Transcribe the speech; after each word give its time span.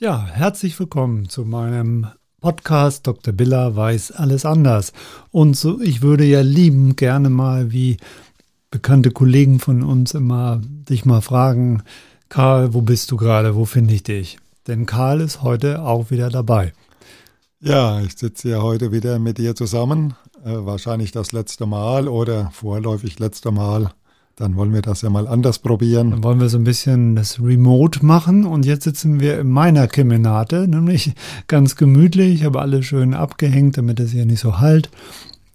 Ja, 0.00 0.24
herzlich 0.26 0.78
willkommen 0.78 1.28
zu 1.28 1.44
meinem 1.44 2.06
Podcast 2.40 3.08
Dr. 3.08 3.34
Biller 3.34 3.74
weiß 3.74 4.12
alles 4.12 4.44
anders. 4.44 4.92
Und 5.32 5.56
so, 5.56 5.80
ich 5.80 6.02
würde 6.02 6.24
ja 6.24 6.40
lieben 6.40 6.94
gerne 6.94 7.30
mal 7.30 7.72
wie 7.72 7.96
bekannte 8.70 9.10
Kollegen 9.10 9.58
von 9.58 9.82
uns 9.82 10.14
immer 10.14 10.60
dich 10.62 11.04
mal 11.04 11.20
fragen, 11.20 11.82
Karl, 12.28 12.74
wo 12.74 12.80
bist 12.80 13.10
du 13.10 13.16
gerade? 13.16 13.56
Wo 13.56 13.64
finde 13.64 13.92
ich 13.92 14.04
dich? 14.04 14.38
Denn 14.68 14.86
Karl 14.86 15.20
ist 15.20 15.42
heute 15.42 15.82
auch 15.82 16.12
wieder 16.12 16.30
dabei. 16.30 16.72
Ja, 17.58 18.00
ich 18.00 18.16
sitze 18.16 18.50
ja 18.50 18.62
heute 18.62 18.92
wieder 18.92 19.18
mit 19.18 19.38
dir 19.38 19.56
zusammen. 19.56 20.14
Äh, 20.44 20.64
wahrscheinlich 20.64 21.10
das 21.10 21.32
letzte 21.32 21.66
Mal 21.66 22.06
oder 22.06 22.52
vorläufig 22.52 23.18
letzte 23.18 23.50
Mal 23.50 23.90
dann 24.38 24.54
wollen 24.54 24.72
wir 24.72 24.82
das 24.82 25.02
ja 25.02 25.10
mal 25.10 25.26
anders 25.26 25.58
probieren. 25.58 26.12
Dann 26.12 26.22
wollen 26.22 26.40
wir 26.40 26.48
so 26.48 26.58
ein 26.58 26.64
bisschen 26.64 27.16
das 27.16 27.42
Remote 27.42 28.06
machen 28.06 28.44
und 28.44 28.64
jetzt 28.64 28.84
sitzen 28.84 29.18
wir 29.18 29.40
in 29.40 29.50
meiner 29.50 29.88
Kemenate, 29.88 30.68
nämlich 30.68 31.12
ganz 31.48 31.74
gemütlich. 31.74 32.34
Ich 32.34 32.44
habe 32.44 32.60
alle 32.60 32.84
schön 32.84 33.14
abgehängt, 33.14 33.78
damit 33.78 33.98
es 33.98 34.12
hier 34.12 34.26
nicht 34.26 34.40
so 34.40 34.60
halt. 34.60 34.90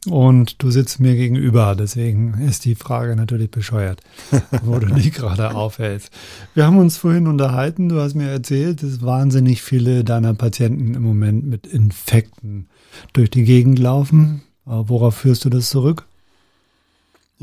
Und 0.06 0.62
du 0.62 0.70
sitzt 0.70 1.00
mir 1.00 1.16
gegenüber, 1.16 1.78
deswegen 1.80 2.34
ist 2.46 2.66
die 2.66 2.76
Frage 2.76 3.16
natürlich 3.16 3.50
bescheuert, 3.50 4.02
wo 4.64 4.78
du 4.78 4.88
dich 4.88 5.14
gerade 5.14 5.56
aufhältst. 5.56 6.12
Wir 6.54 6.66
haben 6.66 6.78
uns 6.78 6.98
vorhin 6.98 7.26
unterhalten, 7.26 7.88
du 7.88 8.02
hast 8.02 8.14
mir 8.14 8.28
erzählt, 8.28 8.84
dass 8.84 9.02
wahnsinnig 9.02 9.62
viele 9.62 10.04
deiner 10.04 10.34
Patienten 10.34 10.94
im 10.94 11.04
Moment 11.04 11.46
mit 11.46 11.68
Infekten 11.68 12.68
durch 13.14 13.30
die 13.30 13.46
Gegend 13.46 13.80
laufen. 13.80 14.42
Worauf 14.66 15.16
führst 15.16 15.46
du 15.46 15.50
das 15.50 15.70
zurück? 15.70 16.06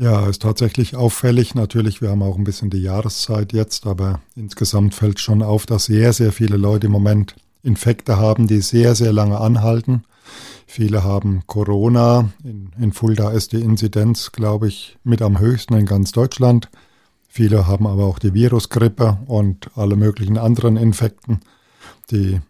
Ja, 0.01 0.25
ist 0.25 0.41
tatsächlich 0.41 0.95
auffällig. 0.95 1.53
Natürlich, 1.53 2.01
wir 2.01 2.09
haben 2.09 2.23
auch 2.23 2.35
ein 2.35 2.43
bisschen 2.43 2.71
die 2.71 2.81
Jahreszeit 2.81 3.53
jetzt, 3.53 3.85
aber 3.85 4.19
insgesamt 4.35 4.95
fällt 4.95 5.19
schon 5.19 5.43
auf, 5.43 5.67
dass 5.67 5.85
sehr, 5.85 6.11
sehr 6.11 6.31
viele 6.31 6.57
Leute 6.57 6.87
im 6.87 6.91
Moment 6.91 7.35
Infekte 7.61 8.17
haben, 8.17 8.47
die 8.47 8.61
sehr, 8.61 8.95
sehr 8.95 9.13
lange 9.13 9.39
anhalten. 9.39 10.03
Viele 10.65 11.03
haben 11.03 11.43
Corona. 11.45 12.31
In, 12.43 12.71
in 12.79 12.93
Fulda 12.93 13.29
ist 13.29 13.51
die 13.51 13.61
Inzidenz, 13.61 14.31
glaube 14.31 14.69
ich, 14.69 14.97
mit 15.03 15.21
am 15.21 15.37
höchsten 15.37 15.75
in 15.75 15.85
ganz 15.85 16.11
Deutschland. 16.11 16.71
Viele 17.27 17.67
haben 17.67 17.85
aber 17.85 18.05
auch 18.05 18.17
die 18.17 18.33
Virusgrippe 18.33 19.19
und 19.27 19.69
alle 19.75 19.97
möglichen 19.97 20.39
anderen 20.39 20.77
Infekten. 20.77 21.41
Die 22.09 22.41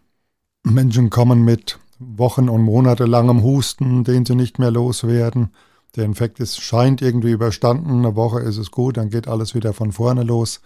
Menschen 0.62 1.10
kommen 1.10 1.44
mit 1.44 1.78
Wochen- 1.98 2.48
und 2.48 2.62
monatelangem 2.62 3.42
Husten, 3.42 4.04
den 4.04 4.24
sie 4.24 4.36
nicht 4.36 4.58
mehr 4.58 4.70
loswerden 4.70 5.50
der 5.96 6.04
Infekt 6.04 6.40
ist, 6.40 6.60
scheint 6.60 7.02
irgendwie 7.02 7.32
überstanden, 7.32 7.98
eine 7.98 8.16
Woche 8.16 8.40
ist 8.40 8.56
es 8.56 8.70
gut, 8.70 8.96
dann 8.96 9.10
geht 9.10 9.28
alles 9.28 9.54
wieder 9.54 9.72
von 9.72 9.92
vorne 9.92 10.22
los. 10.22 10.60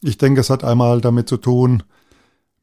Ich 0.00 0.18
denke, 0.18 0.40
es 0.40 0.50
hat 0.50 0.64
einmal 0.64 1.00
damit 1.00 1.28
zu 1.28 1.36
tun, 1.36 1.82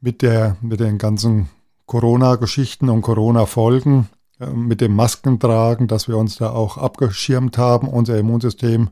mit, 0.02 0.22
der, 0.22 0.58
mit 0.62 0.80
den 0.80 0.98
ganzen 0.98 1.50
Corona-Geschichten 1.86 2.90
und 2.90 3.02
Corona-Folgen, 3.02 4.08
äh, 4.40 4.48
mit 4.48 4.82
dem 4.82 4.96
Maskentragen, 4.96 5.88
dass 5.88 6.08
wir 6.08 6.18
uns 6.18 6.38
da 6.38 6.52
auch 6.52 6.78
abgeschirmt 6.78 7.58
haben. 7.58 7.88
Unser 7.88 8.18
Immunsystem 8.18 8.90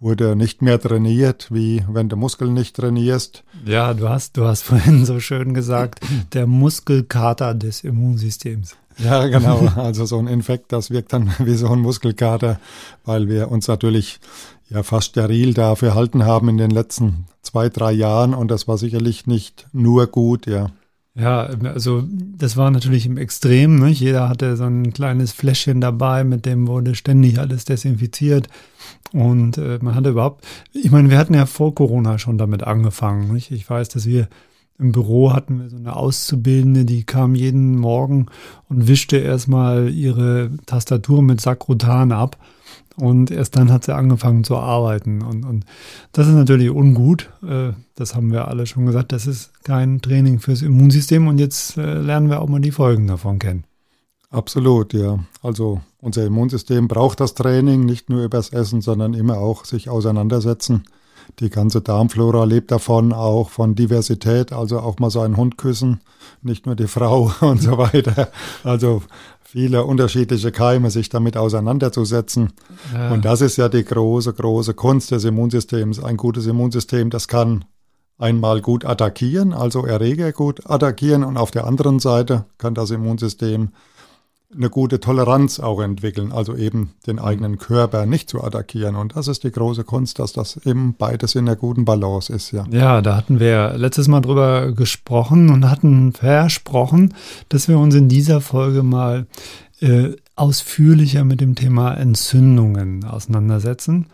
wurde 0.00 0.36
nicht 0.36 0.60
mehr 0.60 0.80
trainiert, 0.80 1.48
wie 1.50 1.84
wenn 1.88 2.08
du 2.08 2.16
Muskeln 2.16 2.52
nicht 2.52 2.76
trainierst. 2.76 3.44
Ja, 3.64 3.94
du 3.94 4.08
hast, 4.08 4.36
du 4.36 4.44
hast 4.44 4.62
vorhin 4.62 5.06
so 5.06 5.20
schön 5.20 5.54
gesagt, 5.54 6.00
der 6.32 6.46
Muskelkater 6.46 7.54
des 7.54 7.84
Immunsystems. 7.84 8.76
Ja, 8.98 9.26
genau. 9.26 9.68
Also 9.76 10.04
so 10.06 10.18
ein 10.18 10.26
Infekt, 10.26 10.72
das 10.72 10.90
wirkt 10.90 11.12
dann 11.12 11.32
wie 11.38 11.54
so 11.54 11.68
ein 11.68 11.80
Muskelkater, 11.80 12.60
weil 13.04 13.28
wir 13.28 13.50
uns 13.50 13.68
natürlich 13.68 14.20
ja 14.70 14.82
fast 14.82 15.08
steril 15.08 15.54
da 15.54 15.74
verhalten 15.74 16.24
haben 16.24 16.48
in 16.48 16.56
den 16.56 16.70
letzten 16.70 17.26
zwei, 17.42 17.68
drei 17.68 17.92
Jahren 17.92 18.34
und 18.34 18.50
das 18.50 18.66
war 18.68 18.78
sicherlich 18.78 19.26
nicht 19.26 19.66
nur 19.72 20.06
gut, 20.06 20.46
ja. 20.46 20.70
Ja, 21.16 21.48
also 21.62 22.02
das 22.08 22.56
war 22.56 22.72
natürlich 22.72 23.06
im 23.06 23.18
Extrem. 23.18 23.78
Nicht? 23.78 24.00
Jeder 24.00 24.28
hatte 24.28 24.56
so 24.56 24.64
ein 24.64 24.92
kleines 24.92 25.30
Fläschchen 25.30 25.80
dabei, 25.80 26.24
mit 26.24 26.44
dem 26.44 26.66
wurde 26.66 26.96
ständig 26.96 27.38
alles 27.38 27.64
desinfiziert. 27.64 28.48
Und 29.12 29.58
äh, 29.58 29.78
man 29.80 29.94
hatte 29.94 30.10
überhaupt, 30.10 30.44
ich 30.72 30.90
meine, 30.90 31.10
wir 31.10 31.18
hatten 31.18 31.34
ja 31.34 31.46
vor 31.46 31.72
Corona 31.72 32.18
schon 32.18 32.36
damit 32.36 32.64
angefangen. 32.64 33.32
Nicht? 33.32 33.52
Ich 33.52 33.70
weiß, 33.70 33.90
dass 33.90 34.06
wir 34.06 34.26
im 34.78 34.92
Büro 34.92 35.32
hatten 35.32 35.60
wir 35.60 35.70
so 35.70 35.76
eine 35.76 35.94
Auszubildende, 35.94 36.84
die 36.84 37.04
kam 37.04 37.34
jeden 37.34 37.78
Morgen 37.78 38.26
und 38.68 38.88
wischte 38.88 39.16
erstmal 39.16 39.90
ihre 39.90 40.50
Tastatur 40.66 41.22
mit 41.22 41.40
Sakrotan 41.40 42.12
ab. 42.12 42.36
Und 42.96 43.32
erst 43.32 43.56
dann 43.56 43.72
hat 43.72 43.84
sie 43.84 43.94
angefangen 43.94 44.44
zu 44.44 44.56
arbeiten. 44.56 45.22
Und, 45.22 45.44
und 45.44 45.64
das 46.12 46.28
ist 46.28 46.34
natürlich 46.34 46.70
ungut. 46.70 47.30
Äh, 47.42 47.72
das 47.96 48.14
haben 48.14 48.30
wir 48.30 48.46
alle 48.46 48.66
schon 48.66 48.86
gesagt. 48.86 49.10
Das 49.10 49.26
ist 49.26 49.64
kein 49.64 50.00
Training 50.00 50.38
fürs 50.38 50.62
Immunsystem. 50.62 51.26
Und 51.26 51.38
jetzt 51.38 51.76
äh, 51.76 52.00
lernen 52.00 52.30
wir 52.30 52.40
auch 52.40 52.48
mal 52.48 52.60
die 52.60 52.70
Folgen 52.70 53.08
davon 53.08 53.40
kennen. 53.40 53.64
Absolut, 54.30 54.92
ja. 54.92 55.18
Also 55.42 55.80
unser 56.00 56.24
Immunsystem 56.24 56.86
braucht 56.86 57.18
das 57.18 57.34
Training, 57.34 57.84
nicht 57.84 58.10
nur 58.10 58.24
übers 58.24 58.50
Essen, 58.50 58.80
sondern 58.80 59.14
immer 59.14 59.38
auch 59.38 59.64
sich 59.64 59.88
auseinandersetzen 59.88 60.84
die 61.40 61.50
ganze 61.50 61.80
Darmflora 61.80 62.44
lebt 62.44 62.70
davon, 62.70 63.12
auch 63.12 63.50
von 63.50 63.74
Diversität, 63.74 64.52
also 64.52 64.80
auch 64.80 64.98
mal 64.98 65.10
so 65.10 65.20
einen 65.20 65.36
Hund 65.36 65.58
küssen, 65.58 66.00
nicht 66.42 66.66
nur 66.66 66.76
die 66.76 66.86
Frau 66.86 67.32
und 67.40 67.62
so 67.62 67.78
weiter. 67.78 68.28
Also 68.62 69.02
viele 69.42 69.84
unterschiedliche 69.84 70.52
Keime, 70.52 70.90
sich 70.90 71.08
damit 71.08 71.36
auseinanderzusetzen. 71.36 72.52
Ja. 72.92 73.12
Und 73.12 73.24
das 73.24 73.40
ist 73.40 73.56
ja 73.56 73.68
die 73.68 73.84
große, 73.84 74.32
große 74.32 74.74
Kunst 74.74 75.10
des 75.10 75.24
Immunsystems. 75.24 76.02
Ein 76.02 76.16
gutes 76.16 76.46
Immunsystem, 76.46 77.10
das 77.10 77.28
kann 77.28 77.64
einmal 78.18 78.60
gut 78.60 78.84
attackieren, 78.84 79.52
also 79.52 79.84
Erreger 79.86 80.32
gut 80.32 80.68
attackieren 80.68 81.24
und 81.24 81.36
auf 81.36 81.50
der 81.50 81.66
anderen 81.66 81.98
Seite 81.98 82.46
kann 82.58 82.74
das 82.74 82.90
Immunsystem 82.90 83.70
eine 84.56 84.70
gute 84.70 85.00
Toleranz 85.00 85.60
auch 85.60 85.80
entwickeln, 85.80 86.32
also 86.32 86.56
eben 86.56 86.90
den 87.06 87.18
eigenen 87.18 87.58
Körper 87.58 88.06
nicht 88.06 88.28
zu 88.28 88.42
attackieren. 88.42 88.96
Und 88.96 89.16
das 89.16 89.28
ist 89.28 89.44
die 89.44 89.50
große 89.50 89.84
Kunst, 89.84 90.18
dass 90.18 90.32
das 90.32 90.56
eben 90.64 90.94
beides 90.96 91.34
in 91.34 91.46
der 91.46 91.56
guten 91.56 91.84
Balance 91.84 92.32
ist, 92.32 92.52
ja. 92.52 92.64
Ja, 92.70 93.02
da 93.02 93.16
hatten 93.16 93.40
wir 93.40 93.74
letztes 93.76 94.08
Mal 94.08 94.20
drüber 94.20 94.72
gesprochen 94.72 95.50
und 95.50 95.70
hatten 95.70 96.12
versprochen, 96.12 97.14
dass 97.48 97.68
wir 97.68 97.78
uns 97.78 97.94
in 97.94 98.08
dieser 98.08 98.40
Folge 98.40 98.82
mal 98.82 99.26
äh, 99.80 100.10
ausführlicher 100.36 101.24
mit 101.24 101.40
dem 101.40 101.54
Thema 101.54 101.94
Entzündungen 101.94 103.04
auseinandersetzen. 103.04 104.06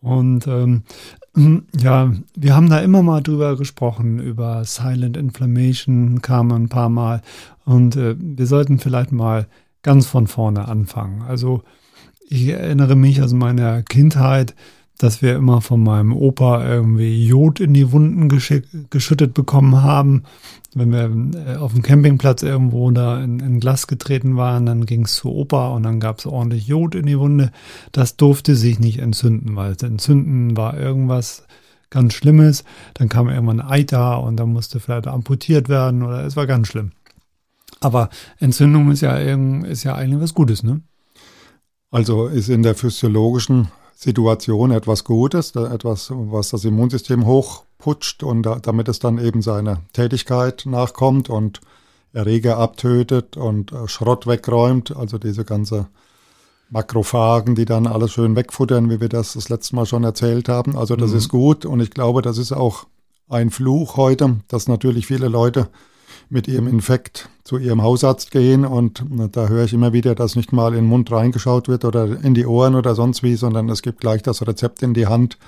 Und 0.00 0.46
ähm, 0.46 0.82
ja, 1.76 2.12
wir 2.36 2.54
haben 2.54 2.68
da 2.68 2.80
immer 2.80 3.02
mal 3.02 3.22
drüber 3.22 3.56
gesprochen, 3.56 4.18
über 4.18 4.64
Silent 4.64 5.16
Inflammation 5.16 6.22
kam 6.22 6.52
ein 6.52 6.68
paar 6.68 6.90
Mal. 6.90 7.22
Und 7.64 7.96
äh, 7.96 8.14
wir 8.18 8.46
sollten 8.46 8.78
vielleicht 8.78 9.12
mal 9.12 9.46
ganz 9.84 10.06
von 10.06 10.26
vorne 10.26 10.66
anfangen. 10.66 11.22
Also 11.22 11.62
ich 12.28 12.48
erinnere 12.48 12.96
mich 12.96 13.22
aus 13.22 13.32
meiner 13.32 13.84
Kindheit, 13.84 14.56
dass 14.98 15.22
wir 15.22 15.36
immer 15.36 15.60
von 15.60 15.82
meinem 15.82 16.12
Opa 16.12 16.66
irgendwie 16.66 17.26
Jod 17.26 17.60
in 17.60 17.74
die 17.74 17.92
Wunden 17.92 18.28
geschüttet 18.28 19.34
bekommen 19.34 19.82
haben. 19.82 20.22
Wenn 20.74 20.92
wir 20.92 21.46
äh, 21.46 21.56
auf 21.56 21.72
dem 21.72 21.82
Campingplatz 21.82 22.42
irgendwo 22.42 22.90
da 22.90 23.22
in, 23.22 23.40
in 23.40 23.60
Glas 23.60 23.86
getreten 23.86 24.36
waren, 24.36 24.66
dann 24.66 24.86
ging 24.86 25.04
es 25.04 25.16
zu 25.16 25.30
Opa 25.30 25.68
und 25.68 25.82
dann 25.82 26.00
gab 26.00 26.18
es 26.18 26.26
ordentlich 26.26 26.66
Jod 26.66 26.94
in 26.94 27.06
die 27.06 27.18
Wunde. 27.18 27.50
Das 27.92 28.16
durfte 28.16 28.56
sich 28.56 28.78
nicht 28.78 28.98
entzünden, 28.98 29.56
weil 29.56 29.76
entzünden 29.82 30.56
war 30.56 30.78
irgendwas 30.78 31.44
ganz 31.90 32.14
Schlimmes. 32.14 32.64
Dann 32.94 33.08
kam 33.08 33.28
irgendwann 33.28 33.60
Eiter 33.60 34.22
und 34.22 34.36
dann 34.36 34.52
musste 34.52 34.80
vielleicht 34.80 35.06
amputiert 35.06 35.68
werden 35.68 36.02
oder 36.02 36.24
es 36.24 36.36
war 36.36 36.46
ganz 36.46 36.68
schlimm. 36.68 36.92
Aber 37.84 38.08
Entzündung 38.38 38.90
ist 38.90 39.02
ja, 39.02 39.16
ist 39.18 39.84
ja 39.84 39.94
eigentlich 39.94 40.22
was 40.22 40.32
Gutes, 40.32 40.62
ne? 40.62 40.80
Also 41.90 42.26
ist 42.26 42.48
in 42.48 42.62
der 42.62 42.74
physiologischen 42.74 43.68
Situation 43.94 44.70
etwas 44.70 45.04
Gutes, 45.04 45.54
etwas, 45.54 46.10
was 46.10 46.48
das 46.48 46.64
Immunsystem 46.64 47.26
hochputscht 47.26 48.22
und 48.22 48.42
damit 48.62 48.88
es 48.88 49.00
dann 49.00 49.18
eben 49.18 49.42
seiner 49.42 49.82
Tätigkeit 49.92 50.64
nachkommt 50.64 51.28
und 51.28 51.60
Erreger 52.14 52.56
abtötet 52.56 53.36
und 53.36 53.72
äh, 53.72 53.86
Schrott 53.86 54.26
wegräumt, 54.26 54.96
also 54.96 55.18
diese 55.18 55.44
ganze 55.44 55.88
Makrophagen, 56.70 57.54
die 57.54 57.66
dann 57.66 57.86
alles 57.86 58.12
schön 58.12 58.34
wegfuttern, 58.34 58.88
wie 58.88 59.00
wir 59.00 59.08
das 59.08 59.34
das 59.34 59.48
letzte 59.48 59.76
Mal 59.76 59.84
schon 59.84 60.04
erzählt 60.04 60.48
haben. 60.48 60.76
Also 60.76 60.96
das 60.96 61.10
mhm. 61.10 61.18
ist 61.18 61.28
gut 61.28 61.66
und 61.66 61.80
ich 61.80 61.90
glaube, 61.90 62.22
das 62.22 62.38
ist 62.38 62.52
auch 62.52 62.86
ein 63.28 63.50
Fluch 63.50 63.96
heute, 63.96 64.36
dass 64.48 64.68
natürlich 64.68 65.06
viele 65.06 65.28
Leute 65.28 65.68
mit 66.30 66.48
ihrem 66.48 66.66
Infekt 66.66 67.28
zu 67.44 67.58
ihrem 67.58 67.82
Hausarzt 67.82 68.30
gehen 68.30 68.64
und 68.64 69.04
da 69.32 69.48
höre 69.48 69.64
ich 69.64 69.72
immer 69.72 69.92
wieder, 69.92 70.14
dass 70.14 70.36
nicht 70.36 70.52
mal 70.52 70.68
in 70.68 70.84
den 70.84 70.86
Mund 70.86 71.10
reingeschaut 71.12 71.68
wird 71.68 71.84
oder 71.84 72.22
in 72.22 72.34
die 72.34 72.46
Ohren 72.46 72.74
oder 72.74 72.94
sonst 72.94 73.22
wie, 73.22 73.36
sondern 73.36 73.68
es 73.68 73.82
gibt 73.82 74.00
gleich 74.00 74.22
das 74.22 74.46
Rezept 74.46 74.82
in 74.82 74.94
die 74.94 75.06
Hand 75.06 75.38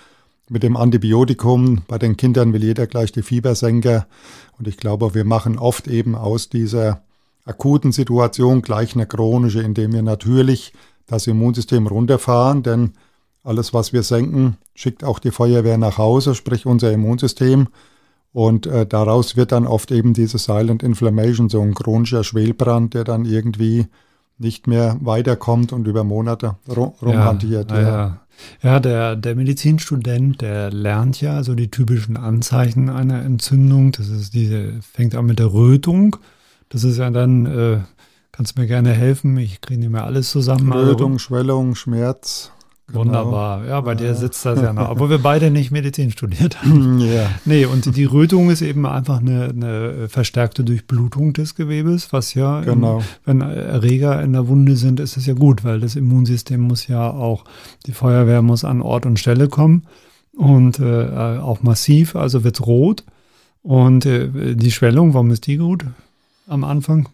mit 0.48 0.62
dem 0.62 0.76
Antibiotikum. 0.76 1.82
Bei 1.88 1.98
den 1.98 2.16
Kindern 2.16 2.52
will 2.52 2.62
jeder 2.62 2.86
gleich 2.86 3.12
die 3.12 3.22
Fiebersenker 3.22 4.06
und 4.58 4.68
ich 4.68 4.76
glaube, 4.76 5.14
wir 5.14 5.24
machen 5.24 5.58
oft 5.58 5.88
eben 5.88 6.14
aus 6.14 6.48
dieser 6.48 7.00
akuten 7.44 7.92
Situation 7.92 8.62
gleich 8.62 8.94
eine 8.94 9.06
chronische, 9.06 9.62
indem 9.62 9.92
wir 9.92 10.02
natürlich 10.02 10.72
das 11.06 11.26
Immunsystem 11.26 11.86
runterfahren, 11.86 12.62
denn 12.62 12.92
alles, 13.44 13.72
was 13.72 13.92
wir 13.92 14.02
senken, 14.02 14.56
schickt 14.74 15.04
auch 15.04 15.20
die 15.20 15.30
Feuerwehr 15.30 15.78
nach 15.78 15.98
Hause, 15.98 16.34
sprich 16.34 16.66
unser 16.66 16.92
Immunsystem. 16.92 17.68
Und 18.36 18.66
äh, 18.66 18.84
daraus 18.84 19.34
wird 19.38 19.50
dann 19.50 19.66
oft 19.66 19.90
eben 19.90 20.12
diese 20.12 20.36
Silent 20.36 20.82
Inflammation, 20.82 21.48
so 21.48 21.62
ein 21.62 21.72
chronischer 21.72 22.22
Schwelbrand, 22.22 22.92
der 22.92 23.02
dann 23.02 23.24
irgendwie 23.24 23.86
nicht 24.36 24.66
mehr 24.66 24.98
weiterkommt 25.00 25.72
und 25.72 25.86
über 25.86 26.04
Monate 26.04 26.56
rumhantiert. 26.68 27.70
Ja, 27.70 27.80
ja. 27.80 27.88
ja. 27.88 28.20
Ja, 28.62 28.78
der, 28.78 29.16
der 29.16 29.36
Medizinstudent, 29.36 30.42
der 30.42 30.70
lernt 30.70 31.18
ja 31.22 31.42
so 31.42 31.54
die 31.54 31.70
typischen 31.70 32.18
Anzeichen 32.18 32.90
einer 32.90 33.22
Entzündung. 33.22 33.92
Das 33.92 34.10
ist 34.10 34.34
diese, 34.34 34.82
fängt 34.82 35.14
an 35.14 35.24
mit 35.24 35.38
der 35.38 35.54
Rötung. 35.54 36.16
Das 36.68 36.84
ist 36.84 36.98
ja 36.98 37.08
dann, 37.08 37.46
äh, 37.46 37.78
kannst 38.32 38.58
du 38.58 38.60
mir 38.60 38.66
gerne 38.66 38.92
helfen, 38.92 39.38
ich 39.38 39.62
kriege 39.62 39.80
nicht 39.80 39.88
mehr 39.88 40.04
alles 40.04 40.28
zusammen. 40.28 40.70
Rötung, 40.70 41.18
Schwellung, 41.18 41.74
Schmerz. 41.74 42.52
Genau. 42.88 43.00
Wunderbar. 43.00 43.66
Ja, 43.66 43.80
bei 43.80 43.96
dir 43.96 44.14
sitzt 44.14 44.44
das 44.46 44.62
ja 44.62 44.72
noch. 44.72 44.90
Obwohl 44.90 45.10
wir 45.10 45.18
beide 45.18 45.50
nicht 45.50 45.72
Medizin 45.72 46.12
studiert 46.12 46.62
haben. 46.62 47.00
ja. 47.00 47.28
Nee, 47.44 47.64
und 47.64 47.96
die 47.96 48.04
Rötung 48.04 48.48
ist 48.48 48.62
eben 48.62 48.86
einfach 48.86 49.18
eine, 49.18 49.48
eine 49.48 50.08
verstärkte 50.08 50.62
Durchblutung 50.62 51.32
des 51.32 51.56
Gewebes, 51.56 52.12
was 52.12 52.34
ja, 52.34 52.60
genau. 52.60 52.98
in, 52.98 53.04
wenn 53.24 53.40
Erreger 53.40 54.22
in 54.22 54.34
der 54.34 54.46
Wunde 54.46 54.76
sind, 54.76 55.00
ist 55.00 55.16
es 55.16 55.26
ja 55.26 55.34
gut, 55.34 55.64
weil 55.64 55.80
das 55.80 55.96
Immunsystem 55.96 56.60
muss 56.60 56.86
ja 56.86 57.10
auch, 57.10 57.44
die 57.86 57.92
Feuerwehr 57.92 58.42
muss 58.42 58.64
an 58.64 58.80
Ort 58.80 59.04
und 59.04 59.18
Stelle 59.18 59.48
kommen 59.48 59.86
und 60.36 60.78
äh, 60.78 61.38
auch 61.38 61.62
massiv, 61.62 62.14
also 62.14 62.44
wird 62.44 62.60
es 62.60 62.66
rot. 62.66 63.04
Und 63.62 64.06
äh, 64.06 64.54
die 64.54 64.70
Schwellung, 64.70 65.12
warum 65.12 65.30
ist 65.30 65.48
die 65.48 65.56
gut 65.56 65.84
am 66.46 66.62
Anfang? 66.62 67.08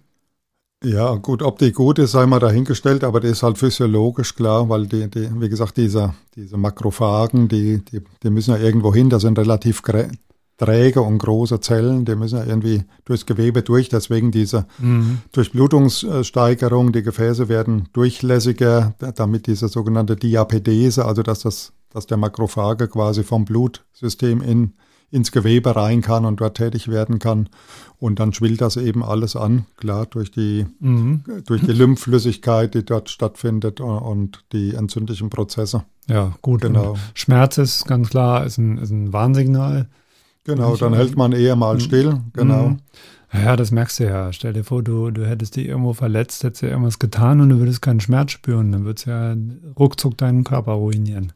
Ja, 0.83 1.15
gut, 1.15 1.43
ob 1.43 1.59
die 1.59 1.73
gut 1.73 1.99
ist, 1.99 2.13
sei 2.13 2.27
mal 2.27 2.41
dahingestellt, 2.41 3.05
aber 3.05 3.21
die 3.21 3.29
ist 3.29 3.43
halt 3.43 3.59
physiologisch 3.59 4.35
klar, 4.35 4.69
weil 4.69 4.87
die, 4.87 5.09
die 5.09 5.29
wie 5.41 5.49
gesagt, 5.49 5.77
diese, 5.77 6.15
diese 6.35 6.57
Makrophagen, 6.57 7.49
die, 7.49 7.85
die, 7.85 8.01
die 8.23 8.31
müssen 8.31 8.53
ja 8.53 8.59
irgendwo 8.59 8.93
hin, 8.93 9.09
das 9.09 9.23
sind 9.23 9.39
relativ 9.39 9.83
träge 10.59 11.01
und 11.01 11.19
große 11.19 11.61
Zellen, 11.61 12.05
die 12.05 12.15
müssen 12.15 12.39
ja 12.39 12.45
irgendwie 12.45 12.85
durchs 13.05 13.27
Gewebe 13.27 13.63
durch, 13.63 13.89
deswegen 13.89 14.31
diese 14.31 14.67
mhm. 14.79 15.19
Durchblutungssteigerung, 15.33 16.93
die 16.93 17.03
Gefäße 17.03 17.49
werden 17.49 17.89
durchlässiger, 17.93 18.95
damit 19.15 19.47
diese 19.47 19.69
sogenannte 19.69 20.17
Diapedese, 20.17 21.05
also 21.05 21.23
dass 21.23 21.41
das, 21.41 21.73
dass 21.91 22.07
der 22.07 22.17
Makrophage 22.17 22.89
quasi 22.89 23.23
vom 23.23 23.45
Blutsystem 23.45 24.41
in 24.41 24.73
ins 25.13 25.31
Gewebe 25.31 25.77
rein 25.77 26.01
kann 26.01 26.25
und 26.25 26.41
dort 26.41 26.57
tätig 26.57 26.89
werden 26.89 27.19
kann. 27.19 27.49
Und 27.99 28.19
dann 28.19 28.33
schwillt 28.33 28.61
das 28.61 28.77
eben 28.77 29.05
alles 29.05 29.37
an, 29.37 29.67
klar, 29.77 30.07
durch 30.07 30.33
die, 30.33 30.67
mhm. 30.81 31.23
durch 31.47 31.61
die 31.61 31.73
Lymphflüssigkeit, 31.73 32.75
die 32.75 32.85
dort 32.85 33.11
stattfindet 33.11 33.81
und 33.81 34.45
die 34.53 34.75
entzündlichen 34.75 35.31
Prozesse. 35.31 35.85
Ja, 36.09 36.33
gut. 36.43 36.63
Genau. 36.63 36.97
Schmerz 37.15 37.59
ist 37.59 37.87
ganz 37.87 38.09
klar, 38.09 38.45
ist 38.45 38.59
ein, 38.59 38.79
ist 38.79 38.91
ein 38.91 39.13
Warnsignal. 39.13 39.89
Genau, 40.45 40.75
dann 40.75 40.95
hält 40.95 41.17
man 41.17 41.31
eher 41.33 41.55
mal 41.55 41.75
mhm. 41.75 41.81
still, 41.81 42.21
genau. 42.33 42.71
Mhm. 42.71 42.79
Ja, 43.33 43.57
das 43.57 43.71
merkst 43.71 44.01
du 44.01 44.05
ja. 44.05 44.33
Stell 44.33 44.53
dir 44.53 44.65
vor, 44.65 44.83
du, 44.83 45.11
du 45.11 45.27
hättest 45.27 45.57
dich 45.57 45.67
irgendwo 45.67 45.93
verletzt, 45.95 46.43
hättest 46.43 46.63
dir 46.63 46.71
irgendwas 46.71 46.99
getan 46.99 47.41
und 47.41 47.51
du 47.51 47.59
würdest 47.59 47.81
keinen 47.81 48.01
Schmerz 48.01 48.33
spüren. 48.33 48.73
Dann 48.73 48.85
würdest 48.85 49.07
ja 49.07 49.35
ruckzuck 49.79 50.19
deinen 50.19 50.45
Körper 50.45 50.73
ruinieren. 50.73 51.33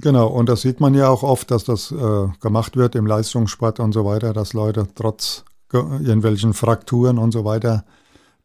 Genau, 0.00 0.28
und 0.28 0.48
das 0.48 0.62
sieht 0.62 0.80
man 0.80 0.94
ja 0.94 1.08
auch 1.08 1.22
oft, 1.22 1.50
dass 1.50 1.64
das 1.64 1.92
äh, 1.92 2.28
gemacht 2.40 2.76
wird 2.76 2.94
im 2.94 3.06
Leistungssport 3.06 3.80
und 3.80 3.92
so 3.92 4.04
weiter, 4.04 4.32
dass 4.32 4.52
Leute 4.52 4.86
trotz 4.94 5.44
irgendwelchen 5.72 6.54
Frakturen 6.54 7.18
und 7.18 7.32
so 7.32 7.44
weiter 7.44 7.84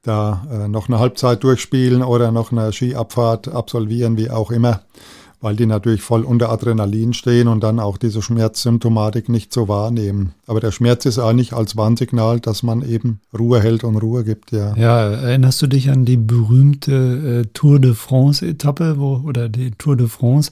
da 0.04 0.46
äh, 0.52 0.68
noch 0.68 0.90
eine 0.90 1.00
Halbzeit 1.00 1.44
durchspielen 1.44 2.04
oder 2.04 2.32
noch 2.32 2.52
eine 2.52 2.72
Skiabfahrt 2.72 3.48
absolvieren, 3.48 4.18
wie 4.18 4.30
auch 4.30 4.52
immer, 4.52 4.82
weil 5.40 5.56
die 5.56 5.66
natürlich 5.66 6.02
voll 6.02 6.24
unter 6.24 6.50
Adrenalin 6.50 7.14
stehen 7.14 7.48
und 7.48 7.64
dann 7.64 7.80
auch 7.80 7.98
diese 7.98 8.22
Schmerzsymptomatik 8.22 9.30
nicht 9.30 9.54
so 9.54 9.70
wahrnehmen. 9.70 10.34
Aber 10.46 10.60
der 10.60 10.72
Schmerz 10.72 11.06
ist 11.06 11.20
eigentlich 11.20 11.54
als 11.54 11.78
Warnsignal, 11.78 12.42
dass 12.42 12.64
man 12.64 12.82
eben 12.88 13.22
Ruhe 13.38 13.62
hält 13.62 13.86
und 13.86 13.96
Ruhe 13.96 14.26
gibt, 14.26 14.52
ja. 14.52 14.76
Ja, 14.76 15.10
erinnerst 15.10 15.62
du 15.62 15.68
dich 15.68 15.90
an 15.90 16.04
die 16.04 16.18
berühmte 16.18 17.44
äh, 17.46 17.50
Tour 17.54 17.80
de 17.80 17.94
France-Etappe 17.94 18.98
oder 18.98 19.48
die 19.48 19.72
Tour 19.72 19.96
de 19.96 20.08
France, 20.08 20.52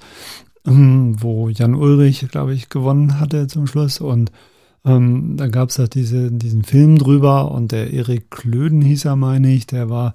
wo 0.63 1.49
Jan 1.49 1.75
Ulrich, 1.75 2.27
glaube 2.29 2.53
ich, 2.53 2.69
gewonnen 2.69 3.19
hatte 3.19 3.47
zum 3.47 3.67
Schluss. 3.67 3.99
Und 3.99 4.31
ähm, 4.85 5.37
da 5.37 5.47
gab 5.47 5.69
es 5.69 5.79
halt 5.79 5.95
diese, 5.95 6.31
diesen 6.31 6.63
Film 6.63 6.97
drüber 6.97 7.51
und 7.51 7.71
der 7.71 7.91
Erik 7.91 8.31
Klöden 8.31 8.81
hieß 8.81 9.05
er, 9.05 9.15
meine 9.15 9.51
ich, 9.51 9.67
der 9.67 9.89
war 9.89 10.13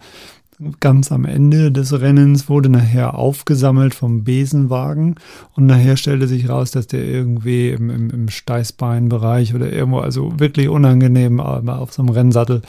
ganz 0.80 1.12
am 1.12 1.24
Ende 1.24 1.70
des 1.70 2.00
Rennens, 2.00 2.48
wurde 2.48 2.68
nachher 2.68 3.14
aufgesammelt 3.14 3.94
vom 3.94 4.24
Besenwagen 4.24 5.16
und 5.54 5.66
nachher 5.66 5.96
stellte 5.96 6.26
sich 6.26 6.48
raus, 6.48 6.70
dass 6.70 6.86
der 6.86 7.04
irgendwie 7.04 7.70
im, 7.70 7.90
im, 7.90 8.10
im 8.10 8.28
Steißbeinbereich 8.28 9.54
oder 9.54 9.70
irgendwo, 9.70 9.98
also 9.98 10.38
wirklich 10.38 10.68
unangenehm 10.68 11.40
auf 11.40 11.92
so 11.92 12.02
einem 12.02 12.08
Rennsattel, 12.08 12.62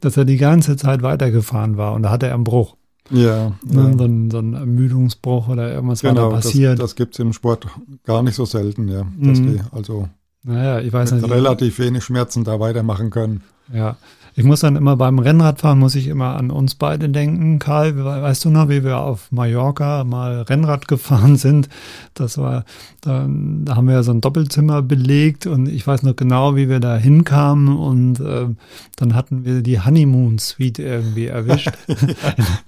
dass 0.00 0.16
er 0.16 0.24
die 0.24 0.36
ganze 0.36 0.76
Zeit 0.76 1.02
weitergefahren 1.02 1.76
war 1.76 1.94
und 1.94 2.02
da 2.02 2.10
hatte 2.10 2.26
er 2.26 2.34
einen 2.34 2.44
Bruch. 2.44 2.74
Ja. 3.10 3.52
Ne, 3.64 3.94
so, 3.96 4.04
ein, 4.04 4.30
so, 4.30 4.38
ein, 4.38 4.54
Ermüdungsbruch 4.54 5.48
oder 5.48 5.72
irgendwas 5.72 6.02
genau, 6.02 6.30
passiert. 6.30 6.78
Das, 6.78 6.90
das 6.90 6.94
gibt 6.96 7.14
es 7.14 7.18
im 7.20 7.32
Sport 7.32 7.66
gar 8.04 8.22
nicht 8.22 8.34
so 8.34 8.44
selten, 8.44 8.88
ja. 8.88 9.06
Dass 9.18 9.38
mhm. 9.38 9.54
die 9.54 9.60
also 9.72 10.08
naja, 10.44 10.80
ich 10.80 10.92
weiß 10.92 11.12
nicht, 11.12 11.28
relativ 11.28 11.78
wenig 11.78 12.04
Schmerzen 12.04 12.44
da 12.44 12.60
weitermachen 12.60 13.10
können. 13.10 13.42
Ja, 13.72 13.96
ich 14.38 14.44
muss 14.44 14.60
dann 14.60 14.76
immer 14.76 14.96
beim 14.96 15.18
Rennradfahren, 15.18 15.80
muss 15.80 15.96
ich 15.96 16.06
immer 16.06 16.36
an 16.36 16.52
uns 16.52 16.76
beide 16.76 17.08
denken. 17.08 17.58
Karl, 17.58 18.04
weißt 18.04 18.44
du 18.44 18.50
noch, 18.50 18.68
wie 18.68 18.84
wir 18.84 19.00
auf 19.00 19.32
Mallorca 19.32 20.04
mal 20.04 20.42
Rennrad 20.42 20.86
gefahren 20.88 21.36
sind? 21.36 21.68
Das 22.14 22.38
war, 22.38 22.64
da, 23.00 23.26
da 23.28 23.74
haben 23.74 23.88
wir 23.88 23.94
ja 23.94 24.04
so 24.04 24.12
ein 24.12 24.20
Doppelzimmer 24.20 24.80
belegt 24.80 25.48
und 25.48 25.68
ich 25.68 25.84
weiß 25.84 26.04
noch 26.04 26.14
genau, 26.14 26.54
wie 26.54 26.68
wir 26.68 26.78
da 26.78 26.96
hinkamen 26.96 27.76
und 27.76 28.20
äh, 28.20 28.46
dann 28.94 29.14
hatten 29.16 29.44
wir 29.44 29.60
die 29.60 29.80
Honeymoon 29.80 30.38
Suite 30.38 30.78
irgendwie 30.78 31.26
erwischt. 31.26 31.72
ja, 31.88 31.96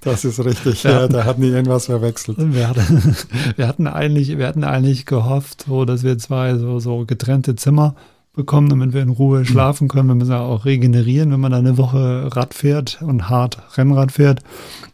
das 0.00 0.25
ist 0.25 0.44
richtig, 0.44 0.82
ja, 0.82 1.02
hatten, 1.02 1.12
da 1.12 1.25
hatten 1.25 1.43
die 1.43 1.50
irgendwas 1.50 1.87
verwechselt. 1.87 2.38
Wir 2.52 2.69
hatten, 2.69 3.17
wir 3.56 3.69
hatten 3.69 3.87
eigentlich, 3.87 4.37
wir 4.38 4.49
hatten 4.49 4.64
eigentlich 4.64 5.06
gehofft, 5.06 5.67
so, 5.69 5.84
dass 5.84 6.02
wir 6.02 6.19
zwei 6.19 6.56
so, 6.56 6.81
so 6.81 7.06
getrennte 7.06 7.55
Zimmer 7.55 7.94
bekommen, 8.32 8.69
damit 8.69 8.93
wir 8.93 9.03
in 9.03 9.09
Ruhe 9.09 9.44
schlafen 9.44 9.88
können. 9.88 10.09
Wir 10.09 10.15
müssen 10.15 10.31
ja 10.31 10.41
auch 10.41 10.65
regenerieren, 10.65 11.32
wenn 11.32 11.41
man 11.41 11.53
da 11.53 11.59
eine 11.59 11.79
Woche 11.79 12.35
Rad 12.35 12.55
fährt 12.55 13.03
und 13.03 13.29
hart 13.29 13.77
Rennrad 13.77 14.12
fährt. 14.12 14.43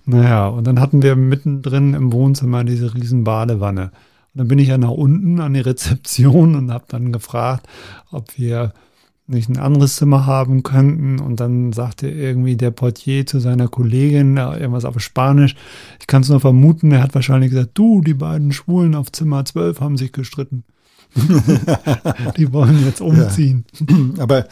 Naja, 0.05 0.49
und 0.49 0.67
dann 0.67 0.81
hatten 0.81 1.03
wir 1.03 1.17
mittendrin 1.17 1.94
im 1.94 2.12
Wohnzimmer 2.12 2.65
diese 2.65 2.94
riesen 2.94 3.25
Badewanne. 3.25 3.91
Und 4.35 4.38
dann 4.38 4.49
bin 4.49 4.59
ich 4.59 4.69
ja 4.69 4.79
nach 4.79 4.91
unten 4.91 5.40
an 5.40 5.55
die 5.55 5.61
Rezeption 5.61 6.55
und 6.55 6.73
habe 6.73 6.85
dann 6.88 7.12
gefragt, 7.12 7.66
ob 8.11 8.38
wir 8.38 8.73
nicht 9.26 9.49
ein 9.49 9.59
anderes 9.59 9.97
Zimmer 9.97 10.25
haben 10.25 10.62
könnten. 10.62 11.19
Und 11.19 11.40
dann 11.40 11.73
sagte 11.73 12.09
irgendwie 12.09 12.57
der 12.57 12.71
Portier 12.71 13.26
zu 13.26 13.40
seiner 13.40 13.69
Kollegin 13.69 14.37
irgendwas 14.37 14.85
auf 14.85 15.00
Spanisch. 15.00 15.57
Ich 16.00 16.07
kann 16.07 16.23
es 16.23 16.28
nur 16.28 16.40
vermuten, 16.40 16.93
er 16.93 17.02
hat 17.02 17.14
wahrscheinlich 17.14 17.50
gesagt, 17.50 17.71
du, 17.75 18.00
die 18.00 18.14
beiden 18.14 18.52
Schwulen 18.52 18.95
auf 18.95 19.12
Zimmer 19.12 19.45
12 19.45 19.81
haben 19.81 19.97
sich 19.97 20.12
gestritten. 20.12 20.64
die 22.37 22.53
wollen 22.53 22.85
jetzt 22.85 23.01
umziehen. 23.01 23.65
Ja. 23.89 23.97
Aber 24.23 24.47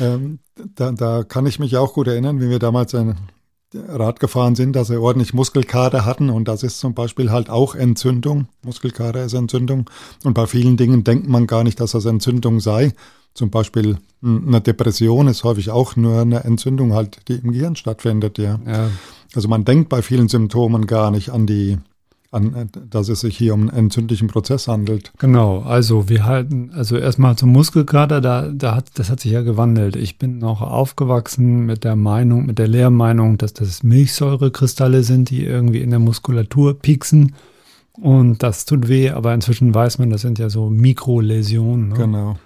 ähm, 0.00 0.38
da, 0.74 0.92
da 0.92 1.22
kann 1.24 1.46
ich 1.46 1.58
mich 1.58 1.76
auch 1.76 1.94
gut 1.94 2.08
erinnern, 2.08 2.40
wie 2.40 2.48
wir 2.48 2.58
damals 2.58 2.94
ein 2.94 3.16
Rad 3.74 4.20
gefahren 4.20 4.54
sind, 4.54 4.74
dass 4.74 4.90
wir 4.90 5.00
ordentlich 5.00 5.32
Muskelkater 5.32 6.04
hatten 6.04 6.30
und 6.30 6.46
das 6.46 6.62
ist 6.62 6.78
zum 6.78 6.94
Beispiel 6.94 7.30
halt 7.30 7.48
auch 7.48 7.74
Entzündung. 7.74 8.48
Muskelkater 8.64 9.24
ist 9.24 9.32
Entzündung 9.32 9.88
und 10.24 10.34
bei 10.34 10.46
vielen 10.46 10.76
Dingen 10.76 11.04
denkt 11.04 11.28
man 11.28 11.46
gar 11.46 11.64
nicht, 11.64 11.80
dass 11.80 11.92
das 11.92 12.04
Entzündung 12.04 12.60
sei. 12.60 12.92
Zum 13.34 13.50
Beispiel 13.50 13.96
eine 14.22 14.60
Depression 14.60 15.26
ist 15.26 15.42
häufig 15.42 15.70
auch 15.70 15.96
nur 15.96 16.20
eine 16.20 16.44
Entzündung 16.44 16.92
halt, 16.92 17.28
die 17.28 17.36
im 17.36 17.52
Gehirn 17.52 17.76
stattfindet, 17.76 18.36
ja. 18.36 18.60
ja. 18.66 18.90
Also 19.34 19.48
man 19.48 19.64
denkt 19.64 19.88
bei 19.88 20.02
vielen 20.02 20.28
Symptomen 20.28 20.86
gar 20.86 21.10
nicht 21.10 21.30
an 21.30 21.46
die 21.46 21.78
an, 22.32 22.70
dass 22.88 23.08
es 23.10 23.20
sich 23.20 23.36
hier 23.36 23.52
um 23.52 23.68
einen 23.68 23.78
entzündlichen 23.78 24.26
Prozess 24.26 24.66
handelt. 24.66 25.12
Genau, 25.18 25.60
also 25.60 26.08
wir 26.08 26.24
halten, 26.24 26.70
also 26.74 26.96
erstmal 26.96 27.36
zum 27.36 27.50
Muskelkater, 27.50 28.22
da, 28.22 28.48
da 28.48 28.74
hat, 28.74 28.86
das 28.94 29.10
hat 29.10 29.20
sich 29.20 29.32
ja 29.32 29.42
gewandelt. 29.42 29.96
Ich 29.96 30.18
bin 30.18 30.38
noch 30.38 30.62
aufgewachsen 30.62 31.66
mit 31.66 31.84
der 31.84 31.94
Meinung, 31.94 32.46
mit 32.46 32.58
der 32.58 32.68
Lehrmeinung, 32.68 33.36
dass 33.36 33.52
das 33.52 33.82
Milchsäurekristalle 33.82 35.02
sind, 35.02 35.28
die 35.28 35.44
irgendwie 35.44 35.82
in 35.82 35.90
der 35.90 35.98
Muskulatur 35.98 36.78
pieksen. 36.78 37.34
Und 37.92 38.42
das 38.42 38.64
tut 38.64 38.88
weh, 38.88 39.10
aber 39.10 39.34
inzwischen 39.34 39.74
weiß 39.74 39.98
man, 39.98 40.08
das 40.08 40.22
sind 40.22 40.38
ja 40.38 40.48
so 40.48 40.70
Mikroläsionen. 40.70 41.90
Ne? 41.90 41.94
Genau. 41.96 42.36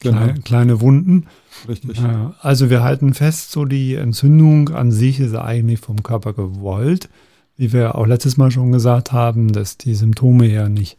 Kleine, 0.00 0.32
genau. 0.32 0.40
kleine 0.44 0.80
Wunden. 0.82 1.26
Richtig. 1.66 2.00
Also 2.40 2.68
wir 2.68 2.82
halten 2.82 3.14
fest, 3.14 3.52
so 3.52 3.64
die 3.64 3.94
Entzündung 3.94 4.68
an 4.68 4.92
sich 4.92 5.18
ist 5.18 5.34
eigentlich 5.34 5.80
vom 5.80 6.02
Körper 6.02 6.34
gewollt 6.34 7.08
wie 7.60 7.74
wir 7.74 7.96
auch 7.96 8.06
letztes 8.06 8.38
Mal 8.38 8.50
schon 8.50 8.72
gesagt 8.72 9.12
haben, 9.12 9.52
dass 9.52 9.76
die 9.76 9.94
Symptome 9.94 10.46
ja 10.46 10.70
nicht 10.70 10.96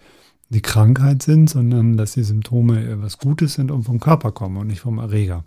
die 0.49 0.61
Krankheit 0.61 1.23
sind, 1.23 1.49
sondern 1.49 1.97
dass 1.97 2.13
die 2.13 2.21
Symptome 2.21 2.87
etwas 2.87 3.17
Gutes 3.17 3.55
sind 3.55 3.71
und 3.71 3.81
vom 3.81 3.99
Körper 3.99 4.31
kommen 4.31 4.57
und 4.57 4.67
nicht 4.67 4.81
vom 4.81 4.99
Erreger. 4.99 5.43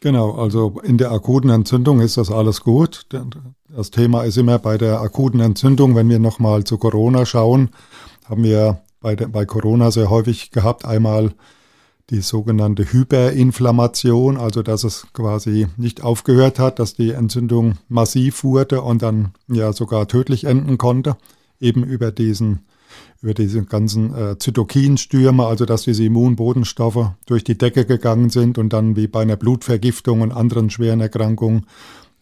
Genau, 0.00 0.32
also 0.32 0.80
in 0.82 0.96
der 0.96 1.12
akuten 1.12 1.50
Entzündung 1.50 2.00
ist 2.00 2.16
das 2.16 2.30
alles 2.30 2.62
gut. 2.62 3.06
Das 3.68 3.90
Thema 3.90 4.22
ist 4.22 4.38
immer 4.38 4.58
bei 4.58 4.78
der 4.78 5.02
akuten 5.02 5.40
Entzündung, 5.40 5.94
wenn 5.94 6.08
wir 6.08 6.18
nochmal 6.18 6.64
zu 6.64 6.78
Corona 6.78 7.26
schauen, 7.26 7.68
haben 8.24 8.42
wir 8.42 8.80
bei, 9.02 9.16
der, 9.16 9.28
bei 9.28 9.44
Corona 9.44 9.90
sehr 9.90 10.08
häufig 10.08 10.50
gehabt, 10.50 10.86
einmal 10.86 11.34
die 12.10 12.20
sogenannte 12.20 12.92
Hyperinflammation, 12.92 14.36
also 14.36 14.62
dass 14.62 14.84
es 14.84 15.06
quasi 15.12 15.66
nicht 15.76 16.02
aufgehört 16.02 16.58
hat, 16.58 16.78
dass 16.78 16.94
die 16.94 17.10
Entzündung 17.10 17.78
massiv 17.88 18.44
wurde 18.44 18.82
und 18.82 19.02
dann 19.02 19.32
ja 19.48 19.72
sogar 19.72 20.06
tödlich 20.06 20.44
enden 20.44 20.78
konnte, 20.78 21.16
eben 21.60 21.82
über 21.82 22.12
diesen 22.12 22.60
über 23.22 23.34
diese 23.34 23.64
ganzen 23.64 24.14
äh, 24.14 24.38
Zytokinstürme, 24.38 25.46
also 25.46 25.64
dass 25.64 25.82
diese 25.82 26.04
Immunbodenstoffe 26.04 27.12
durch 27.26 27.44
die 27.44 27.58
Decke 27.58 27.84
gegangen 27.84 28.30
sind 28.30 28.58
und 28.58 28.72
dann 28.72 28.94
wie 28.94 29.08
bei 29.08 29.22
einer 29.22 29.36
Blutvergiftung 29.36 30.20
und 30.20 30.32
anderen 30.32 30.70
schweren 30.70 31.00
Erkrankungen, 31.00 31.66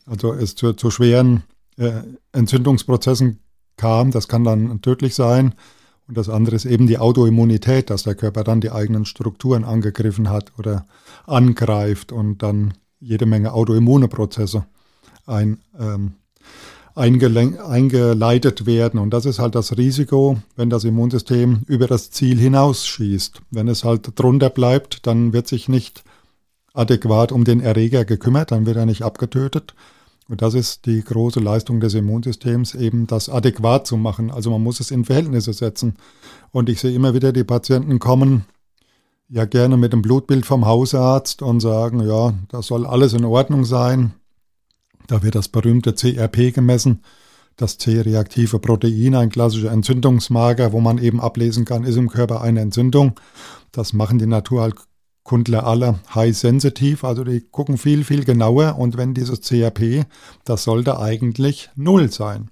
also 0.06 0.32
es 0.32 0.54
zu, 0.54 0.72
zu 0.72 0.90
schweren 0.90 1.42
äh, 1.76 2.02
Entzündungsprozessen 2.32 3.40
kam. 3.76 4.12
Das 4.12 4.28
kann 4.28 4.44
dann 4.44 4.80
tödlich 4.82 5.14
sein. 5.14 5.54
Und 6.06 6.16
das 6.18 6.28
andere 6.28 6.56
ist 6.56 6.66
eben 6.66 6.86
die 6.86 6.98
Autoimmunität, 6.98 7.88
dass 7.90 8.02
der 8.02 8.14
Körper 8.14 8.44
dann 8.44 8.60
die 8.60 8.70
eigenen 8.70 9.06
Strukturen 9.06 9.64
angegriffen 9.64 10.28
hat 10.28 10.52
oder 10.58 10.86
angreift 11.26 12.12
und 12.12 12.42
dann 12.42 12.74
jede 13.00 13.26
Menge 13.26 13.52
autoimmune 13.52 14.08
Prozesse 14.08 14.66
ein, 15.26 15.58
ähm, 15.78 16.12
eingeleitet 16.94 18.66
werden. 18.66 19.00
Und 19.00 19.10
das 19.10 19.26
ist 19.26 19.38
halt 19.38 19.54
das 19.54 19.76
Risiko, 19.76 20.38
wenn 20.56 20.70
das 20.70 20.84
Immunsystem 20.84 21.62
über 21.66 21.86
das 21.86 22.10
Ziel 22.10 22.38
hinausschießt. 22.38 23.40
Wenn 23.50 23.68
es 23.68 23.84
halt 23.84 24.12
drunter 24.18 24.50
bleibt, 24.50 25.06
dann 25.06 25.32
wird 25.32 25.48
sich 25.48 25.68
nicht 25.68 26.04
adäquat 26.72 27.32
um 27.32 27.44
den 27.44 27.60
Erreger 27.60 28.04
gekümmert, 28.04 28.50
dann 28.50 28.66
wird 28.66 28.76
er 28.76 28.86
nicht 28.86 29.02
abgetötet. 29.02 29.74
Und 30.28 30.40
das 30.40 30.54
ist 30.54 30.86
die 30.86 31.02
große 31.02 31.40
Leistung 31.40 31.80
des 31.80 31.94
Immunsystems, 31.94 32.74
eben 32.74 33.06
das 33.06 33.28
adäquat 33.28 33.86
zu 33.86 33.96
machen. 33.96 34.30
Also 34.30 34.50
man 34.50 34.62
muss 34.62 34.80
es 34.80 34.90
in 34.90 35.04
Verhältnisse 35.04 35.52
setzen. 35.52 35.96
Und 36.50 36.68
ich 36.70 36.80
sehe 36.80 36.94
immer 36.94 37.12
wieder, 37.12 37.32
die 37.32 37.44
Patienten 37.44 37.98
kommen 37.98 38.46
ja 39.28 39.44
gerne 39.44 39.76
mit 39.76 39.92
dem 39.92 40.02
Blutbild 40.02 40.46
vom 40.46 40.66
Hausarzt 40.66 41.42
und 41.42 41.60
sagen, 41.60 42.00
ja, 42.06 42.34
das 42.48 42.66
soll 42.66 42.86
alles 42.86 43.12
in 43.12 43.24
Ordnung 43.24 43.64
sein. 43.64 44.14
Da 45.06 45.22
wird 45.22 45.34
das 45.34 45.48
berühmte 45.48 45.94
CRP 45.94 46.54
gemessen, 46.54 47.02
das 47.56 47.76
C-reaktive 47.78 48.58
Protein, 48.58 49.14
ein 49.14 49.30
klassischer 49.30 49.70
Entzündungsmarker, 49.70 50.72
wo 50.72 50.80
man 50.80 50.98
eben 50.98 51.20
ablesen 51.20 51.64
kann, 51.64 51.84
ist 51.84 51.96
im 51.96 52.08
Körper 52.08 52.40
eine 52.40 52.60
Entzündung. 52.60 53.20
Das 53.72 53.92
machen 53.92 54.18
die 54.18 54.26
Naturkundler 55.24 55.66
alle 55.66 56.00
high 56.14 56.36
sensitive, 56.36 57.06
also 57.06 57.24
die 57.24 57.40
gucken 57.40 57.78
viel, 57.78 58.04
viel 58.04 58.24
genauer 58.24 58.76
und 58.78 58.98
wenn 58.98 59.14
dieses 59.14 59.40
CRP, 59.40 60.04
das 60.44 60.64
sollte 60.64 61.00
eigentlich 61.00 61.70
null 61.76 62.10
sein. 62.12 62.50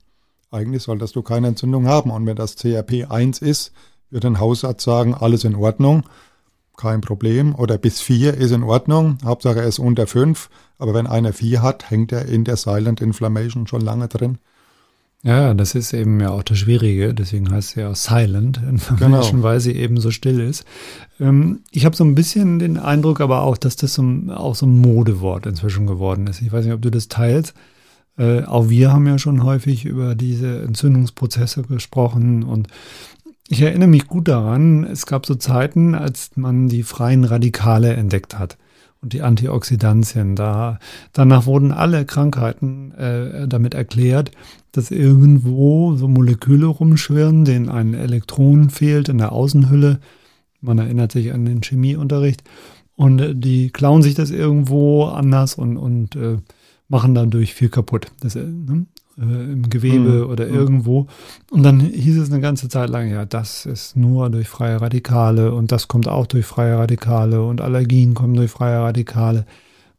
Eigentlich 0.50 0.82
solltest 0.82 1.14
du 1.14 1.22
keine 1.22 1.48
Entzündung 1.48 1.86
haben 1.86 2.10
und 2.10 2.24
wenn 2.24 2.36
das 2.36 2.56
CRP 2.56 3.10
1 3.10 3.42
ist, 3.42 3.72
wird 4.08 4.24
ein 4.24 4.40
Hausarzt 4.40 4.84
sagen, 4.84 5.12
alles 5.12 5.44
in 5.44 5.54
Ordnung 5.54 6.04
kein 6.78 7.02
Problem. 7.02 7.54
Oder 7.54 7.76
bis 7.76 8.00
vier 8.00 8.34
ist 8.34 8.52
in 8.52 8.62
Ordnung. 8.62 9.18
Hauptsache 9.22 9.60
er 9.60 9.66
ist 9.66 9.78
unter 9.78 10.06
fünf. 10.06 10.48
Aber 10.78 10.94
wenn 10.94 11.06
einer 11.06 11.34
vier 11.34 11.62
hat, 11.62 11.90
hängt 11.90 12.10
er 12.10 12.24
in 12.24 12.44
der 12.44 12.56
Silent 12.56 13.02
Inflammation 13.02 13.66
schon 13.66 13.82
lange 13.82 14.08
drin. 14.08 14.38
Ja, 15.24 15.54
das 15.54 15.76
ist 15.76 15.92
eben 15.92 16.18
ja 16.18 16.30
auch 16.30 16.42
das 16.42 16.58
Schwierige, 16.58 17.14
deswegen 17.14 17.48
heißt 17.48 17.70
es 17.70 17.74
ja 17.76 17.94
Silent 17.94 18.60
Inflammation, 18.68 19.36
genau. 19.36 19.42
weil 19.44 19.60
sie 19.60 19.72
eben 19.72 20.00
so 20.00 20.10
still 20.10 20.40
ist. 20.40 20.64
Ähm, 21.20 21.60
ich 21.70 21.84
habe 21.84 21.94
so 21.94 22.02
ein 22.02 22.16
bisschen 22.16 22.58
den 22.58 22.76
Eindruck 22.76 23.20
aber 23.20 23.42
auch, 23.42 23.56
dass 23.56 23.76
das 23.76 23.94
so, 23.94 24.02
auch 24.30 24.56
so 24.56 24.66
ein 24.66 24.80
Modewort 24.80 25.46
inzwischen 25.46 25.86
geworden 25.86 26.26
ist. 26.26 26.42
Ich 26.42 26.52
weiß 26.52 26.64
nicht, 26.64 26.74
ob 26.74 26.82
du 26.82 26.90
das 26.90 27.06
teilst. 27.06 27.54
Äh, 28.18 28.42
auch 28.42 28.68
wir 28.68 28.92
haben 28.92 29.06
ja 29.06 29.16
schon 29.16 29.44
häufig 29.44 29.84
über 29.84 30.16
diese 30.16 30.62
Entzündungsprozesse 30.62 31.62
gesprochen 31.62 32.42
und 32.42 32.66
ich 33.48 33.62
erinnere 33.62 33.88
mich 33.88 34.08
gut 34.08 34.26
daran, 34.26 34.82
es 34.84 35.06
gab 35.06 35.26
so 35.26 35.36
Zeiten, 35.36 35.94
als 35.94 36.30
man 36.36 36.68
die 36.68 36.82
freien 36.82 37.24
Radikale 37.24 37.94
entdeckt 37.94 38.38
hat 38.38 38.56
und 39.02 39.12
die 39.12 39.22
Antioxidantien. 39.22 40.36
Da, 40.36 40.78
danach 41.12 41.46
wurden 41.46 41.72
alle 41.72 42.06
Krankheiten 42.06 42.92
äh, 42.92 43.48
damit 43.48 43.74
erklärt, 43.74 44.30
dass 44.70 44.90
irgendwo 44.90 45.96
so 45.96 46.08
Moleküle 46.08 46.66
rumschwirren, 46.66 47.44
denen 47.44 47.68
ein 47.68 47.94
Elektron 47.94 48.70
fehlt 48.70 49.08
in 49.08 49.18
der 49.18 49.32
Außenhülle. 49.32 50.00
Man 50.60 50.78
erinnert 50.78 51.12
sich 51.12 51.32
an 51.32 51.44
den 51.44 51.62
Chemieunterricht. 51.62 52.44
Und 52.94 53.20
äh, 53.20 53.34
die 53.34 53.70
klauen 53.70 54.02
sich 54.02 54.14
das 54.14 54.30
irgendwo 54.30 55.04
anders 55.04 55.56
und, 55.56 55.76
und 55.76 56.16
äh, 56.16 56.38
machen 56.88 57.14
dadurch 57.14 57.54
viel 57.54 57.68
kaputt. 57.68 58.06
Das, 58.20 58.36
äh, 58.36 58.44
ne? 58.44 58.86
Äh, 59.18 59.52
im 59.52 59.68
Gewebe 59.68 60.24
mhm. 60.24 60.30
oder 60.30 60.46
mhm. 60.46 60.54
irgendwo. 60.54 61.06
Und 61.50 61.62
dann 61.62 61.80
hieß 61.80 62.18
es 62.18 62.30
eine 62.30 62.40
ganze 62.40 62.68
Zeit 62.68 62.90
lang, 62.90 63.10
ja, 63.10 63.24
das 63.24 63.66
ist 63.66 63.96
nur 63.96 64.30
durch 64.30 64.48
freie 64.48 64.80
Radikale 64.80 65.52
und 65.52 65.72
das 65.72 65.88
kommt 65.88 66.08
auch 66.08 66.26
durch 66.26 66.46
freie 66.46 66.78
Radikale 66.78 67.42
und 67.42 67.60
Allergien 67.60 68.14
kommen 68.14 68.34
durch 68.34 68.50
freie 68.50 68.80
Radikale. 68.80 69.46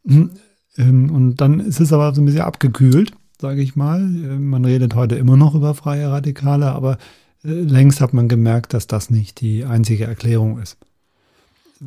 Hm, 0.06 0.30
ähm, 0.76 1.10
und 1.10 1.36
dann 1.36 1.60
ist 1.60 1.80
es 1.80 1.92
aber 1.92 2.14
so 2.14 2.22
ein 2.22 2.26
bisschen 2.26 2.42
abgekühlt, 2.42 3.12
sage 3.40 3.62
ich 3.62 3.76
mal. 3.76 4.00
Äh, 4.00 4.38
man 4.38 4.64
redet 4.64 4.94
heute 4.94 5.16
immer 5.16 5.36
noch 5.36 5.54
über 5.54 5.74
freie 5.74 6.10
Radikale, 6.10 6.72
aber 6.72 6.98
äh, 7.44 7.48
längst 7.48 8.00
hat 8.00 8.14
man 8.14 8.28
gemerkt, 8.28 8.74
dass 8.74 8.86
das 8.86 9.10
nicht 9.10 9.40
die 9.40 9.64
einzige 9.64 10.04
Erklärung 10.04 10.58
ist. 10.58 10.76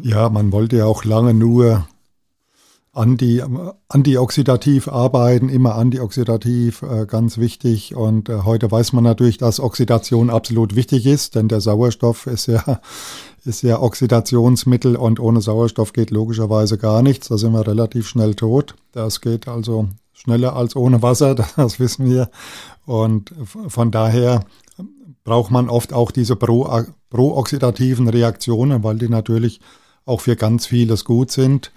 Ja, 0.01 0.29
man 0.29 0.51
wollte 0.51 0.77
ja 0.77 0.85
auch 0.85 1.05
lange 1.05 1.33
nur 1.33 1.87
anti, 2.97 3.43
antioxidativ 3.89 4.87
arbeiten, 4.87 5.49
immer 5.49 5.75
antioxidativ, 5.75 6.81
äh, 6.81 7.05
ganz 7.05 7.37
wichtig. 7.37 7.95
Und 7.95 8.29
äh, 8.29 8.39
heute 8.43 8.69
weiß 8.71 8.93
man 8.93 9.03
natürlich, 9.03 9.37
dass 9.37 9.59
Oxidation 9.59 10.29
absolut 10.29 10.75
wichtig 10.75 11.05
ist, 11.05 11.35
denn 11.35 11.47
der 11.47 11.61
Sauerstoff 11.61 12.27
ist 12.27 12.47
ja, 12.47 12.81
ist 13.45 13.61
ja 13.61 13.81
Oxidationsmittel 13.81 14.95
und 14.95 15.19
ohne 15.19 15.41
Sauerstoff 15.41 15.93
geht 15.93 16.11
logischerweise 16.11 16.77
gar 16.77 17.01
nichts. 17.01 17.27
Da 17.27 17.37
sind 17.37 17.53
wir 17.53 17.65
relativ 17.65 18.07
schnell 18.07 18.35
tot. 18.35 18.75
Das 18.91 19.21
geht 19.21 19.47
also 19.47 19.87
schneller 20.13 20.55
als 20.55 20.75
ohne 20.75 21.01
Wasser, 21.01 21.35
das 21.55 21.79
wissen 21.79 22.09
wir. 22.09 22.29
Und 22.85 23.33
von 23.67 23.91
daher 23.91 24.43
braucht 25.23 25.51
man 25.51 25.69
oft 25.69 25.93
auch 25.93 26.11
diese 26.11 26.35
pro, 26.35 26.83
pro-oxidativen 27.09 28.07
Reaktionen, 28.07 28.83
weil 28.83 28.97
die 28.97 29.09
natürlich 29.09 29.59
auch 30.05 30.21
für 30.21 30.35
ganz 30.37 30.65
vieles 30.65 31.03
gut 31.05 31.31
sind 31.31 31.71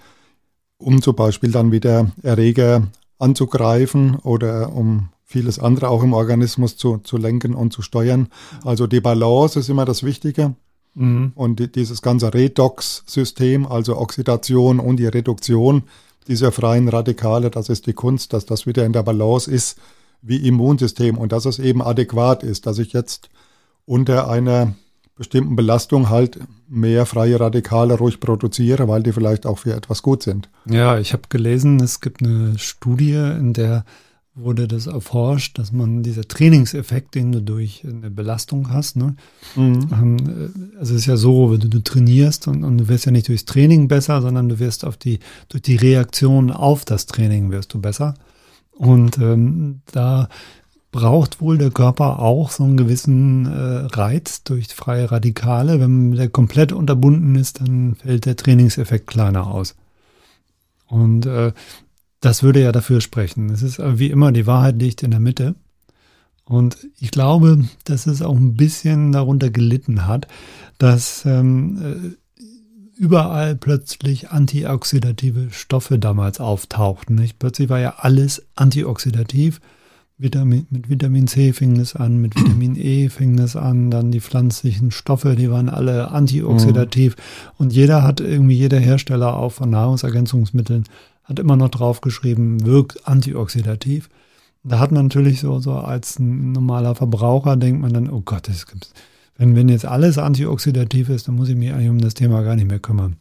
um 0.81 1.01
zum 1.01 1.15
Beispiel 1.15 1.51
dann 1.51 1.71
wieder 1.71 2.11
Erreger 2.23 2.87
anzugreifen 3.19 4.15
oder 4.15 4.73
um 4.73 5.09
vieles 5.25 5.59
andere 5.59 5.89
auch 5.89 6.03
im 6.03 6.13
Organismus 6.13 6.75
zu, 6.75 6.97
zu 6.97 7.17
lenken 7.17 7.53
und 7.53 7.71
zu 7.71 7.81
steuern. 7.81 8.27
Also 8.65 8.87
die 8.87 8.99
Balance 8.99 9.59
ist 9.59 9.69
immer 9.69 9.85
das 9.85 10.03
Wichtige. 10.03 10.55
Mhm. 10.93 11.31
Und 11.35 11.59
die, 11.59 11.71
dieses 11.71 12.01
ganze 12.01 12.33
Redox-System, 12.33 13.65
also 13.65 13.97
Oxidation 13.97 14.79
und 14.79 14.97
die 14.97 15.05
Reduktion 15.05 15.83
dieser 16.27 16.51
freien 16.51 16.89
Radikale, 16.89 17.49
das 17.49 17.69
ist 17.69 17.87
die 17.87 17.93
Kunst, 17.93 18.33
dass 18.33 18.45
das 18.45 18.65
wieder 18.65 18.85
in 18.85 18.93
der 18.93 19.03
Balance 19.03 19.49
ist 19.49 19.79
wie 20.21 20.47
Immunsystem 20.47 21.17
und 21.17 21.31
dass 21.31 21.45
es 21.45 21.59
eben 21.59 21.81
adäquat 21.81 22.43
ist, 22.43 22.65
dass 22.65 22.77
ich 22.77 22.93
jetzt 22.93 23.29
unter 23.85 24.29
einer 24.29 24.75
bestimmten 25.21 25.55
Belastung 25.55 26.09
halt 26.09 26.39
mehr 26.67 27.05
freie 27.05 27.39
Radikale 27.39 27.93
ruhig 27.93 28.19
produziere, 28.19 28.87
weil 28.87 29.03
die 29.03 29.13
vielleicht 29.13 29.45
auch 29.45 29.59
für 29.59 29.75
etwas 29.75 30.01
gut 30.01 30.23
sind. 30.23 30.49
Ja, 30.65 30.97
ich 30.97 31.13
habe 31.13 31.23
gelesen, 31.29 31.79
es 31.79 32.01
gibt 32.01 32.23
eine 32.23 32.57
Studie, 32.57 33.13
in 33.13 33.53
der 33.53 33.85
wurde 34.33 34.67
das 34.67 34.87
erforscht, 34.87 35.59
dass 35.59 35.71
man 35.71 36.01
dieser 36.01 36.27
Trainingseffekt, 36.27 37.13
den 37.13 37.31
du 37.31 37.41
durch 37.43 37.85
eine 37.85 38.09
Belastung 38.09 38.71
hast, 38.71 38.95
ne? 38.95 39.15
Mhm. 39.55 39.89
Ähm, 39.93 40.17
äh, 40.17 40.79
also 40.79 40.95
es 40.95 41.01
ist 41.01 41.05
ja 41.05 41.17
so, 41.17 41.51
wenn 41.51 41.59
du, 41.59 41.67
du 41.67 41.83
trainierst 41.83 42.47
und, 42.47 42.63
und, 42.63 42.79
du 42.79 42.87
wirst 42.87 43.05
ja 43.05 43.11
nicht 43.11 43.27
durchs 43.27 43.45
Training 43.45 43.87
besser, 43.87 44.23
sondern 44.23 44.49
du 44.49 44.57
wirst 44.57 44.85
auf 44.85 44.97
die, 44.97 45.19
durch 45.49 45.61
die 45.61 45.75
Reaktion 45.75 46.49
auf 46.49 46.83
das 46.83 47.05
Training 47.05 47.51
wirst 47.51 47.75
du 47.75 47.79
besser. 47.79 48.15
Und 48.71 49.19
ähm, 49.19 49.81
da 49.91 50.29
braucht 50.91 51.39
wohl 51.39 51.57
der 51.57 51.71
Körper 51.71 52.19
auch 52.19 52.51
so 52.51 52.63
einen 52.63 52.77
gewissen 52.77 53.45
äh, 53.45 53.85
Reiz 53.95 54.43
durch 54.43 54.67
freie 54.67 55.09
Radikale. 55.09 55.79
Wenn 55.79 56.11
der 56.11 56.29
komplett 56.29 56.73
unterbunden 56.73 57.35
ist, 57.35 57.61
dann 57.61 57.95
fällt 57.95 58.25
der 58.25 58.35
Trainingseffekt 58.35 59.07
kleiner 59.07 59.47
aus. 59.47 59.75
Und 60.87 61.25
äh, 61.25 61.53
das 62.19 62.43
würde 62.43 62.61
ja 62.61 62.71
dafür 62.71 62.99
sprechen. 63.01 63.49
Es 63.49 63.61
ist 63.61 63.79
wie 63.79 64.11
immer, 64.11 64.31
die 64.31 64.47
Wahrheit 64.47 64.79
liegt 64.79 65.01
in 65.03 65.11
der 65.11 65.21
Mitte. 65.21 65.55
Und 66.43 66.77
ich 66.99 67.11
glaube, 67.11 67.63
dass 67.85 68.07
es 68.07 68.21
auch 68.21 68.35
ein 68.35 68.55
bisschen 68.55 69.13
darunter 69.13 69.49
gelitten 69.49 70.05
hat, 70.05 70.27
dass 70.77 71.25
ähm, 71.25 72.15
äh, 72.37 72.41
überall 72.97 73.55
plötzlich 73.55 74.29
antioxidative 74.31 75.51
Stoffe 75.51 75.97
damals 75.97 76.41
auftauchten. 76.41 77.15
Nicht? 77.15 77.39
Plötzlich 77.39 77.69
war 77.69 77.79
ja 77.79 77.95
alles 77.99 78.45
antioxidativ 78.55 79.61
Vitamin, 80.21 80.67
mit 80.69 80.89
Vitamin 80.89 81.27
C 81.27 81.51
fing 81.51 81.79
es 81.79 81.95
an, 81.95 82.21
mit 82.21 82.35
Vitamin 82.35 82.75
E 82.75 83.09
fing 83.09 83.39
es 83.39 83.55
an, 83.55 83.89
dann 83.89 84.11
die 84.11 84.21
pflanzlichen 84.21 84.91
Stoffe, 84.91 85.35
die 85.35 85.49
waren 85.49 85.67
alle 85.67 86.11
antioxidativ. 86.11 87.15
Mhm. 87.15 87.51
Und 87.57 87.73
jeder 87.73 88.03
hat 88.03 88.19
irgendwie, 88.19 88.55
jeder 88.55 88.79
Hersteller 88.79 89.35
auch 89.35 89.51
von 89.51 89.71
Nahrungsergänzungsmitteln 89.71 90.83
hat 91.23 91.39
immer 91.39 91.55
noch 91.55 91.69
draufgeschrieben, 91.69 92.65
wirkt 92.65 93.07
antioxidativ. 93.07 94.09
Da 94.63 94.79
hat 94.79 94.91
man 94.91 95.05
natürlich 95.05 95.39
so, 95.39 95.59
so 95.59 95.73
als 95.73 96.19
ein 96.19 96.51
normaler 96.51 96.93
Verbraucher 96.93 97.57
denkt 97.57 97.81
man 97.81 97.93
dann, 97.93 98.09
oh 98.09 98.21
Gott, 98.21 98.47
das 98.47 98.67
gibt's. 98.67 98.93
Wenn, 99.37 99.55
wenn 99.55 99.69
jetzt 99.69 99.85
alles 99.85 100.19
antioxidativ 100.19 101.09
ist, 101.09 101.27
dann 101.27 101.35
muss 101.35 101.49
ich 101.49 101.55
mich 101.55 101.73
eigentlich 101.73 101.89
um 101.89 101.99
das 101.99 102.13
Thema 102.13 102.43
gar 102.43 102.55
nicht 102.55 102.67
mehr 102.67 102.79
kümmern. 102.79 103.15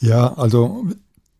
Ja, 0.00 0.34
also 0.34 0.86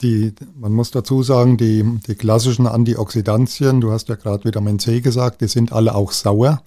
die, 0.01 0.35
man 0.55 0.73
muss 0.73 0.91
dazu 0.91 1.23
sagen, 1.23 1.57
die, 1.57 1.85
die 2.07 2.15
klassischen 2.15 2.67
Antioxidantien, 2.67 3.81
du 3.81 3.91
hast 3.91 4.09
ja 4.09 4.15
gerade 4.15 4.45
Vitamin 4.45 4.79
C 4.79 5.01
gesagt, 5.01 5.41
die 5.41 5.49
sind 5.49 5.73
alle 5.73 5.95
auch 5.95 6.13
sauer. 6.13 6.63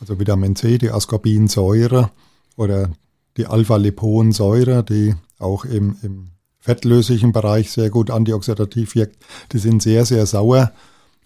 Also 0.00 0.20
Vitamin 0.20 0.54
C, 0.54 0.78
die 0.78 0.90
Ascorbinsäure 0.90 2.10
oder 2.56 2.90
die 3.36 3.46
Alpha-Liponsäure, 3.46 4.84
die 4.84 5.14
auch 5.38 5.64
im, 5.64 5.96
im 6.02 6.30
fettlöslichen 6.60 7.32
Bereich 7.32 7.70
sehr 7.70 7.90
gut 7.90 8.10
antioxidativ 8.10 8.94
wirkt, 8.94 9.16
die 9.52 9.58
sind 9.58 9.82
sehr, 9.82 10.04
sehr 10.04 10.26
sauer. 10.26 10.72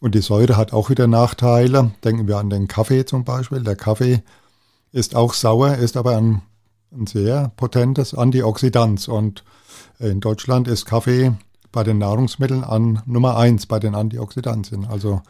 Und 0.00 0.14
die 0.14 0.20
Säure 0.20 0.56
hat 0.56 0.72
auch 0.72 0.90
wieder 0.90 1.06
Nachteile. 1.06 1.92
Denken 2.02 2.26
wir 2.26 2.38
an 2.38 2.50
den 2.50 2.66
Kaffee 2.66 3.04
zum 3.04 3.24
Beispiel. 3.24 3.60
Der 3.60 3.76
Kaffee 3.76 4.22
ist 4.90 5.14
auch 5.14 5.32
sauer, 5.32 5.76
ist 5.76 5.96
aber 5.96 6.16
ein, 6.16 6.42
ein 6.92 7.06
sehr 7.06 7.52
potentes 7.56 8.14
Antioxidant. 8.14 9.06
Und 9.08 9.44
in 10.02 10.20
Deutschland 10.20 10.68
ist 10.68 10.84
Kaffee 10.84 11.32
bei 11.70 11.82
den 11.84 11.98
Nahrungsmitteln 11.98 12.64
an 12.64 13.02
Nummer 13.06 13.36
eins 13.36 13.66
bei 13.66 13.78
den 13.78 13.94
Antioxidantien. 13.94 14.84
Also, 14.84 15.22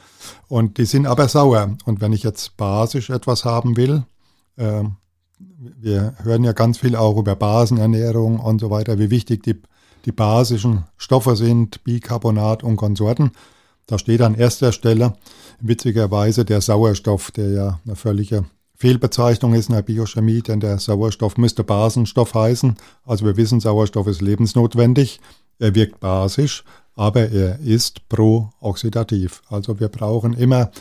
und 0.49 0.79
die 0.79 0.85
sind 0.85 1.07
aber 1.07 1.29
sauer. 1.29 1.77
Und 1.85 2.01
wenn 2.01 2.13
ich 2.13 2.25
jetzt 2.25 2.57
basisch 2.57 3.11
etwas 3.11 3.45
haben 3.45 3.77
will, 3.77 4.05
äh, 4.57 4.83
wir 5.59 6.15
hören 6.23 6.45
ja 6.45 6.53
ganz 6.53 6.79
viel 6.79 6.97
auch 6.97 7.17
über 7.17 7.37
Basenernährung 7.37 8.41
und 8.41 8.61
so 8.61 8.71
weiter, 8.71 8.99
wie 8.99 9.11
wichtig 9.11 9.43
die, 9.43 9.61
die 10.05 10.13
basischen 10.13 10.85
Stoffe 10.97 11.37
sind, 11.37 11.85
Bicarbonat 11.85 12.65
und 12.65 12.77
Konsorten. 12.77 13.33
Da 13.87 13.99
steht 13.99 14.23
an 14.23 14.35
erster 14.35 14.73
Stelle 14.73 15.15
witzigerweise 15.61 16.45
der 16.45 16.61
Sauerstoff, 16.61 17.31
der 17.31 17.51
ja 17.51 17.81
eine 17.85 17.97
völlige 17.97 18.45
Fehlbezeichnung 18.83 19.55
ist 19.55 19.69
in 19.69 19.77
der 19.77 19.83
Biochemie, 19.83 20.43
denn 20.43 20.59
der 20.59 20.77
Sauerstoff 20.77 21.37
müsste 21.37 21.63
Basenstoff 21.63 22.35
heißen. 22.35 22.75
Also 23.05 23.25
wir 23.25 23.37
wissen, 23.37 23.61
Sauerstoff 23.61 24.09
ist 24.09 24.21
lebensnotwendig. 24.21 25.21
Er 25.61 25.77
wirkt 25.77 26.01
basisch, 26.01 26.65
aber 26.97 27.31
er 27.31 27.61
ist 27.61 28.09
pro-oxidativ. 28.09 29.43
Also 29.49 29.79
wir 29.79 29.87
brauchen 29.87 30.33
immer 30.33 30.73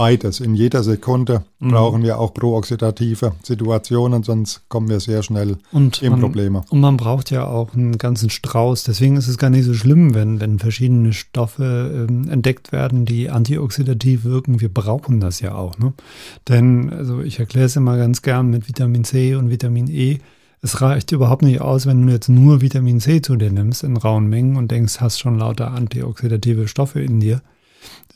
beides. 0.00 0.40
In 0.40 0.54
jeder 0.54 0.82
Sekunde 0.82 1.44
mhm. 1.58 1.72
brauchen 1.72 2.02
wir 2.02 2.18
auch 2.18 2.32
prooxidative 2.32 3.32
Situationen, 3.42 4.22
sonst 4.22 4.66
kommen 4.70 4.88
wir 4.88 4.98
sehr 4.98 5.22
schnell 5.22 5.58
und 5.72 6.00
in 6.00 6.12
man, 6.12 6.20
Probleme. 6.20 6.62
Und 6.70 6.80
man 6.80 6.96
braucht 6.96 7.30
ja 7.30 7.46
auch 7.46 7.74
einen 7.74 7.98
ganzen 7.98 8.30
Strauß. 8.30 8.84
Deswegen 8.84 9.18
ist 9.18 9.28
es 9.28 9.36
gar 9.36 9.50
nicht 9.50 9.66
so 9.66 9.74
schlimm, 9.74 10.14
wenn, 10.14 10.40
wenn 10.40 10.58
verschiedene 10.58 11.12
Stoffe 11.12 12.06
ähm, 12.08 12.30
entdeckt 12.30 12.72
werden, 12.72 13.04
die 13.04 13.28
antioxidativ 13.28 14.24
wirken. 14.24 14.62
Wir 14.62 14.72
brauchen 14.72 15.20
das 15.20 15.40
ja 15.40 15.54
auch. 15.54 15.78
Ne? 15.78 15.92
Denn, 16.48 16.90
also 16.90 17.20
ich 17.20 17.38
erkläre 17.38 17.66
es 17.66 17.76
immer 17.76 17.98
ganz 17.98 18.22
gern 18.22 18.48
mit 18.48 18.68
Vitamin 18.68 19.04
C 19.04 19.34
und 19.34 19.50
Vitamin 19.50 19.86
E. 19.90 20.20
Es 20.62 20.80
reicht 20.80 21.12
überhaupt 21.12 21.42
nicht 21.42 21.60
aus, 21.60 21.84
wenn 21.84 22.06
du 22.06 22.10
jetzt 22.10 22.30
nur 22.30 22.62
Vitamin 22.62 23.00
C 23.00 23.20
zu 23.20 23.36
dir 23.36 23.50
nimmst 23.50 23.84
in 23.84 23.98
rauen 23.98 24.28
Mengen 24.28 24.56
und 24.56 24.70
denkst, 24.70 25.02
hast 25.02 25.20
schon 25.20 25.38
lauter 25.38 25.72
antioxidative 25.72 26.68
Stoffe 26.68 27.02
in 27.02 27.20
dir 27.20 27.42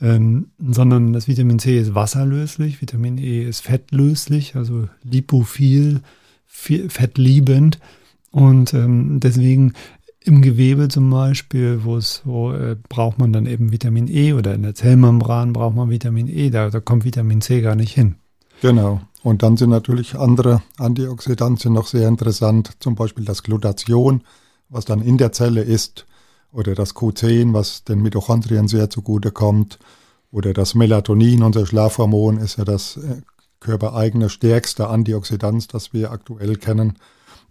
ähm, 0.00 0.48
sondern 0.58 1.12
das 1.12 1.28
Vitamin 1.28 1.58
C 1.58 1.78
ist 1.78 1.94
wasserlöslich, 1.94 2.80
Vitamin 2.80 3.18
E 3.18 3.42
ist 3.42 3.60
fettlöslich, 3.60 4.56
also 4.56 4.88
lipophil, 5.02 6.00
fettliebend 6.46 7.78
und 8.30 8.74
ähm, 8.74 9.20
deswegen 9.20 9.72
im 10.24 10.40
Gewebe 10.40 10.88
zum 10.88 11.10
Beispiel, 11.10 11.84
wo 11.84 11.96
es, 11.96 12.22
äh, 12.26 12.76
braucht 12.88 13.18
man 13.18 13.32
dann 13.32 13.46
eben 13.46 13.72
Vitamin 13.72 14.08
E 14.08 14.32
oder 14.32 14.54
in 14.54 14.62
der 14.62 14.74
Zellmembran 14.74 15.52
braucht 15.52 15.76
man 15.76 15.90
Vitamin 15.90 16.28
E, 16.28 16.50
da, 16.50 16.70
da 16.70 16.80
kommt 16.80 17.04
Vitamin 17.04 17.40
C 17.40 17.60
gar 17.60 17.76
nicht 17.76 17.92
hin. 17.92 18.16
Genau. 18.62 19.02
Und 19.22 19.42
dann 19.42 19.56
sind 19.56 19.70
natürlich 19.70 20.16
andere 20.16 20.62
Antioxidantien 20.78 21.74
noch 21.74 21.86
sehr 21.86 22.08
interessant, 22.08 22.70
zum 22.80 22.94
Beispiel 22.94 23.24
das 23.24 23.42
Glutathion, 23.42 24.22
was 24.68 24.84
dann 24.84 25.02
in 25.02 25.18
der 25.18 25.32
Zelle 25.32 25.62
ist 25.62 26.06
oder 26.54 26.74
das 26.74 26.94
Q10, 26.94 27.52
was 27.52 27.84
den 27.84 28.00
Mitochondrien 28.00 28.68
sehr 28.68 28.88
zugute 28.88 29.30
kommt, 29.30 29.78
oder 30.30 30.52
das 30.52 30.74
Melatonin, 30.74 31.42
unser 31.42 31.66
Schlafhormon, 31.66 32.38
ist 32.38 32.58
ja 32.58 32.64
das 32.64 32.96
äh, 32.96 33.22
körpereigene 33.60 34.28
stärkste 34.28 34.88
Antioxidant, 34.88 35.72
das 35.72 35.92
wir 35.92 36.10
aktuell 36.10 36.56
kennen. 36.56 36.94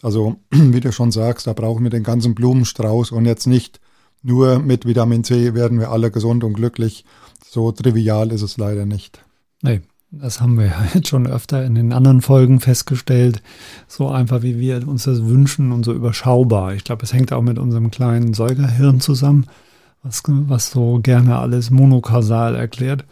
Also, 0.01 0.37
wie 0.51 0.79
du 0.79 0.91
schon 0.91 1.11
sagst, 1.11 1.47
da 1.47 1.53
brauchen 1.53 1.83
wir 1.83 1.89
den 1.89 2.03
ganzen 2.03 2.35
Blumenstrauß 2.35 3.11
und 3.11 3.25
jetzt 3.25 3.47
nicht 3.47 3.79
nur 4.21 4.59
mit 4.59 4.85
Vitamin 4.85 5.23
C 5.23 5.53
werden 5.53 5.79
wir 5.79 5.91
alle 5.91 6.11
gesund 6.11 6.43
und 6.43 6.53
glücklich. 6.53 7.05
So 7.45 7.71
trivial 7.71 8.31
ist 8.31 8.41
es 8.41 8.57
leider 8.57 8.85
nicht. 8.85 9.23
Nee, 9.61 9.81
das 10.19 10.41
haben 10.41 10.57
wir 10.57 10.65
ja 10.67 10.85
jetzt 10.93 11.07
schon 11.07 11.27
öfter 11.27 11.65
in 11.65 11.75
den 11.75 11.93
anderen 11.93 12.21
Folgen 12.21 12.59
festgestellt. 12.59 13.41
So 13.87 14.09
einfach, 14.09 14.41
wie 14.41 14.59
wir 14.59 14.87
uns 14.87 15.03
das 15.03 15.25
wünschen 15.25 15.71
und 15.71 15.83
so 15.83 15.93
überschaubar. 15.93 16.73
Ich 16.73 16.83
glaube, 16.83 17.03
es 17.03 17.13
hängt 17.13 17.33
auch 17.33 17.41
mit 17.41 17.57
unserem 17.57 17.91
kleinen 17.91 18.33
Säugerhirn 18.33 18.99
zusammen, 18.99 19.47
was, 20.03 20.23
was 20.27 20.71
so 20.71 20.99
gerne 21.01 21.37
alles 21.37 21.71
monokausal 21.71 22.55
erklärt. 22.55 23.05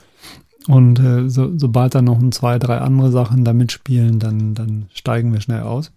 Und 0.67 0.99
äh, 0.99 1.27
so, 1.27 1.57
sobald 1.57 1.95
da 1.95 2.01
noch 2.01 2.19
ein, 2.19 2.31
zwei, 2.31 2.59
drei 2.59 2.77
andere 2.77 3.11
Sachen 3.11 3.43
da 3.43 3.53
mitspielen, 3.53 4.19
dann, 4.19 4.53
dann 4.53 4.85
steigen 4.93 5.33
wir 5.33 5.41
schnell 5.41 5.61
aus. 5.61 5.91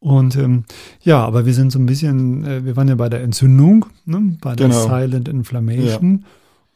Und 0.00 0.36
ähm, 0.36 0.64
ja, 1.00 1.24
aber 1.24 1.46
wir 1.46 1.54
sind 1.54 1.72
so 1.72 1.78
ein 1.78 1.86
bisschen, 1.86 2.44
äh, 2.44 2.64
wir 2.64 2.76
waren 2.76 2.88
ja 2.88 2.94
bei 2.94 3.08
der 3.08 3.22
Entzündung, 3.22 3.86
ne? 4.04 4.36
bei 4.40 4.54
der 4.54 4.68
genau. 4.68 4.86
Silent 4.86 5.26
Inflammation. 5.26 6.20
Ja. 6.22 6.28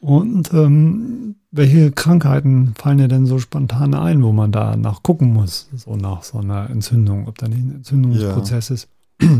Und 0.03 0.53
ähm, 0.53 1.35
welche 1.49 1.93
Krankheiten 1.93 2.73
fallen 2.75 2.97
dir 2.97 3.07
denn 3.07 3.25
so 3.25 3.39
spontan 3.39 3.93
ein, 3.93 4.21
wo 4.21 4.33
man 4.33 4.51
da 4.51 4.75
nachgucken 4.75 5.31
muss, 5.31 5.69
so 5.73 5.95
nach 5.95 6.23
so 6.23 6.39
einer 6.39 6.69
Entzündung, 6.69 7.25
ob 7.29 7.37
da 7.37 7.47
nicht 7.47 7.59
ein 7.59 7.75
Entzündungsprozess 7.75 8.67
ja. 8.69 8.75
ist? 8.75 8.89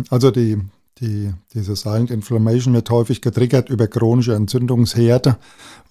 Also 0.10 0.32
die, 0.32 0.58
die, 1.00 1.34
diese 1.54 1.76
Silent 1.76 2.12
Inflammation 2.12 2.74
wird 2.74 2.90
häufig 2.90 3.22
getriggert 3.22 3.70
über 3.70 3.88
chronische 3.88 4.36
Entzündungsherde 4.36 5.36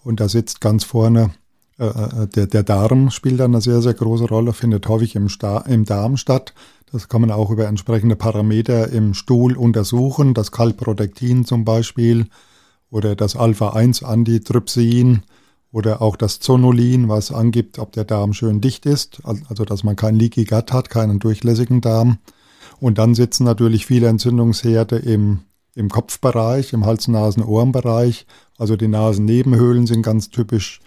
und 0.04 0.20
da 0.20 0.28
sitzt 0.30 0.62
ganz 0.62 0.84
vorne 0.84 1.32
äh, 1.78 1.84
äh, 1.84 2.26
der, 2.28 2.46
der 2.46 2.62
Darm 2.62 3.10
spielt 3.10 3.40
da 3.40 3.44
eine 3.44 3.60
sehr, 3.60 3.82
sehr 3.82 3.92
große 3.92 4.24
Rolle, 4.24 4.54
findet 4.54 4.88
häufig 4.88 5.16
im, 5.16 5.28
Sta 5.28 5.58
im 5.68 5.84
Darm 5.84 6.16
statt. 6.16 6.54
Das 6.90 7.08
kann 7.08 7.20
man 7.20 7.30
auch 7.30 7.50
über 7.50 7.66
entsprechende 7.66 8.16
Parameter 8.16 8.88
im 8.88 9.12
Stuhl 9.12 9.54
untersuchen, 9.54 10.32
das 10.32 10.50
Kalprotektin 10.50 11.44
zum 11.44 11.66
Beispiel 11.66 12.28
oder 12.92 13.16
das 13.16 13.34
Alpha-1-Antitrypsin 13.36 15.22
oder 15.72 16.02
auch 16.02 16.14
das 16.14 16.38
Zonulin, 16.40 17.08
was 17.08 17.32
angibt, 17.32 17.78
ob 17.78 17.92
der 17.92 18.04
Darm 18.04 18.34
schön 18.34 18.60
dicht 18.60 18.84
ist, 18.84 19.22
also 19.24 19.64
dass 19.64 19.82
man 19.82 19.96
keinen 19.96 20.18
Leaky 20.18 20.44
Gut 20.44 20.72
hat, 20.72 20.90
keinen 20.90 21.18
durchlässigen 21.18 21.80
Darm. 21.80 22.18
Und 22.78 22.98
dann 22.98 23.14
sitzen 23.14 23.44
natürlich 23.44 23.86
viele 23.86 24.08
Entzündungsherde 24.08 24.96
im, 24.96 25.40
im 25.74 25.88
Kopfbereich, 25.88 26.74
im 26.74 26.84
Hals-Nasen-Ohrenbereich. 26.84 28.26
Also 28.58 28.76
die 28.76 28.88
Nasennebenhöhlen 28.88 29.86
sind 29.86 30.02
ganz 30.02 30.28
typisch. 30.28 30.80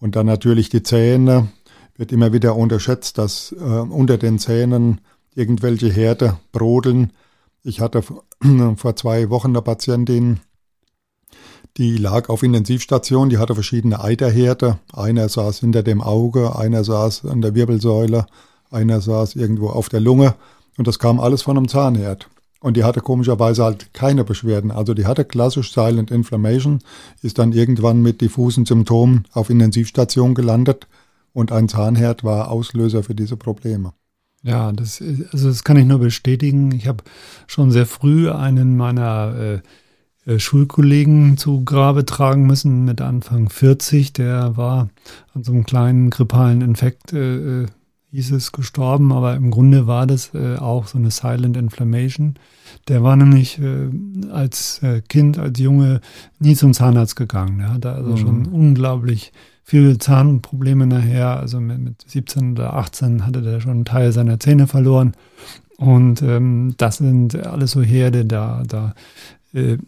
Und 0.00 0.16
dann 0.16 0.26
natürlich 0.26 0.68
die 0.70 0.82
Zähne. 0.82 1.48
Wird 1.96 2.10
immer 2.10 2.32
wieder 2.32 2.56
unterschätzt, 2.56 3.18
dass 3.18 3.52
äh, 3.52 3.62
unter 3.62 4.18
den 4.18 4.40
Zähnen 4.40 5.00
irgendwelche 5.36 5.88
Herde 5.88 6.38
brodeln. 6.50 7.12
Ich 7.62 7.80
hatte 7.80 8.02
vor 8.02 8.24
zwei 8.96 9.30
Wochen 9.30 9.50
eine 9.50 9.62
Patientin, 9.62 10.40
die 11.76 11.96
lag 11.96 12.28
auf 12.28 12.42
Intensivstation, 12.42 13.30
die 13.30 13.38
hatte 13.38 13.54
verschiedene 13.54 14.02
Eiterhärte. 14.02 14.78
Einer 14.92 15.28
saß 15.28 15.60
hinter 15.60 15.82
dem 15.82 16.00
Auge, 16.00 16.56
einer 16.56 16.84
saß 16.84 17.24
an 17.26 17.42
der 17.42 17.54
Wirbelsäule, 17.54 18.26
einer 18.70 19.00
saß 19.00 19.34
irgendwo 19.34 19.68
auf 19.68 19.88
der 19.88 20.00
Lunge. 20.00 20.34
Und 20.76 20.86
das 20.86 20.98
kam 20.98 21.18
alles 21.18 21.42
von 21.42 21.56
einem 21.56 21.68
Zahnherd. 21.68 22.28
Und 22.60 22.76
die 22.76 22.84
hatte 22.84 23.00
komischerweise 23.00 23.64
halt 23.64 23.92
keine 23.92 24.24
Beschwerden. 24.24 24.70
Also 24.70 24.94
die 24.94 25.06
hatte 25.06 25.24
klassisch 25.24 25.72
Silent 25.72 26.10
Inflammation, 26.10 26.78
ist 27.22 27.38
dann 27.38 27.52
irgendwann 27.52 28.02
mit 28.02 28.20
diffusen 28.20 28.64
Symptomen 28.64 29.24
auf 29.32 29.50
Intensivstation 29.50 30.34
gelandet 30.34 30.86
und 31.34 31.52
ein 31.52 31.68
Zahnherd 31.68 32.24
war 32.24 32.50
Auslöser 32.50 33.02
für 33.02 33.14
diese 33.14 33.36
Probleme. 33.36 33.92
Ja, 34.42 34.72
das, 34.72 35.02
also 35.32 35.48
das 35.48 35.64
kann 35.64 35.76
ich 35.76 35.84
nur 35.84 35.98
bestätigen. 35.98 36.72
Ich 36.72 36.86
habe 36.86 37.02
schon 37.46 37.70
sehr 37.70 37.86
früh 37.86 38.30
einen 38.30 38.76
meiner 38.76 39.34
äh, 39.38 39.58
Schulkollegen 40.38 41.36
zu 41.36 41.64
Grabe 41.64 42.06
tragen 42.06 42.46
müssen 42.46 42.84
mit 42.84 43.00
Anfang 43.00 43.50
40. 43.50 44.12
Der 44.14 44.56
war 44.56 44.88
an 45.34 45.44
so 45.44 45.52
einem 45.52 45.64
kleinen 45.64 46.10
grippalen 46.10 46.62
Infekt, 46.62 47.12
äh, 47.12 47.62
äh, 47.62 47.66
hieß 48.10 48.32
es, 48.32 48.52
gestorben, 48.52 49.12
aber 49.12 49.34
im 49.34 49.50
Grunde 49.50 49.86
war 49.86 50.06
das 50.06 50.32
äh, 50.34 50.56
auch 50.56 50.86
so 50.86 50.98
eine 50.98 51.10
Silent 51.10 51.56
Inflammation. 51.56 52.34
Der 52.88 53.02
war 53.02 53.16
nämlich 53.16 53.58
äh, 53.58 53.90
als 54.30 54.82
äh, 54.82 55.02
Kind, 55.02 55.38
als 55.38 55.58
Junge 55.58 56.00
nie 56.38 56.54
zum 56.54 56.72
Zahnarzt 56.72 57.16
gegangen. 57.16 57.58
Der 57.58 57.74
hatte 57.74 57.92
also 57.92 58.12
mhm. 58.12 58.16
schon 58.16 58.46
unglaublich 58.46 59.32
viele 59.62 59.98
Zahnprobleme 59.98 60.86
nachher. 60.86 61.38
Also 61.38 61.60
mit, 61.60 61.80
mit 61.80 62.04
17 62.06 62.52
oder 62.52 62.74
18 62.74 63.26
hatte 63.26 63.42
der 63.42 63.60
schon 63.60 63.72
einen 63.72 63.84
Teil 63.84 64.12
seiner 64.12 64.38
Zähne 64.38 64.68
verloren. 64.68 65.12
Und 65.76 66.22
ähm, 66.22 66.74
das 66.76 66.98
sind 66.98 67.34
alles 67.34 67.72
so 67.72 67.82
Herde, 67.82 68.24
da, 68.24 68.62
da 68.66 68.94
äh, 69.52 69.78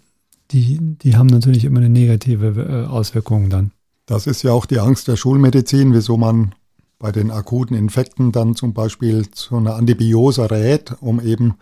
die, 0.51 0.79
die 0.81 1.17
haben 1.17 1.27
natürlich 1.27 1.65
immer 1.65 1.81
eine 1.81 1.89
negative 1.89 2.85
äh, 2.87 2.87
Auswirkung 2.87 3.51
dann. 3.51 3.73
Das 4.07 4.27
ist 4.27 4.43
ja 4.43 4.53
auch 4.53 4.67
die 4.67 4.79
Angst 4.79 5.09
der 5.09 5.17
Schulmedizin, 5.17 5.93
wieso 5.93 6.17
man 6.17 6.55
bei 6.99 7.13
den 7.13 7.31
akuten 7.31 7.77
Infekten 7.77 8.33
dann 8.33 8.55
zum 8.55 8.73
Beispiel 8.73 9.31
zu 9.31 9.57
einer 9.57 9.75
Antibiose 9.75 10.51
rät, 10.51 10.95
um 11.01 11.21
eben 11.21 11.55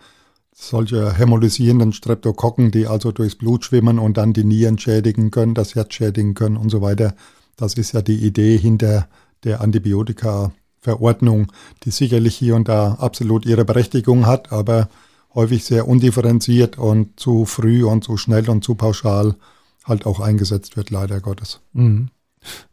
solche 0.53 1.13
hämolysierenden 1.13 1.91
Streptokokken, 1.91 2.71
die 2.71 2.87
also 2.87 3.11
durchs 3.11 3.35
Blut 3.35 3.65
schwimmen 3.65 3.99
und 3.99 4.15
dann 4.15 4.31
die 4.31 4.45
Nieren 4.45 4.77
schädigen 4.77 5.29
können, 5.29 5.53
das 5.53 5.75
Herz 5.75 5.93
schädigen 5.93 6.33
können 6.33 6.55
und 6.55 6.69
so 6.69 6.81
weiter. 6.81 7.13
Das 7.57 7.73
ist 7.73 7.93
ja 7.93 8.01
die 8.01 8.25
Idee 8.25 8.57
hinter 8.57 9.07
der 9.43 9.59
Antibiotika-Verordnung, 9.61 11.51
die 11.83 11.91
sicherlich 11.91 12.35
hier 12.35 12.55
und 12.55 12.69
da 12.69 12.93
absolut 12.93 13.45
ihre 13.45 13.65
Berechtigung 13.65 14.25
hat, 14.25 14.53
aber 14.53 14.87
häufig 15.35 15.65
sehr 15.65 15.87
undifferenziert 15.87 16.77
und 16.77 17.19
zu 17.19 17.45
früh 17.45 17.83
und 17.83 18.03
zu 18.03 18.17
schnell 18.17 18.49
und 18.49 18.63
zu 18.63 18.75
pauschal 18.75 19.35
halt 19.83 20.05
auch 20.05 20.19
eingesetzt 20.19 20.77
wird, 20.77 20.89
leider 20.89 21.19
Gottes. 21.19 21.61
Mhm. 21.73 22.09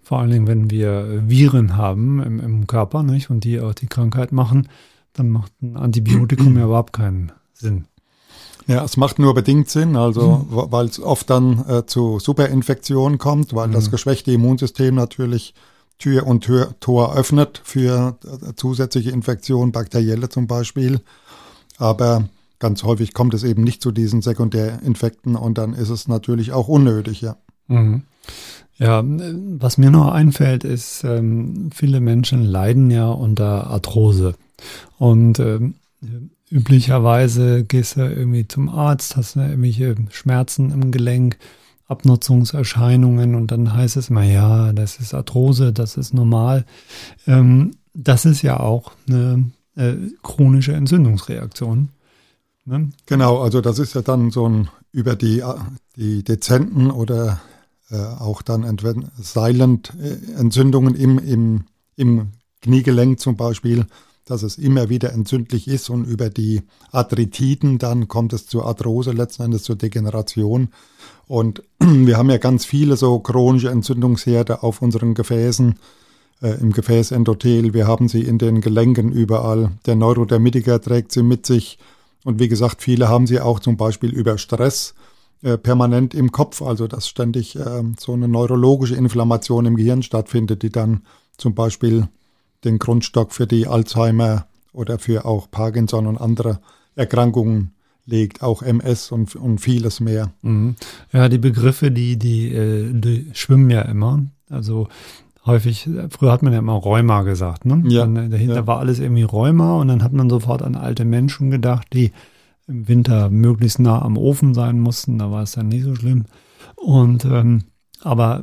Vor 0.03 0.20
allen 0.20 0.31
Dingen, 0.31 0.46
wenn 0.46 0.70
wir 0.70 1.22
Viren 1.27 1.77
haben 1.77 2.22
im, 2.22 2.40
im 2.40 2.66
Körper 2.66 3.03
nicht, 3.03 3.31
und 3.31 3.44
die 3.44 3.61
auch 3.61 3.75
die 3.75 3.87
Krankheit 3.87 4.33
machen, 4.33 4.68
dann 5.12 5.31
macht 5.31 5.53
ein 5.62 5.77
Antibiotikum 5.77 6.57
ja 6.57 6.64
überhaupt 6.64 6.92
keinen 6.92 7.33
Sinn. 7.53 7.87
Ja, 8.66 8.85
es 8.85 8.96
macht 8.96 9.18
nur 9.18 9.35
bedingt 9.35 9.68
Sinn, 9.68 9.96
also 9.96 10.46
mhm. 10.48 10.72
weil 10.72 10.87
es 10.87 11.01
oft 11.01 11.29
dann 11.31 11.64
äh, 11.68 11.87
zu 11.87 12.18
Superinfektionen 12.18 13.18
kommt, 13.18 13.55
weil 13.55 13.68
mhm. 13.68 13.72
das 13.72 13.90
geschwächte 13.90 14.33
Immunsystem 14.33 14.94
natürlich 14.94 15.55
Tür 15.98 16.27
und 16.27 16.42
Tür, 16.42 16.75
Tor 16.81 17.16
öffnet 17.16 17.61
für 17.64 18.18
äh, 18.25 18.55
zusätzliche 18.55 19.11
Infektionen, 19.11 19.72
bakterielle 19.72 20.29
zum 20.29 20.46
Beispiel. 20.46 21.01
Aber 21.79 22.29
ganz 22.62 22.85
häufig 22.85 23.12
kommt 23.12 23.35
es 23.35 23.42
eben 23.42 23.64
nicht 23.64 23.83
zu 23.83 23.90
diesen 23.90 24.22
Sekundärinfekten 24.22 25.35
und 25.35 25.59
dann 25.59 25.75
ist 25.75 25.90
es 25.90 26.07
natürlich 26.07 26.53
auch 26.53 26.68
unnötig, 26.68 27.20
ja. 27.20 27.37
Mhm. 27.66 28.05
Ja, 28.79 29.03
was 29.05 29.79
mir 29.79 29.90
noch 29.90 30.12
einfällt, 30.12 30.64
ist, 30.64 31.05
ähm, 31.05 31.70
viele 31.75 32.01
Menschen 32.01 32.44
leiden 32.44 32.90
ja 32.90 33.09
unter 33.09 33.66
Arthrose. 33.66 34.35
Und 34.96 35.40
ähm, 35.40 35.75
üblicherweise 36.51 37.64
gehst 37.64 37.96
du 37.96 38.01
irgendwie 38.01 38.46
zum 38.46 38.68
Arzt, 38.68 39.16
hast 39.16 39.37
ne, 39.37 39.48
irgendwelche 39.51 39.96
Schmerzen 40.11 40.70
im 40.70 40.92
Gelenk, 40.92 41.38
Abnutzungserscheinungen 41.88 43.35
und 43.35 43.51
dann 43.51 43.75
heißt 43.75 43.96
es 43.96 44.09
immer, 44.09 44.22
ja, 44.22 44.72
das 44.72 44.98
ist 45.01 45.14
Arthrose, 45.14 45.72
das 45.72 45.96
ist 45.96 46.14
normal. 46.14 46.64
Ähm, 47.27 47.72
das 47.92 48.25
ist 48.25 48.42
ja 48.42 48.61
auch 48.61 48.92
eine 49.09 49.51
äh, 49.77 49.94
chronische 50.22 50.75
Entzündungsreaktion. 50.75 51.88
Ne? 52.64 52.90
Genau, 53.07 53.40
also 53.40 53.61
das 53.61 53.79
ist 53.79 53.94
ja 53.94 54.03
dann 54.03 54.31
so 54.31 54.48
ein 54.48 54.68
über 54.92 55.16
die, 55.16 55.42
die 55.96 56.22
dezenten 56.22 56.90
oder 56.90 57.40
äh, 57.90 57.96
auch 57.96 58.42
dann 58.42 58.79
silent 59.18 59.92
äh, 60.01 60.33
Entzündungen 60.38 60.94
im, 60.94 61.18
im, 61.18 61.64
im 61.96 62.29
Kniegelenk 62.61 63.18
zum 63.20 63.37
Beispiel 63.37 63.87
dass 64.25 64.42
es 64.42 64.57
immer 64.57 64.88
wieder 64.88 65.12
entzündlich 65.12 65.68
ist 65.68 65.90
und 65.90 66.05
über 66.05 66.31
die 66.31 66.62
Arthritiden 66.90 67.79
dann 67.79 68.09
kommt 68.09 68.33
es 68.33 68.46
zur 68.46 68.66
Arthrose, 68.66 69.12
letzten 69.12 69.42
Endes 69.42 69.64
zur 69.64 69.77
Degeneration. 69.77 70.68
Und 71.27 71.62
wir 71.81 72.16
haben 72.16 72.31
ja 72.31 72.38
ganz 72.38 72.64
viele 72.64 72.96
so 72.96 73.18
chronische 73.18 73.70
Entzündungsherde 73.70 74.62
auf 74.62 74.81
unseren 74.81 75.14
Gefäßen, 75.14 75.75
äh, 76.40 76.61
im 76.61 76.72
Gefäßendothel. 76.72 77.75
Wir 77.75 77.87
haben 77.87 78.09
sie 78.09 78.22
in 78.22 78.38
den 78.38 78.61
Gelenken 78.61 79.12
überall. 79.12 79.72
Der 79.87 79.96
Neurodermitiker 79.96 80.81
trägt 80.81 81.12
sie 81.12 81.22
mit 81.22 81.44
sich. 81.46 81.79
Und 82.24 82.38
wie 82.38 82.48
gesagt, 82.48 82.82
viele 82.82 83.08
haben 83.08 83.26
sie 83.26 83.40
auch 83.40 83.61
zum 83.61 83.76
Beispiel 83.76 84.11
über 84.11 84.38
Stress 84.38 84.94
äh, 85.42 85.58
permanent 85.58 86.14
im 86.14 86.30
Kopf, 86.30 86.62
also 86.62 86.87
dass 86.87 87.08
ständig 87.08 87.56
äh, 87.56 87.82
so 87.98 88.12
eine 88.12 88.28
neurologische 88.28 88.94
Inflammation 88.94 89.66
im 89.66 89.76
Gehirn 89.76 90.02
stattfindet, 90.02 90.62
die 90.62 90.70
dann 90.70 91.02
zum 91.37 91.54
Beispiel 91.54 92.08
den 92.64 92.78
Grundstock 92.78 93.32
für 93.32 93.46
die 93.46 93.66
Alzheimer 93.66 94.46
oder 94.72 94.98
für 94.98 95.24
auch 95.24 95.50
Parkinson 95.50 96.06
und 96.06 96.18
andere 96.18 96.61
Erkrankungen 96.94 97.74
legt, 98.06 98.42
auch 98.42 98.62
MS 98.62 99.12
und, 99.12 99.35
und 99.37 99.58
vieles 99.58 100.00
mehr. 100.00 100.32
Mhm. 100.42 100.76
Ja, 101.12 101.28
die 101.28 101.38
Begriffe, 101.38 101.90
die, 101.90 102.18
die, 102.18 102.52
äh, 102.52 102.92
die 102.92 103.30
schwimmen 103.32 103.70
ja 103.70 103.82
immer. 103.82 104.24
Also 104.48 104.88
häufig, 105.46 105.88
früher 106.11 106.33
hat 106.33 106.42
man 106.42 106.52
ja 106.52 106.59
immer 106.59 106.74
Rheuma 106.74 107.22
gesagt, 107.22 107.64
ne? 107.64 107.83
Ja, 107.87 108.02
dann, 108.07 108.31
dahinter 108.31 108.55
ja. 108.57 108.66
war 108.66 108.78
alles 108.78 108.98
irgendwie 108.98 109.22
Rheuma 109.22 109.76
und 109.76 109.88
dann 109.88 110.02
hat 110.02 110.12
man 110.12 110.31
sofort 110.31 110.62
an 110.62 110.74
alte 110.74 111.05
Menschen 111.05 111.50
gedacht, 111.50 111.88
die 111.92 112.12
im 112.68 112.88
Winter 112.88 113.28
möglichst 113.31 113.78
nah 113.78 114.00
am 114.02 114.16
Ofen 114.16 114.55
sein 114.55 114.78
mussten, 114.78 115.18
da 115.18 115.31
war 115.31 115.42
es 115.42 115.52
dann 115.52 115.68
nicht 115.68 115.85
so 115.85 115.94
schlimm. 115.94 116.26
Und 116.76 117.24
ähm, 117.24 117.64
aber 118.02 118.42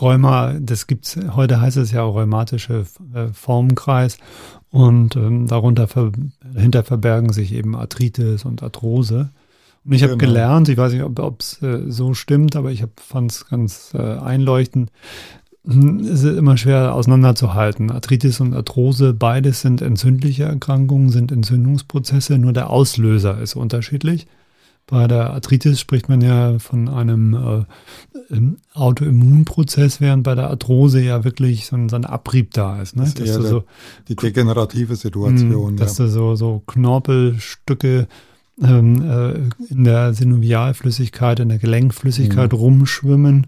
Rheuma, 0.00 0.54
das 0.60 0.86
gibt's, 0.86 1.18
heute 1.34 1.60
heißt 1.60 1.76
es 1.76 1.92
ja 1.92 2.02
auch 2.02 2.14
rheumatische 2.14 2.84
äh, 3.14 3.28
Formenkreis 3.32 4.18
und 4.70 5.16
ähm, 5.16 5.46
darunter 5.46 5.88
ver, 5.88 6.12
dahinter 6.52 6.84
verbergen 6.84 7.32
sich 7.32 7.52
eben 7.52 7.74
Arthritis 7.74 8.44
und 8.44 8.62
Arthrose. 8.62 9.30
Und 9.84 9.92
ich 9.92 10.02
habe 10.02 10.16
genau. 10.16 10.32
gelernt, 10.32 10.68
ich 10.68 10.76
weiß 10.76 10.92
nicht, 10.92 11.02
ob 11.02 11.40
es 11.40 11.62
äh, 11.62 11.90
so 11.90 12.12
stimmt, 12.14 12.56
aber 12.56 12.70
ich 12.70 12.84
fand 12.96 13.32
es 13.32 13.48
ganz 13.48 13.92
äh, 13.94 13.98
einleuchtend. 13.98 14.90
Hm, 15.66 16.00
es 16.00 16.22
ist 16.22 16.36
immer 16.36 16.56
schwer 16.56 16.94
auseinanderzuhalten. 16.94 17.90
Arthritis 17.90 18.40
und 18.40 18.54
Arthrose, 18.54 19.12
beides 19.12 19.60
sind 19.60 19.82
entzündliche 19.82 20.44
Erkrankungen, 20.44 21.10
sind 21.10 21.32
Entzündungsprozesse, 21.32 22.38
nur 22.38 22.52
der 22.52 22.70
Auslöser 22.70 23.40
ist 23.40 23.56
unterschiedlich. 23.56 24.26
Bei 24.86 25.06
der 25.06 25.34
Arthritis 25.34 25.78
spricht 25.80 26.08
man 26.08 26.22
ja 26.22 26.58
von 26.58 26.88
einem 26.88 27.34
äh, 27.34 28.40
Autoimmunprozess, 28.72 30.00
während 30.00 30.22
bei 30.22 30.34
der 30.34 30.48
Arthrose 30.48 31.02
ja 31.02 31.24
wirklich 31.24 31.66
so 31.66 31.76
ein, 31.76 31.90
so 31.90 31.96
ein 31.96 32.06
Abrieb 32.06 32.54
da 32.54 32.80
ist. 32.80 32.96
Ne? 32.96 33.02
Das 33.02 33.14
ist 33.14 33.36
ja 33.36 33.42
so, 33.42 33.64
die 34.08 34.16
degenerative 34.16 34.96
Situation. 34.96 35.74
Mh, 35.74 35.78
dass 35.78 35.98
ja. 35.98 36.06
da 36.06 36.10
so, 36.10 36.36
so 36.36 36.62
Knorpelstücke 36.66 38.08
ähm, 38.62 39.02
äh, 39.02 39.34
in 39.70 39.84
der 39.84 40.14
Synovialflüssigkeit, 40.14 41.40
in 41.40 41.50
der 41.50 41.58
Gelenkflüssigkeit 41.58 42.52
mhm. 42.52 42.58
rumschwimmen 42.58 43.46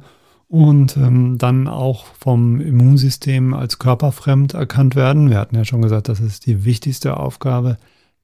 und 0.51 0.97
ähm, 0.97 1.39
dann 1.39 1.69
auch 1.69 2.07
vom 2.19 2.61
Immunsystem 2.61 3.55
als 3.55 3.79
körperfremd 3.79 4.55
erkannt 4.55 4.97
werden. 4.97 5.31
Wir 5.31 5.39
hatten 5.39 5.55
ja 5.55 5.65
schon 5.65 5.81
gesagt, 5.81 6.09
das 6.09 6.19
ist 6.19 6.45
die 6.45 6.65
wichtigste 6.65 7.19
Aufgabe 7.19 7.77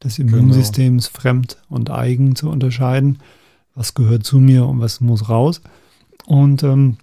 des 0.03 0.17
genau. 0.17 0.37
Immunsystems 0.37 1.07
genau. 1.07 1.21
fremd 1.21 1.59
und 1.69 1.89
eigen 1.91 2.35
zu 2.35 2.51
unterscheiden. 2.51 3.19
Was 3.77 3.95
gehört 3.95 4.25
zu 4.25 4.41
mir 4.41 4.67
und 4.67 4.81
was 4.81 5.01
muss 5.01 5.29
raus. 5.29 5.61
Und 6.27 6.65
ähm, 6.65 6.97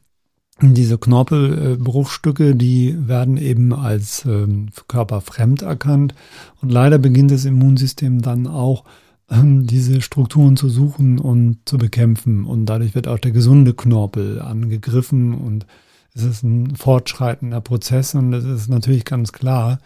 diese 0.62 0.98
Knorpelbruchstücke, 0.98 2.54
die 2.54 3.08
werden 3.08 3.38
eben 3.38 3.74
als 3.74 4.26
ähm, 4.26 4.72
körperfremd 4.90 5.62
erkannt. 5.62 6.16
Und 6.62 6.70
leider 6.70 6.98
beginnt 6.98 7.32
das 7.32 7.46
Immunsystem 7.46 8.22
dann 8.22 8.46
auch, 8.46 8.84
ähm, 9.34 9.68
diese 9.68 10.02
Strukturen 10.02 10.58
zu 10.58 10.70
suchen 10.70 11.20
und 11.20 11.58
zu 11.66 11.78
bekämpfen. 11.78 12.46
Und 12.46 12.66
dadurch 12.66 12.96
wird 12.96 13.08
auch 13.08 13.20
der 13.20 13.32
gesunde 13.32 13.74
Knorpel 13.74 14.42
angegriffen 14.42 15.34
und 15.34 15.66
es 16.16 16.24
ist 16.24 16.44
ein 16.44 16.76
fortschreitender 16.76 17.60
Prozess 17.60 18.14
und 18.14 18.34
es 18.34 18.46
ist 18.46 18.70
natürlich 18.70 19.04
ganz 19.04 19.32
klar, 19.32 19.80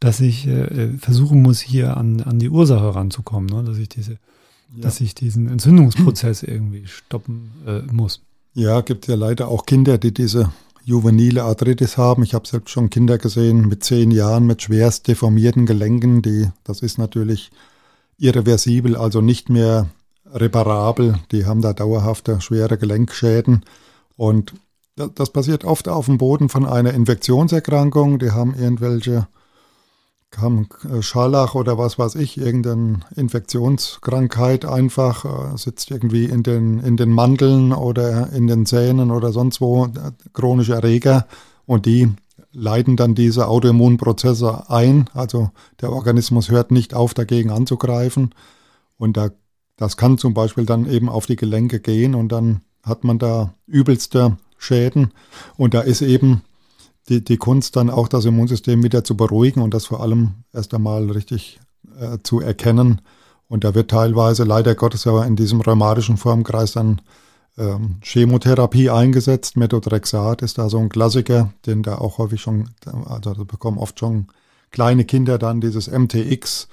dass 0.00 0.18
ich 0.20 0.46
äh, 0.48 0.88
versuchen 0.98 1.40
muss, 1.40 1.60
hier 1.60 1.96
an, 1.96 2.20
an 2.20 2.40
die 2.40 2.50
Ursache 2.50 2.96
ranzukommen, 2.96 3.48
ne? 3.48 3.62
dass 3.62 3.78
ich 3.78 3.88
diese, 3.88 4.12
ja. 4.12 4.18
dass 4.80 5.00
ich 5.00 5.14
diesen 5.14 5.48
Entzündungsprozess 5.48 6.42
irgendwie 6.42 6.86
stoppen 6.86 7.52
äh, 7.64 7.80
muss. 7.92 8.22
Ja, 8.54 8.80
gibt 8.80 9.06
ja 9.06 9.14
leider 9.14 9.48
auch 9.48 9.66
Kinder, 9.66 9.98
die 9.98 10.12
diese 10.12 10.50
juvenile 10.82 11.44
Arthritis 11.44 11.96
haben. 11.96 12.24
Ich 12.24 12.34
habe 12.34 12.48
selbst 12.48 12.70
schon 12.70 12.90
Kinder 12.90 13.18
gesehen 13.18 13.68
mit 13.68 13.84
zehn 13.84 14.10
Jahren 14.10 14.46
mit 14.46 14.62
schwerst 14.62 15.06
deformierten 15.06 15.64
Gelenken, 15.64 16.22
die, 16.22 16.48
das 16.64 16.80
ist 16.80 16.98
natürlich 16.98 17.52
irreversibel, 18.18 18.96
also 18.96 19.20
nicht 19.20 19.48
mehr 19.48 19.88
reparabel. 20.26 21.18
Die 21.32 21.46
haben 21.46 21.62
da 21.62 21.72
dauerhafte 21.72 22.40
schwere 22.40 22.76
Gelenkschäden. 22.78 23.64
Und 24.16 24.54
das 24.96 25.30
passiert 25.30 25.64
oft 25.64 25.88
auf 25.88 26.06
dem 26.06 26.18
Boden 26.18 26.48
von 26.48 26.66
einer 26.66 26.92
Infektionserkrankung. 26.92 28.18
Die 28.18 28.32
haben 28.32 28.54
irgendwelche, 28.54 29.28
haben 30.36 30.68
Scharlach 31.00 31.54
oder 31.54 31.78
was 31.78 31.98
weiß 31.98 32.16
ich, 32.16 32.36
irgendeine 32.36 33.00
Infektionskrankheit 33.14 34.64
einfach, 34.64 35.24
äh, 35.24 35.56
sitzt 35.56 35.90
irgendwie 35.90 36.24
in 36.24 36.42
den, 36.42 36.80
in 36.80 36.96
den 36.96 37.10
Mandeln 37.10 37.72
oder 37.72 38.30
in 38.32 38.46
den 38.46 38.66
Zähnen 38.66 39.10
oder 39.10 39.32
sonst 39.32 39.60
wo, 39.60 39.86
äh, 39.86 40.12
chronische 40.32 40.74
Erreger 40.74 41.26
und 41.64 41.86
die 41.86 42.12
leiten 42.58 42.96
dann 42.96 43.14
diese 43.14 43.48
Autoimmunprozesse 43.48 44.68
ein. 44.68 45.08
Also 45.14 45.50
der 45.80 45.92
Organismus 45.92 46.50
hört 46.50 46.70
nicht 46.70 46.94
auf, 46.94 47.14
dagegen 47.14 47.50
anzugreifen. 47.50 48.34
Und 48.98 49.16
da, 49.16 49.30
das 49.76 49.96
kann 49.96 50.18
zum 50.18 50.34
Beispiel 50.34 50.66
dann 50.66 50.90
eben 50.90 51.08
auf 51.08 51.26
die 51.26 51.36
Gelenke 51.36 51.80
gehen 51.80 52.14
und 52.14 52.30
dann 52.30 52.62
hat 52.82 53.04
man 53.04 53.18
da 53.18 53.54
übelste 53.66 54.36
Schäden. 54.56 55.12
Und 55.56 55.74
da 55.74 55.80
ist 55.80 56.02
eben 56.02 56.42
die, 57.08 57.22
die 57.22 57.36
Kunst 57.36 57.76
dann 57.76 57.90
auch 57.90 58.08
das 58.08 58.24
Immunsystem 58.24 58.82
wieder 58.82 59.04
zu 59.04 59.16
beruhigen 59.16 59.62
und 59.62 59.72
das 59.72 59.86
vor 59.86 60.00
allem 60.02 60.44
erst 60.52 60.74
einmal 60.74 61.10
richtig 61.10 61.60
äh, 61.98 62.18
zu 62.22 62.40
erkennen. 62.40 63.00
Und 63.48 63.64
da 63.64 63.74
wird 63.74 63.90
teilweise 63.90 64.44
leider 64.44 64.74
Gottes 64.74 65.06
aber 65.06 65.26
in 65.26 65.36
diesem 65.36 65.60
rheumatischen 65.60 66.16
Formkreis 66.16 66.72
dann 66.72 67.00
ähm, 67.58 67.96
Chemotherapie 68.02 68.90
eingesetzt. 68.90 69.56
Methotrexat 69.56 70.42
ist 70.42 70.58
da 70.58 70.68
so 70.68 70.78
ein 70.78 70.88
Klassiker, 70.88 71.52
den 71.66 71.82
da 71.82 71.98
auch 71.98 72.18
häufig 72.18 72.40
schon, 72.40 72.70
also 72.86 73.34
da 73.34 73.44
bekommen 73.44 73.78
oft 73.78 73.98
schon 73.98 74.28
kleine 74.70 75.04
Kinder 75.04 75.38
dann 75.38 75.60
dieses 75.60 75.90
MTX 75.90 76.68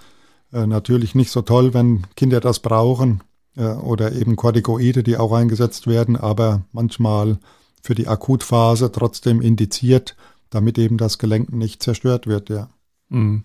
Äh, 0.53 0.67
natürlich 0.67 1.15
nicht 1.15 1.31
so 1.31 1.41
toll, 1.41 1.73
wenn 1.73 2.05
Kinder 2.15 2.39
das 2.39 2.59
brauchen 2.59 3.21
äh, 3.57 3.65
oder 3.65 4.13
eben 4.13 4.35
Corticoide, 4.35 5.03
die 5.03 5.17
auch 5.17 5.33
eingesetzt 5.33 5.87
werden, 5.87 6.15
aber 6.15 6.61
manchmal 6.71 7.39
für 7.81 7.95
die 7.95 8.07
Akutphase 8.07 8.91
trotzdem 8.91 9.41
indiziert, 9.41 10.15
damit 10.51 10.77
eben 10.77 10.97
das 10.97 11.17
Gelenk 11.17 11.51
nicht 11.51 11.83
zerstört 11.83 12.25
wird, 12.25 12.49
ja. 12.49 12.69
Mhm. 13.09 13.43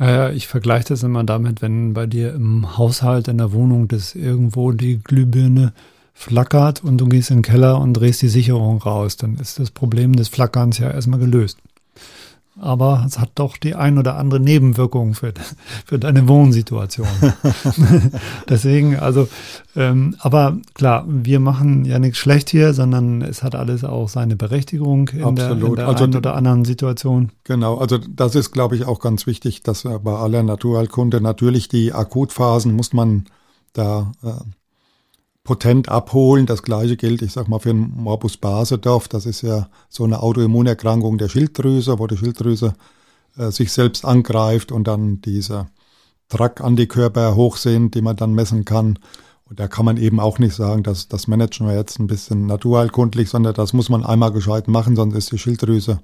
Äh, 0.00 0.34
ich 0.34 0.46
vergleiche 0.46 0.88
das 0.88 1.02
immer 1.02 1.24
damit, 1.24 1.60
wenn 1.60 1.92
bei 1.92 2.06
dir 2.06 2.32
im 2.32 2.78
Haushalt, 2.78 3.28
in 3.28 3.38
der 3.38 3.52
Wohnung, 3.52 3.88
das 3.88 4.14
irgendwo 4.14 4.72
die 4.72 4.98
Glühbirne 4.98 5.72
flackert 6.18 6.82
und 6.82 6.98
du 6.98 7.06
gehst 7.06 7.30
in 7.30 7.38
den 7.38 7.42
Keller 7.42 7.80
und 7.80 7.94
drehst 7.94 8.20
die 8.22 8.28
Sicherung 8.28 8.78
raus, 8.78 9.16
dann 9.16 9.36
ist 9.36 9.58
das 9.58 9.70
Problem 9.70 10.16
des 10.16 10.28
Flackerns 10.28 10.78
ja 10.78 10.90
erstmal 10.90 11.20
gelöst 11.20 11.58
aber 12.60 13.04
es 13.06 13.18
hat 13.18 13.30
doch 13.36 13.56
die 13.56 13.74
ein 13.74 13.98
oder 13.98 14.16
andere 14.16 14.40
Nebenwirkung 14.40 15.14
für, 15.14 15.32
für 15.86 15.98
deine 15.98 16.28
Wohnsituation. 16.28 17.06
Deswegen, 18.48 18.96
also, 18.96 19.28
ähm, 19.76 20.16
aber 20.18 20.58
klar, 20.74 21.04
wir 21.06 21.40
machen 21.40 21.84
ja 21.84 21.98
nichts 21.98 22.18
schlecht 22.18 22.50
hier, 22.50 22.74
sondern 22.74 23.22
es 23.22 23.42
hat 23.42 23.54
alles 23.54 23.84
auch 23.84 24.08
seine 24.08 24.36
Berechtigung 24.36 25.08
in 25.08 25.24
Absolut. 25.24 25.62
der, 25.62 25.68
in 25.68 25.74
der 25.76 25.88
also, 25.88 26.04
einen 26.04 26.16
oder 26.16 26.34
anderen 26.34 26.64
Situation. 26.64 27.30
Genau, 27.44 27.78
also 27.78 27.98
das 27.98 28.34
ist, 28.34 28.52
glaube 28.52 28.76
ich, 28.76 28.84
auch 28.84 29.00
ganz 29.00 29.26
wichtig, 29.26 29.62
dass 29.62 29.82
bei 29.82 30.14
aller 30.14 30.42
Naturheilkunde 30.42 31.20
natürlich 31.20 31.68
die 31.68 31.92
Akutphasen 31.92 32.74
muss 32.74 32.92
man 32.92 33.26
da 33.72 34.12
äh, 34.24 34.30
potent 35.48 35.88
abholen. 35.88 36.44
Das 36.44 36.62
gleiche 36.62 36.98
gilt, 36.98 37.22
ich 37.22 37.32
sag 37.32 37.48
mal, 37.48 37.58
für 37.58 37.70
den 37.70 37.90
Morbus 37.96 38.36
Basedorf. 38.36 39.08
Das 39.08 39.24
ist 39.24 39.40
ja 39.40 39.70
so 39.88 40.04
eine 40.04 40.22
Autoimmunerkrankung 40.22 41.16
der 41.16 41.30
Schilddrüse, 41.30 41.98
wo 41.98 42.06
die 42.06 42.18
Schilddrüse 42.18 42.74
äh, 43.38 43.50
sich 43.50 43.72
selbst 43.72 44.04
angreift 44.04 44.72
und 44.72 44.86
dann 44.86 45.22
diese 45.22 45.68
Track-Antikörper 46.28 47.34
hoch 47.34 47.56
sind, 47.56 47.94
die 47.94 48.02
man 48.02 48.14
dann 48.16 48.34
messen 48.34 48.66
kann. 48.66 48.98
Und 49.48 49.58
da 49.58 49.68
kann 49.68 49.86
man 49.86 49.96
eben 49.96 50.20
auch 50.20 50.38
nicht 50.38 50.54
sagen, 50.54 50.82
dass 50.82 51.08
das 51.08 51.28
managen 51.28 51.66
wir 51.66 51.74
jetzt 51.74 51.98
ein 51.98 52.08
bisschen 52.08 52.44
naturheilkundlich, 52.44 53.30
sondern 53.30 53.54
das 53.54 53.72
muss 53.72 53.88
man 53.88 54.04
einmal 54.04 54.32
gescheit 54.32 54.68
machen, 54.68 54.96
sonst 54.96 55.14
ist 55.14 55.32
die 55.32 55.38
Schilddrüse 55.38 56.00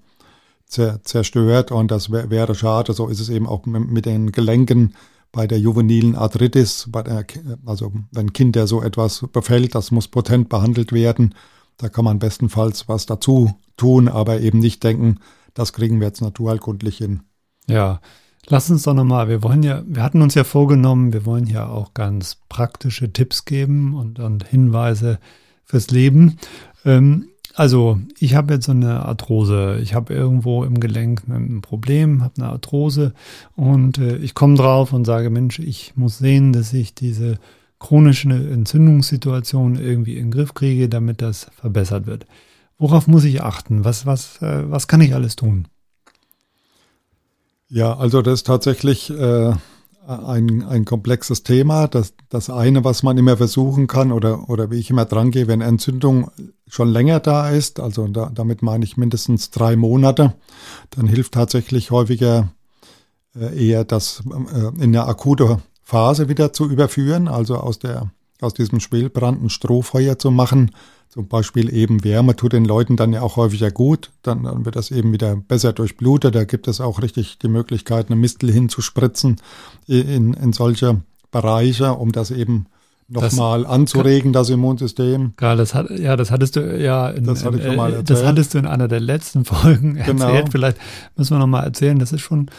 zerstört 0.67 1.71
und 1.71 1.91
das 1.91 2.11
wäre 2.11 2.55
schade. 2.55 2.95
So 2.95 3.09
ist 3.09 3.21
es 3.21 3.29
eben 3.29 3.47
auch 3.47 3.67
mit 3.67 4.07
den 4.07 4.33
Gelenken 4.33 4.95
bei 5.35 5.49
der 5.49 5.59
juvenilen 5.59 6.15
Arthritis, 6.15 6.89
der, 6.95 7.27
also 7.67 7.93
wenn 8.13 8.33
Kinder 8.33 8.69
so 8.69 8.83
etwas 8.83 9.27
befällt, 9.33 9.75
das 9.75 9.91
muss 9.91 10.07
potent 10.07 10.49
behandelt 10.49 10.93
werden. 10.93 11.35
Da 11.77 11.89
kann 11.89 12.05
man 12.05 12.21
bestenfalls 12.21 12.89
was 12.89 13.07
dazu 13.07 13.53
tun, 13.77 14.09
aber 14.09 14.41
eben 14.41 14.61
nicht 14.61 14.85
denken, 14.85 15.19
das 15.53 15.73
kriegen 15.73 15.99
wir 15.99 16.07
jetzt 16.07 16.23
naturheilkundlich 16.23 16.99
hin. 16.99 17.23
Ja, 17.67 18.01
lass 18.47 18.71
uns 18.71 18.85
doch 18.85 18.95
nochmal, 18.95 19.29
wir 19.29 19.43
wollen 19.43 19.65
ja, 19.65 19.83
wir 19.87 20.05
hatten 20.05 20.23
uns 20.23 20.35
ja 20.35 20.45
vorgenommen, 20.45 21.13
wir 21.13 21.27
wollen 21.27 21.49
ja 21.49 21.67
auch 21.69 21.95
ganz 21.95 22.37
praktische 22.49 23.13
Tipps 23.13 23.45
geben 23.45 23.95
und, 23.97 24.21
und 24.21 24.47
Hinweise 24.47 25.19
fürs 25.65 25.91
Leben. 25.91 26.39
Ähm, 26.85 27.29
also, 27.55 28.01
ich 28.19 28.35
habe 28.35 28.55
jetzt 28.55 28.67
so 28.67 28.73
eine 28.73 29.05
Arthrose. 29.07 29.79
Ich 29.81 29.95
habe 29.95 30.13
irgendwo 30.13 30.65
im 30.65 30.81
Gelenk 30.81 31.23
ein 31.29 31.61
Problem, 31.63 32.23
habe 32.23 32.35
eine 32.37 32.51
Arthrose 32.51 33.15
und 33.55 33.99
äh, 33.99 34.17
ich 34.17 34.35
komme 34.35 34.57
drauf 34.57 34.93
und 34.93 35.05
sage, 35.05 35.31
Mensch, 35.31 35.61
ich 35.61 35.93
muss 35.97 36.19
sehen, 36.19 36.53
dass 36.53 36.73
ich 36.73 36.95
diese 36.95 37.39
chronische 37.79 38.31
Entzündungssituation 38.31 39.77
irgendwie 39.77 40.17
in 40.17 40.27
den 40.27 40.31
Griff 40.33 40.55
kriege, 40.55 40.89
damit 40.89 41.23
das 41.23 41.47
verbessert 41.55 42.07
wird. 42.07 42.27
Worauf 42.79 43.07
muss 43.07 43.25
ich 43.25 43.43
achten? 43.43 43.85
Was, 43.85 44.05
was, 44.05 44.43
äh, 44.43 44.71
was 44.71 44.89
kann 44.89 45.01
ich 45.01 45.15
alles 45.15 45.37
tun? 45.37 45.69
Ja, 47.69 47.97
also 47.97 48.21
das 48.21 48.35
ist 48.35 48.47
tatsächlich 48.47 49.11
äh, 49.11 49.53
ein, 50.07 50.63
ein 50.63 50.85
komplexes 50.85 51.43
Thema. 51.43 51.89
Das, 51.89 52.15
das 52.29 52.51
eine, 52.51 52.85
was 52.85 53.03
man 53.03 53.19
immer 53.19 53.37
versuchen 53.37 53.87
kann 53.87 54.13
oder, 54.13 54.49
oder 54.49 54.71
wie 54.71 54.79
ich 54.79 54.91
immer 54.91 55.05
dran 55.05 55.31
gehe, 55.31 55.47
wenn 55.47 55.61
Entzündung 55.61 56.31
schon 56.67 56.89
länger 56.89 57.21
da 57.21 57.49
ist, 57.51 57.81
also 57.81 58.07
da, 58.09 58.31
damit 58.35 58.63
meine 58.63 58.85
ich 58.85 58.97
mindestens 58.97 59.51
drei 59.51 59.77
Monate, 59.77 60.35
dann 60.91 61.07
hilft 61.07 61.35
tatsächlich 61.35 61.91
häufiger 61.91 62.53
äh, 63.35 63.69
eher 63.69 63.85
das 63.85 64.23
äh, 64.53 64.83
in 64.83 64.93
der 64.93 65.09
akute 65.09 65.59
Phase 65.83 66.29
wieder 66.29 66.53
zu 66.53 66.69
überführen, 66.69 67.29
also 67.29 67.57
aus 67.57 67.79
der 67.79 68.11
aus 68.41 68.55
diesem 68.55 68.81
Schwelbrand 68.81 69.43
ein 69.43 69.51
Strohfeuer 69.51 70.19
zu 70.19 70.31
machen, 70.31 70.71
zum 71.15 71.29
Beispiel 71.29 71.73
eben 71.73 72.03
Wärme 72.03 72.35
tut 72.35 72.55
den 72.55 72.65
Leuten 72.65 72.97
dann 72.97 73.13
ja 73.13 73.23
auch 73.23 73.37
häufiger 73.37 73.71
gut. 73.71 74.11
Dann, 74.23 74.43
dann 74.43 74.65
wird 74.65 74.75
das 74.75 74.91
eben 74.91 75.13
wieder 75.13 75.37
besser 75.37 75.73
durchblutet. 75.73 76.35
Da 76.35 76.43
gibt 76.43 76.67
es 76.67 76.81
auch 76.81 77.03
richtig 77.03 77.39
die 77.39 77.47
Möglichkeit, 77.47 78.07
eine 78.09 78.17
Mistel 78.17 78.51
hinzuspritzen 78.51 79.37
in, 79.87 80.35
in 80.35 80.53
solche 80.53 81.03
Bereiche, 81.31 81.93
um 81.93 82.11
das 82.11 82.33
eben 82.33 82.67
nochmal 83.07 83.65
anzuregen, 83.65 84.33
das 84.33 84.51
Immunsystem. 84.51 85.35
Geil, 85.37 85.57
das 85.57 85.75
hat, 85.75 85.89
ja, 85.91 86.17
das 86.17 86.33
hattest 86.33 86.57
du 86.57 86.83
ja 86.83 87.11
in, 87.11 87.25
das, 87.25 87.45
hatte 87.45 87.59
mal 87.77 87.91
äh, 87.93 87.97
erzählt. 87.97 88.11
das 88.11 88.25
hattest 88.25 88.55
du 88.55 88.59
in 88.59 88.67
einer 88.67 88.89
der 88.89 89.01
letzten 89.01 89.45
Folgen 89.45 89.97
erzählt. 89.97 90.19
Genau. 90.19 90.51
Vielleicht 90.51 90.79
müssen 91.17 91.37
wir 91.37 91.39
nochmal 91.39 91.63
erzählen. 91.63 91.99
Das 91.99 92.13
ist 92.13 92.23
schon, 92.23 92.51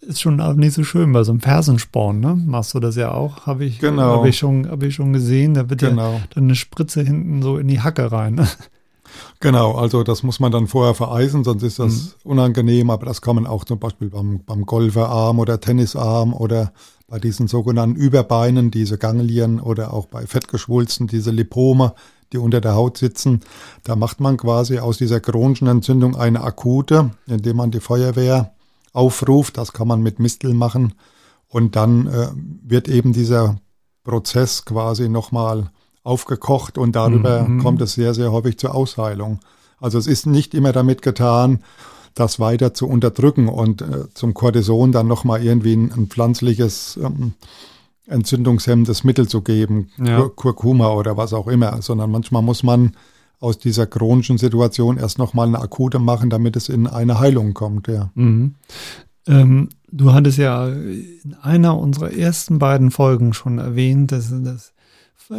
ist 0.00 0.20
schon 0.20 0.40
auch 0.40 0.54
nicht 0.54 0.74
so 0.74 0.82
schön 0.82 1.12
bei 1.12 1.22
so 1.22 1.32
einem 1.32 1.40
Fersensporn, 1.40 2.20
ne? 2.20 2.34
Machst 2.34 2.74
du 2.74 2.80
das 2.80 2.96
ja 2.96 3.12
auch, 3.12 3.46
habe 3.46 3.64
ich, 3.64 3.78
genau. 3.78 4.16
habe 4.16 4.28
ich 4.28 4.38
schon, 4.38 4.68
habe 4.70 4.86
ich 4.86 4.94
schon 4.94 5.12
gesehen. 5.12 5.54
Da 5.54 5.68
wird 5.68 5.80
genau. 5.80 6.14
ja 6.14 6.20
dann 6.34 6.44
eine 6.44 6.54
Spritze 6.54 7.02
hinten 7.02 7.42
so 7.42 7.58
in 7.58 7.68
die 7.68 7.80
Hacke 7.80 8.10
rein. 8.10 8.34
Ne? 8.34 8.48
Genau, 9.40 9.72
also 9.72 10.02
das 10.02 10.22
muss 10.22 10.38
man 10.40 10.52
dann 10.52 10.66
vorher 10.66 10.94
vereisen, 10.94 11.44
sonst 11.44 11.62
ist 11.62 11.78
das 11.78 12.16
mhm. 12.24 12.30
unangenehm. 12.30 12.90
Aber 12.90 13.06
das 13.06 13.20
kann 13.22 13.36
man 13.36 13.46
auch 13.46 13.64
zum 13.64 13.78
Beispiel 13.78 14.10
beim, 14.10 14.40
beim 14.44 14.66
Golferarm 14.66 15.38
oder 15.38 15.60
Tennisarm 15.60 16.32
oder 16.32 16.72
bei 17.08 17.18
diesen 17.18 17.48
sogenannten 17.48 17.96
Überbeinen, 17.96 18.70
diese 18.70 18.98
Ganglien 18.98 19.60
oder 19.60 19.92
auch 19.92 20.06
bei 20.06 20.26
Fettgeschwulsten, 20.26 21.08
diese 21.08 21.32
Lipome, 21.32 21.94
die 22.32 22.38
unter 22.38 22.60
der 22.60 22.74
Haut 22.74 22.98
sitzen. 22.98 23.40
Da 23.82 23.96
macht 23.96 24.20
man 24.20 24.36
quasi 24.36 24.78
aus 24.78 24.98
dieser 24.98 25.20
chronischen 25.20 25.66
Entzündung 25.66 26.16
eine 26.16 26.42
akute, 26.42 27.10
indem 27.26 27.56
man 27.56 27.72
die 27.72 27.80
Feuerwehr 27.80 28.52
aufruft. 28.92 29.56
Das 29.56 29.72
kann 29.72 29.88
man 29.88 30.02
mit 30.02 30.18
Mistel 30.18 30.54
machen. 30.54 30.94
Und 31.48 31.76
dann 31.76 32.06
äh, 32.06 32.28
wird 32.62 32.88
eben 32.88 33.12
dieser 33.12 33.56
Prozess 34.04 34.64
quasi 34.64 35.08
nochmal 35.08 35.70
aufgekocht 36.02 36.78
und 36.78 36.96
darüber 36.96 37.42
mhm. 37.42 37.62
kommt 37.62 37.80
es 37.82 37.94
sehr, 37.94 38.14
sehr 38.14 38.32
häufig 38.32 38.58
zur 38.58 38.74
Ausheilung. 38.74 39.40
Also 39.78 39.98
es 39.98 40.06
ist 40.06 40.26
nicht 40.26 40.54
immer 40.54 40.72
damit 40.72 41.02
getan, 41.02 41.60
das 42.14 42.40
weiter 42.40 42.74
zu 42.74 42.88
unterdrücken 42.88 43.48
und 43.48 43.82
äh, 43.82 44.12
zum 44.14 44.34
Cortison 44.34 44.92
dann 44.92 45.06
nochmal 45.06 45.42
irgendwie 45.42 45.74
ein, 45.74 45.92
ein 45.92 46.06
pflanzliches 46.08 46.98
ähm, 47.02 47.34
entzündungshemmendes 48.06 49.04
Mittel 49.04 49.28
zu 49.28 49.42
geben, 49.42 49.90
ja. 49.98 50.28
Kurkuma 50.28 50.90
oder 50.90 51.16
was 51.16 51.32
auch 51.32 51.46
immer, 51.46 51.80
sondern 51.82 52.10
manchmal 52.10 52.42
muss 52.42 52.62
man 52.62 52.96
aus 53.40 53.58
dieser 53.58 53.86
chronischen 53.86 54.38
Situation 54.38 54.98
erst 54.98 55.18
nochmal 55.18 55.48
eine 55.48 55.60
akute 55.60 55.98
machen, 55.98 56.30
damit 56.30 56.56
es 56.56 56.68
in 56.68 56.86
eine 56.86 57.18
Heilung 57.18 57.54
kommt. 57.54 57.88
Ja. 57.88 58.10
Mhm. 58.14 58.54
Ähm, 59.26 59.68
du 59.90 60.12
hattest 60.12 60.38
ja 60.38 60.68
in 60.68 61.34
einer 61.42 61.78
unserer 61.78 62.12
ersten 62.12 62.58
beiden 62.58 62.90
Folgen 62.90 63.32
schon 63.32 63.58
erwähnt, 63.58 64.12
dass, 64.12 64.30
dass 64.30 64.72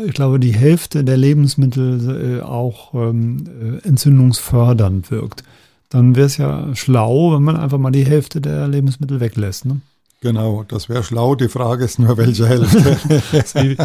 ich 0.05 0.13
glaube, 0.13 0.39
die 0.39 0.53
Hälfte 0.53 1.03
der 1.03 1.17
Lebensmittel 1.17 2.39
äh, 2.39 2.41
auch 2.41 2.93
ähm, 2.93 3.43
äh, 3.61 3.87
entzündungsfördernd 3.87 5.11
wirkt. 5.11 5.43
Dann 5.89 6.15
wäre 6.15 6.27
es 6.27 6.37
ja 6.37 6.73
schlau, 6.75 7.33
wenn 7.33 7.43
man 7.43 7.57
einfach 7.57 7.77
mal 7.77 7.91
die 7.91 8.05
Hälfte 8.05 8.39
der 8.39 8.67
Lebensmittel 8.69 9.19
weglässt. 9.19 9.65
Ne? 9.65 9.81
Genau, 10.23 10.63
das 10.67 10.87
wäre 10.87 11.01
schlau. 11.03 11.33
Die 11.33 11.47
Frage 11.47 11.83
ist 11.83 11.97
nur, 11.97 12.15
welche 12.15 12.47
Hälfte. 12.47 12.95
das 13.31 13.55
ist, 13.55 13.79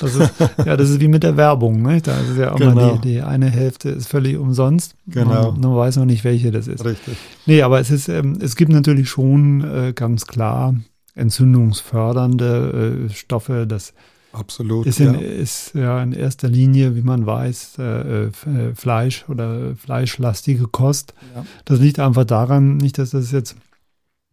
das 0.00 0.02
ist, 0.16 0.32
ja, 0.66 0.76
das 0.76 0.90
ist 0.90 1.00
wie 1.00 1.06
mit 1.06 1.22
der 1.22 1.36
Werbung. 1.36 1.80
Ne? 1.80 2.00
Da 2.02 2.18
ist 2.18 2.36
ja 2.36 2.52
auch 2.52 2.56
genau. 2.56 2.74
mal 2.74 2.98
die, 2.98 3.12
die 3.12 3.22
eine 3.22 3.48
Hälfte 3.48 3.90
ist 3.90 4.08
völlig 4.08 4.36
umsonst. 4.36 4.96
Genau. 5.06 5.52
Man, 5.52 5.60
man 5.60 5.76
weiß 5.76 5.98
noch 5.98 6.06
nicht, 6.06 6.24
welche 6.24 6.50
das 6.50 6.66
ist. 6.66 6.84
Richtig. 6.84 7.16
Nee, 7.46 7.62
aber 7.62 7.78
es 7.78 7.92
ist, 7.92 8.08
ähm, 8.08 8.38
es 8.42 8.56
gibt 8.56 8.72
natürlich 8.72 9.08
schon 9.08 9.62
äh, 9.62 9.92
ganz 9.94 10.26
klar 10.26 10.74
entzündungsfördernde 11.14 13.06
äh, 13.08 13.12
Stoffe. 13.14 13.64
Das 13.68 13.94
Absolut. 14.32 14.86
Ist, 14.86 14.98
in, 14.98 15.14
ja. 15.14 15.20
ist 15.20 15.74
ja 15.74 16.02
in 16.02 16.12
erster 16.12 16.48
Linie, 16.48 16.96
wie 16.96 17.02
man 17.02 17.26
weiß, 17.26 17.78
äh, 17.78 18.24
äh 18.24 18.30
Fleisch 18.74 19.24
oder 19.28 19.76
fleischlastige 19.76 20.66
Kost. 20.66 21.14
Ja. 21.32 21.44
Das 21.64 21.78
liegt 21.78 22.00
einfach 22.00 22.24
daran, 22.24 22.76
nicht, 22.76 22.98
dass 22.98 23.10
das 23.10 23.30
jetzt 23.30 23.54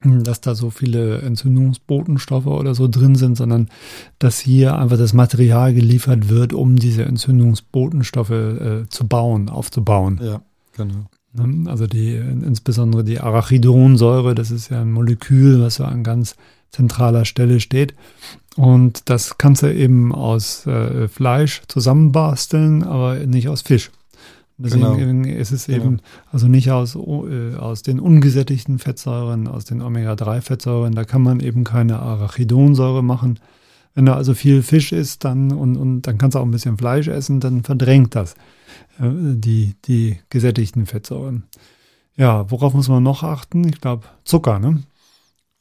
dass 0.04 0.42
da 0.42 0.54
so 0.54 0.70
viele 0.70 1.22
Entzündungsbotenstoffe 1.22 2.46
oder 2.46 2.76
so 2.76 2.88
drin 2.88 3.16
sind, 3.16 3.36
sondern 3.36 3.70
dass 4.20 4.40
hier 4.40 4.78
einfach 4.78 4.98
das 4.98 5.14
Material 5.14 5.74
geliefert 5.74 6.30
wird, 6.30 6.54
um 6.54 6.76
diese 6.76 7.04
Entzündungsbotenstoffe 7.04 8.30
äh, 8.30 8.88
zu 8.90 9.08
bauen, 9.08 9.50
aufzubauen. 9.50 10.20
Ja, 10.24 10.42
genau. 10.76 11.06
Ne? 11.34 11.70
Also 11.70 11.88
die, 11.88 12.16
insbesondere 12.16 13.04
die 13.04 13.20
Arachidonsäure, 13.20 14.36
das 14.36 14.52
ist 14.52 14.70
ja 14.70 14.82
ein 14.82 14.92
Molekül, 14.92 15.62
was 15.62 15.76
so 15.76 15.84
an 15.84 16.04
ganz 16.04 16.36
zentraler 16.72 17.26
Stelle 17.26 17.60
steht. 17.60 17.96
Und 18.56 19.10
das 19.10 19.38
kannst 19.38 19.64
du 19.64 19.74
eben 19.74 20.14
aus 20.14 20.66
äh, 20.66 21.08
Fleisch 21.08 21.62
zusammenbasteln, 21.68 22.84
aber 22.84 23.16
nicht 23.16 23.50
aus 23.50 23.62
Fisch. 23.62 23.92
Deswegen 24.60 25.24
genau. 25.24 25.38
ist 25.38 25.52
es 25.52 25.70
eben, 25.70 25.98
genau. 25.98 26.04
also 26.32 26.48
nicht 26.48 26.72
aus, 26.72 26.96
äh, 26.96 27.56
aus 27.56 27.84
den 27.84 28.00
ungesättigten 28.00 28.80
Fettsäuren, 28.80 29.48
aus 29.48 29.66
den 29.66 29.82
Omega-3-Fettsäuren, 29.84 30.96
da 30.96 31.04
kann 31.04 31.22
man 31.22 31.40
eben 31.42 31.64
keine 31.64 32.00
Arachidonsäure 32.00 33.04
machen. 33.04 33.40
Wenn 33.94 34.08
da 34.08 34.16
also 34.16 34.34
viel 34.34 34.64
Fisch 34.64 34.92
isst, 34.92 35.26
dann 35.26 35.52
und, 35.52 35.78
und 35.78 36.02
dann 36.04 36.18
kannst 36.18 36.36
du 36.36 36.40
auch 36.40 36.46
ein 36.46 36.52
bisschen 36.52 36.78
Fleisch 36.78 37.08
essen, 37.08 37.40
dann 37.40 37.64
verdrängt 37.64 38.16
das 38.16 38.34
äh, 39.00 39.10
die, 39.36 39.76
die 39.86 40.18
gesättigten 40.30 40.88
Fettsäuren. 40.88 41.44
Ja, 42.16 42.50
worauf 42.50 42.74
muss 42.74 42.88
man 42.88 43.04
noch 43.04 43.22
achten? 43.22 43.68
Ich 43.68 43.80
glaube, 43.80 44.08
Zucker, 44.24 44.58
ne? 44.58 44.82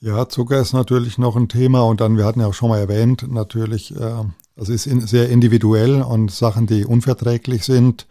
Ja, 0.00 0.28
Zucker 0.28 0.60
ist 0.60 0.72
natürlich 0.72 1.18
noch 1.18 1.36
ein 1.36 1.48
Thema 1.48 1.82
und 1.82 2.00
dann, 2.00 2.16
wir 2.16 2.24
hatten 2.24 2.40
ja 2.40 2.46
auch 2.46 2.54
schon 2.54 2.70
mal 2.70 2.78
erwähnt, 2.78 3.26
natürlich, 3.30 3.94
äh, 3.94 4.24
das 4.54 4.70
ist 4.70 4.86
in, 4.86 5.02
sehr 5.06 5.28
individuell 5.28 6.00
und 6.00 6.30
Sachen, 6.30 6.66
die 6.66 6.86
unverträglich 6.86 7.64
sind, 7.64 8.06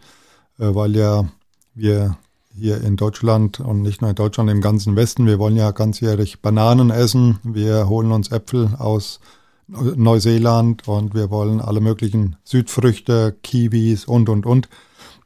weil 0.58 0.96
ja 0.96 1.26
wir 1.74 2.16
hier 2.54 2.80
in 2.80 2.96
Deutschland 2.96 3.60
und 3.60 3.82
nicht 3.82 4.00
nur 4.00 4.10
in 4.10 4.16
Deutschland, 4.16 4.50
im 4.50 4.60
ganzen 4.60 4.96
Westen, 4.96 5.26
wir 5.26 5.38
wollen 5.38 5.56
ja 5.56 5.70
ganzjährig 5.72 6.40
Bananen 6.40 6.90
essen, 6.90 7.38
wir 7.42 7.88
holen 7.88 8.12
uns 8.12 8.30
Äpfel 8.30 8.70
aus 8.78 9.20
Neuseeland 9.68 10.88
und 10.88 11.14
wir 11.14 11.30
wollen 11.30 11.60
alle 11.60 11.80
möglichen 11.80 12.36
Südfrüchte, 12.44 13.36
Kiwis 13.42 14.06
und, 14.06 14.28
und, 14.28 14.46
und, 14.46 14.68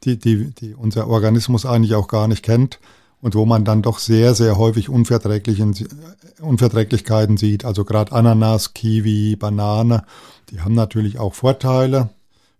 die, 0.03 0.17
die, 0.17 0.51
die 0.51 0.73
unser 0.73 1.07
Organismus 1.07 1.65
eigentlich 1.65 1.95
auch 1.95 2.07
gar 2.07 2.27
nicht 2.27 2.43
kennt 2.43 2.79
und 3.21 3.35
wo 3.35 3.45
man 3.45 3.63
dann 3.63 3.83
doch 3.83 3.99
sehr, 3.99 4.33
sehr 4.33 4.57
häufig 4.57 4.89
Unverträglichkeiten 4.89 7.37
sieht. 7.37 7.65
Also 7.65 7.85
gerade 7.85 8.11
Ananas, 8.11 8.73
Kiwi, 8.73 9.35
Banane, 9.35 10.03
die 10.49 10.61
haben 10.61 10.73
natürlich 10.73 11.19
auch 11.19 11.35
Vorteile 11.35 12.09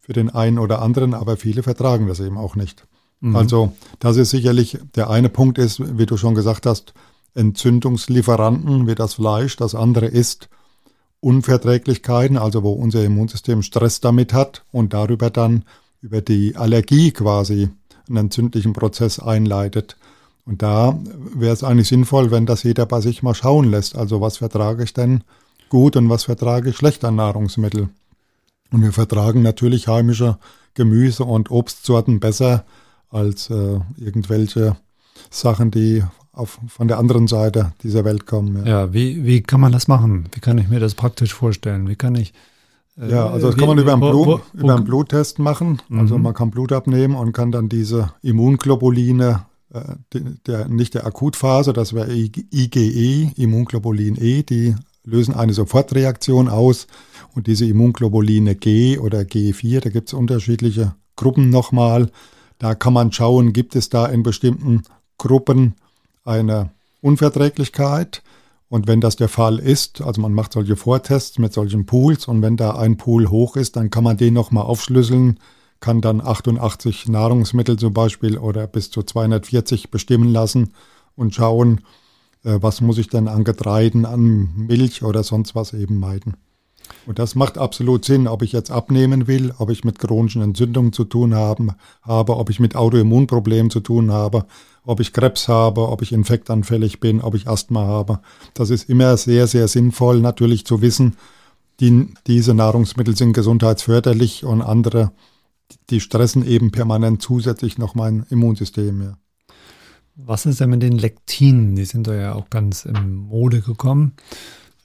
für 0.01 0.13
den 0.13 0.29
einen 0.29 0.59
oder 0.59 0.81
anderen, 0.81 1.13
aber 1.13 1.37
viele 1.37 1.63
vertragen 1.63 2.07
das 2.07 2.19
eben 2.19 2.37
auch 2.37 2.55
nicht. 2.55 2.85
Mhm. 3.21 3.35
Also 3.35 3.73
das 3.99 4.17
ist 4.17 4.31
sicherlich 4.31 4.79
der 4.95 5.09
eine 5.09 5.29
Punkt 5.29 5.57
ist, 5.57 5.97
wie 5.97 6.05
du 6.05 6.17
schon 6.17 6.35
gesagt 6.35 6.65
hast, 6.65 6.93
Entzündungslieferanten 7.33 8.87
wie 8.87 8.95
das 8.95 9.13
Fleisch. 9.13 9.55
Das 9.55 9.75
andere 9.75 10.07
ist 10.07 10.49
Unverträglichkeiten, 11.21 12.37
also 12.37 12.63
wo 12.63 12.71
unser 12.71 13.05
Immunsystem 13.05 13.61
Stress 13.61 14.01
damit 14.01 14.33
hat 14.33 14.65
und 14.71 14.93
darüber 14.93 15.29
dann 15.29 15.63
über 16.01 16.21
die 16.21 16.55
Allergie 16.55 17.11
quasi 17.11 17.69
einen 18.09 18.17
entzündlichen 18.17 18.73
Prozess 18.73 19.19
einleitet. 19.19 19.97
Und 20.45 20.63
da 20.63 20.99
wäre 21.35 21.53
es 21.53 21.63
eigentlich 21.63 21.87
sinnvoll, 21.87 22.31
wenn 22.31 22.47
das 22.47 22.63
jeder 22.63 22.87
bei 22.87 22.99
sich 23.01 23.21
mal 23.21 23.35
schauen 23.35 23.69
lässt. 23.69 23.95
Also 23.95 24.19
was 24.19 24.37
vertrage 24.37 24.83
ich 24.83 24.93
denn 24.93 25.23
gut 25.69 25.95
und 25.95 26.09
was 26.09 26.23
vertrage 26.23 26.71
ich 26.71 26.75
schlecht 26.75 27.05
an 27.05 27.15
Nahrungsmittel. 27.15 27.89
Und 28.71 28.81
wir 28.81 28.93
vertragen 28.93 29.41
natürlich 29.41 29.87
heimische 29.87 30.37
Gemüse 30.73 31.25
und 31.25 31.51
Obstsorten 31.51 32.19
besser 32.19 32.63
als 33.09 33.49
äh, 33.49 33.79
irgendwelche 33.97 34.77
Sachen, 35.29 35.71
die 35.71 36.03
auf, 36.31 36.59
von 36.67 36.87
der 36.87 36.97
anderen 36.97 37.27
Seite 37.27 37.73
dieser 37.83 38.05
Welt 38.05 38.25
kommen. 38.25 38.65
Ja, 38.65 38.83
ja 38.83 38.93
wie, 38.93 39.25
wie 39.25 39.41
kann 39.41 39.59
man 39.59 39.71
das 39.71 39.87
machen? 39.87 40.29
Wie 40.33 40.39
kann 40.39 40.57
ich 40.57 40.69
mir 40.69 40.79
das 40.79 40.95
praktisch 40.95 41.33
vorstellen? 41.33 41.89
Wie 41.89 41.95
kann 41.95 42.15
ich. 42.15 42.33
Äh, 42.97 43.11
ja, 43.11 43.29
also 43.29 43.47
das 43.47 43.55
wie, 43.55 43.59
kann 43.59 43.69
man 43.69 43.77
über 43.77 43.91
einen, 43.91 44.01
Blut, 44.01 44.27
wo, 44.27 44.39
wo, 44.53 44.59
über 44.59 44.75
einen 44.75 44.85
Bluttest 44.85 45.39
machen. 45.39 45.81
Also 45.91 46.17
mhm. 46.17 46.23
man 46.23 46.33
kann 46.33 46.51
Blut 46.51 46.71
abnehmen 46.71 47.15
und 47.15 47.33
kann 47.33 47.51
dann 47.51 47.67
diese 47.67 48.13
Immunglobuline 48.21 49.45
äh, 49.73 49.81
der, 50.47 50.67
nicht 50.67 50.93
der 50.93 51.05
Akutphase, 51.05 51.73
das 51.73 51.93
wäre 51.93 52.11
IgE, 52.11 53.31
Immunglobulin 53.35 54.17
E, 54.19 54.43
die 54.43 54.75
lösen 55.03 55.33
eine 55.33 55.53
Sofortreaktion 55.53 56.49
aus. 56.49 56.87
Und 57.33 57.47
diese 57.47 57.65
Immunglobuline 57.65 58.55
G 58.55 58.97
oder 58.97 59.21
G4, 59.21 59.79
da 59.79 59.89
gibt 59.89 60.09
es 60.09 60.13
unterschiedliche 60.13 60.95
Gruppen 61.15 61.49
nochmal. 61.49 62.11
Da 62.59 62.75
kann 62.75 62.93
man 62.93 63.11
schauen, 63.11 63.53
gibt 63.53 63.75
es 63.75 63.89
da 63.89 64.05
in 64.05 64.23
bestimmten 64.23 64.83
Gruppen 65.17 65.75
eine 66.23 66.71
Unverträglichkeit. 67.01 68.21
Und 68.69 68.87
wenn 68.87 69.01
das 69.01 69.15
der 69.15 69.27
Fall 69.27 69.59
ist, 69.59 70.01
also 70.01 70.21
man 70.21 70.33
macht 70.33 70.53
solche 70.53 70.75
Vortests 70.75 71.39
mit 71.39 71.53
solchen 71.53 71.85
Pools 71.85 72.27
und 72.27 72.41
wenn 72.41 72.55
da 72.55 72.75
ein 72.75 72.97
Pool 72.97 73.29
hoch 73.29 73.55
ist, 73.55 73.75
dann 73.75 73.89
kann 73.89 74.03
man 74.03 74.17
den 74.17 74.33
nochmal 74.33 74.63
aufschlüsseln 74.63 75.37
kann 75.81 75.99
dann 75.99 76.21
88 76.21 77.09
Nahrungsmittel 77.09 77.75
zum 77.77 77.93
Beispiel 77.93 78.37
oder 78.37 78.67
bis 78.67 78.91
zu 78.91 79.03
240 79.03 79.91
bestimmen 79.91 80.31
lassen 80.31 80.73
und 81.15 81.35
schauen, 81.35 81.81
was 82.43 82.81
muss 82.81 82.97
ich 82.97 83.07
denn 83.07 83.27
an 83.27 83.43
Getreiden, 83.43 84.05
an 84.05 84.49
Milch 84.55 85.03
oder 85.03 85.23
sonst 85.23 85.55
was 85.55 85.73
eben 85.73 85.99
meiden. 85.99 86.35
Und 87.05 87.19
das 87.19 87.35
macht 87.35 87.57
absolut 87.57 88.05
Sinn, 88.05 88.27
ob 88.27 88.41
ich 88.41 88.51
jetzt 88.51 88.71
abnehmen 88.71 89.27
will, 89.27 89.53
ob 89.57 89.69
ich 89.69 89.83
mit 89.83 89.99
chronischen 89.99 90.41
Entzündungen 90.41 90.93
zu 90.93 91.03
tun 91.03 91.33
haben, 91.35 91.71
habe, 92.01 92.37
ob 92.37 92.49
ich 92.49 92.59
mit 92.59 92.75
Autoimmunproblemen 92.75 93.69
zu 93.69 93.79
tun 93.79 94.11
habe, 94.11 94.45
ob 94.83 94.99
ich 94.99 95.13
Krebs 95.13 95.47
habe, 95.47 95.87
ob 95.87 96.01
ich 96.01 96.11
infektanfällig 96.11 96.99
bin, 96.99 97.21
ob 97.21 97.35
ich 97.35 97.47
Asthma 97.47 97.85
habe. 97.85 98.19
Das 98.53 98.69
ist 98.69 98.89
immer 98.89 99.15
sehr, 99.17 99.47
sehr 99.47 99.67
sinnvoll, 99.67 100.19
natürlich 100.19 100.65
zu 100.65 100.81
wissen, 100.81 101.15
die, 101.79 102.13
diese 102.27 102.53
Nahrungsmittel 102.53 103.15
sind 103.15 103.33
gesundheitsförderlich 103.33 104.43
und 104.43 104.61
andere 104.61 105.11
die 105.89 105.99
stressen 105.99 106.45
eben 106.45 106.71
permanent 106.71 107.21
zusätzlich 107.21 107.77
noch 107.77 107.95
mein 107.95 108.25
Immunsystem. 108.29 109.01
Ja. 109.01 109.17
Was 110.25 110.45
ist 110.45 110.59
denn 110.59 110.69
mit 110.69 110.81
den 110.81 110.97
Lektinen? 110.97 111.75
Die 111.75 111.85
sind 111.85 112.07
da 112.07 112.13
ja 112.13 112.33
auch 112.33 112.49
ganz 112.49 112.85
in 112.85 113.13
Mode 113.15 113.61
gekommen. 113.61 114.13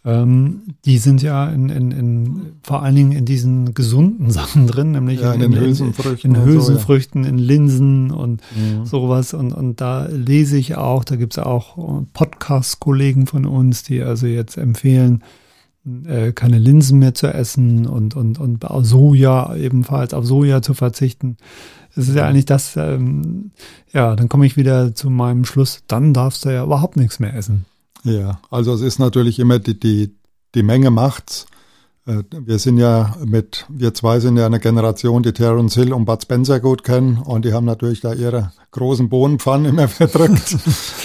Ähm, 0.06 0.62
die 0.84 0.98
sind 0.98 1.20
ja 1.20 1.48
in, 1.48 1.68
in, 1.68 1.90
in, 1.90 2.52
vor 2.62 2.84
allen 2.84 2.94
Dingen 2.94 3.12
in 3.12 3.24
diesen 3.24 3.74
gesunden 3.74 4.30
Sachen 4.32 4.68
drin, 4.68 4.92
nämlich 4.92 5.20
ja, 5.20 5.32
in, 5.32 5.42
in, 5.42 5.58
Hülsenfrüchten, 5.58 6.34
in, 6.36 6.44
Hülsenfrüchten, 6.44 7.24
so, 7.24 7.28
ja. 7.28 7.34
in 7.34 7.38
Linsen 7.40 8.10
und 8.12 8.40
mhm. 8.54 8.86
sowas. 8.86 9.34
Und, 9.34 9.52
und 9.52 9.80
da 9.80 10.06
lese 10.06 10.56
ich 10.58 10.76
auch, 10.76 11.02
da 11.02 11.16
gibt 11.16 11.36
es 11.36 11.38
auch 11.42 12.04
Podcast-Kollegen 12.12 13.26
von 13.26 13.46
uns, 13.46 13.82
die 13.82 14.00
also 14.00 14.28
jetzt 14.28 14.56
empfehlen, 14.56 15.24
äh, 16.06 16.32
keine 16.32 16.58
Linsen 16.58 16.98
mehr 16.98 17.14
zu 17.14 17.28
essen 17.28 17.86
und, 17.86 18.16
und, 18.16 18.38
und 18.38 18.64
auf 18.64 18.84
Soja 18.84 19.54
ebenfalls, 19.54 20.14
auf 20.14 20.24
Soja 20.24 20.62
zu 20.62 20.74
verzichten. 20.74 21.36
Es 21.94 22.08
ist 22.08 22.14
ja 22.14 22.26
eigentlich 22.26 22.44
das, 22.44 22.76
ähm, 22.76 23.52
ja, 23.92 24.16
dann 24.16 24.28
komme 24.28 24.46
ich 24.46 24.56
wieder 24.56 24.94
zu 24.94 25.08
meinem 25.08 25.44
Schluss, 25.44 25.82
dann 25.86 26.12
darfst 26.12 26.44
du 26.44 26.50
ja 26.50 26.64
überhaupt 26.64 26.96
nichts 26.96 27.20
mehr 27.20 27.34
essen. 27.34 27.64
Ja, 28.04 28.40
also 28.50 28.74
es 28.74 28.82
ist 28.82 28.98
natürlich 28.98 29.38
immer 29.38 29.58
die, 29.58 29.78
die, 29.78 30.14
die 30.54 30.62
Menge 30.62 30.90
macht's. 30.90 31.46
Äh, 32.06 32.22
wir 32.30 32.58
sind 32.58 32.78
ja 32.78 33.16
mit, 33.24 33.66
wir 33.68 33.92
zwei 33.92 34.20
sind 34.20 34.36
ja 34.36 34.46
eine 34.46 34.60
Generation, 34.60 35.22
die 35.22 35.32
Terence 35.32 35.74
Hill 35.74 35.92
und 35.92 36.04
Bud 36.04 36.22
Spencer 36.22 36.60
gut 36.60 36.84
kennen 36.84 37.18
und 37.18 37.44
die 37.44 37.52
haben 37.52 37.66
natürlich 37.66 38.00
da 38.00 38.12
ihre 38.14 38.52
großen 38.70 39.08
Bohnenpfannen 39.08 39.66
immer 39.66 39.88
verdrückt 39.88 40.56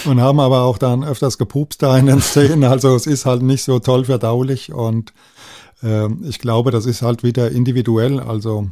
und 0.06 0.20
haben 0.20 0.40
aber 0.40 0.62
auch 0.62 0.78
dann 0.78 1.04
öfters 1.04 1.38
gepupst 1.38 1.82
da 1.82 1.98
in 1.98 2.06
den 2.06 2.20
Szenen. 2.20 2.64
Also 2.64 2.94
es 2.94 3.06
ist 3.06 3.26
halt 3.26 3.42
nicht 3.42 3.64
so 3.64 3.78
toll 3.80 4.04
verdaulich 4.04 4.72
und 4.72 5.12
äh, 5.82 6.08
ich 6.22 6.38
glaube, 6.38 6.70
das 6.70 6.86
ist 6.86 7.02
halt 7.02 7.22
wieder 7.22 7.50
individuell. 7.50 8.20
Also 8.20 8.70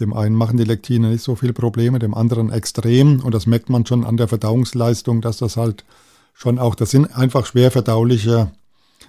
dem 0.00 0.12
einen 0.12 0.34
machen 0.34 0.56
die 0.56 0.64
Lektine 0.64 1.10
nicht 1.10 1.22
so 1.22 1.36
viel 1.36 1.52
Probleme, 1.52 1.98
dem 1.98 2.14
anderen 2.14 2.50
extrem 2.50 3.20
und 3.20 3.34
das 3.34 3.46
merkt 3.46 3.68
man 3.68 3.86
schon 3.86 4.04
an 4.04 4.16
der 4.16 4.28
Verdauungsleistung, 4.28 5.20
dass 5.20 5.38
das 5.38 5.56
halt 5.56 5.84
schon 6.34 6.58
auch, 6.58 6.76
das 6.76 6.90
sind 6.90 7.06
einfach 7.16 7.46
schwer 7.46 7.70
verdauliche 7.72 8.52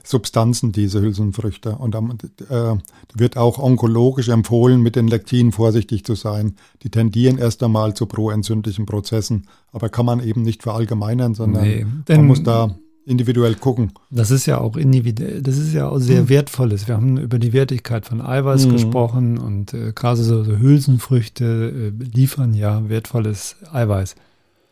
Substanzen, 0.10 0.72
diese 0.72 1.02
Hülsenfrüchte. 1.02 1.76
Und 1.76 1.96
äh, 1.96 2.76
wird 3.14 3.38
auch 3.38 3.60
onkologisch 3.60 4.30
empfohlen, 4.30 4.82
mit 4.82 4.96
den 4.96 5.08
Lektinen 5.08 5.52
vorsichtig 5.52 6.04
zu 6.04 6.16
sein. 6.16 6.56
Die 6.82 6.90
tendieren 6.90 7.38
erst 7.38 7.62
einmal 7.62 7.94
zu 7.94 8.08
proentzündlichen 8.08 8.86
Prozessen, 8.86 9.48
aber 9.72 9.90
kann 9.90 10.06
man 10.06 10.24
eben 10.24 10.42
nicht 10.42 10.64
verallgemeinern, 10.64 11.36
sondern 11.36 11.64
nee, 11.64 11.86
man 12.08 12.26
muss 12.26 12.42
da 12.42 12.76
individuell 13.06 13.56
gucken. 13.56 13.92
Das 14.10 14.32
ist 14.32 14.46
ja 14.46 14.60
auch 14.60 14.78
individuell, 14.78 15.42
das 15.42 15.58
ist 15.58 15.74
ja 15.74 15.90
auch 15.90 16.00
sehr 16.00 16.22
hm. 16.22 16.30
wertvolles. 16.30 16.88
Wir 16.88 16.96
haben 16.96 17.18
über 17.18 17.38
die 17.38 17.54
Wertigkeit 17.54 18.06
von 18.06 18.22
Eiweiß 18.22 18.66
hm. 18.66 18.72
gesprochen 18.72 19.38
und 19.38 19.74
äh, 19.74 19.94
gerade 19.94 20.22
so, 20.22 20.44
so 20.44 20.58
Hülsenfrüchte 20.58 21.92
äh, 22.00 22.04
liefern 22.04 22.54
ja 22.54 22.88
wertvolles 22.90 23.58
Eiweiß. 23.72 24.16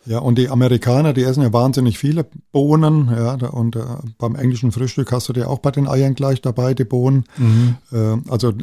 Ja, 0.08 0.20
und 0.20 0.38
die 0.38 0.50
Amerikaner, 0.50 1.14
die 1.14 1.24
essen 1.24 1.43
ja 1.43 1.51
wahnsinnig 1.51 1.97
viele 1.97 2.26
Bohnen. 2.51 3.10
Ja, 3.12 3.34
und 3.49 3.76
äh, 3.76 3.82
beim 4.18 4.36
englischen 4.36 4.72
Frühstück 4.72 5.12
hast 5.12 5.28
du 5.28 5.34
dir 5.34 5.49
auch 5.49 5.60
bei 5.60 5.72
den 5.72 5.88
Eiern 5.88 6.16
gleich 6.16 6.41
dabei, 6.41 6.74
die 6.74 6.86
Bohnen. 6.86 7.26
Mhm. 7.38 7.76
Äh, 7.91 8.18
also 8.30 8.53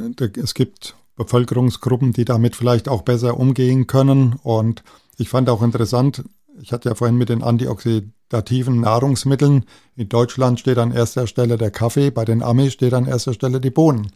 es 0.43 0.55
gibt 0.55 0.97
Bevölkerungsgruppen, 1.17 2.13
die 2.13 2.25
damit 2.25 2.57
vielleicht 2.57 2.89
auch 2.89 3.03
besser 3.03 3.39
umgehen 3.39 3.87
können. 3.87 4.37
Und 4.43 4.83
ich 5.19 5.29
fand 5.29 5.51
auch 5.51 5.63
interessant, 5.63 6.25
ich 6.61 6.73
hatte 6.73 6.89
ja 6.89 6.95
vorhin 6.95 7.17
mit 7.17 7.29
den 7.29 7.43
antioxidativen 7.43 8.81
Nahrungsmitteln. 8.81 9.65
In 9.97 10.09
Deutschland 10.09 10.61
steht 10.61 10.79
an 10.79 10.93
erster 10.93 11.27
Stelle 11.27 11.59
der 11.59 11.71
Kaffee, 11.71 12.11
bei 12.11 12.25
den 12.25 12.43
Amis 12.43 12.73
steht 12.73 12.95
an 12.95 13.07
erster 13.07 13.35
Stelle 13.35 13.61
die 13.61 13.71
Bohnen. 13.71 14.13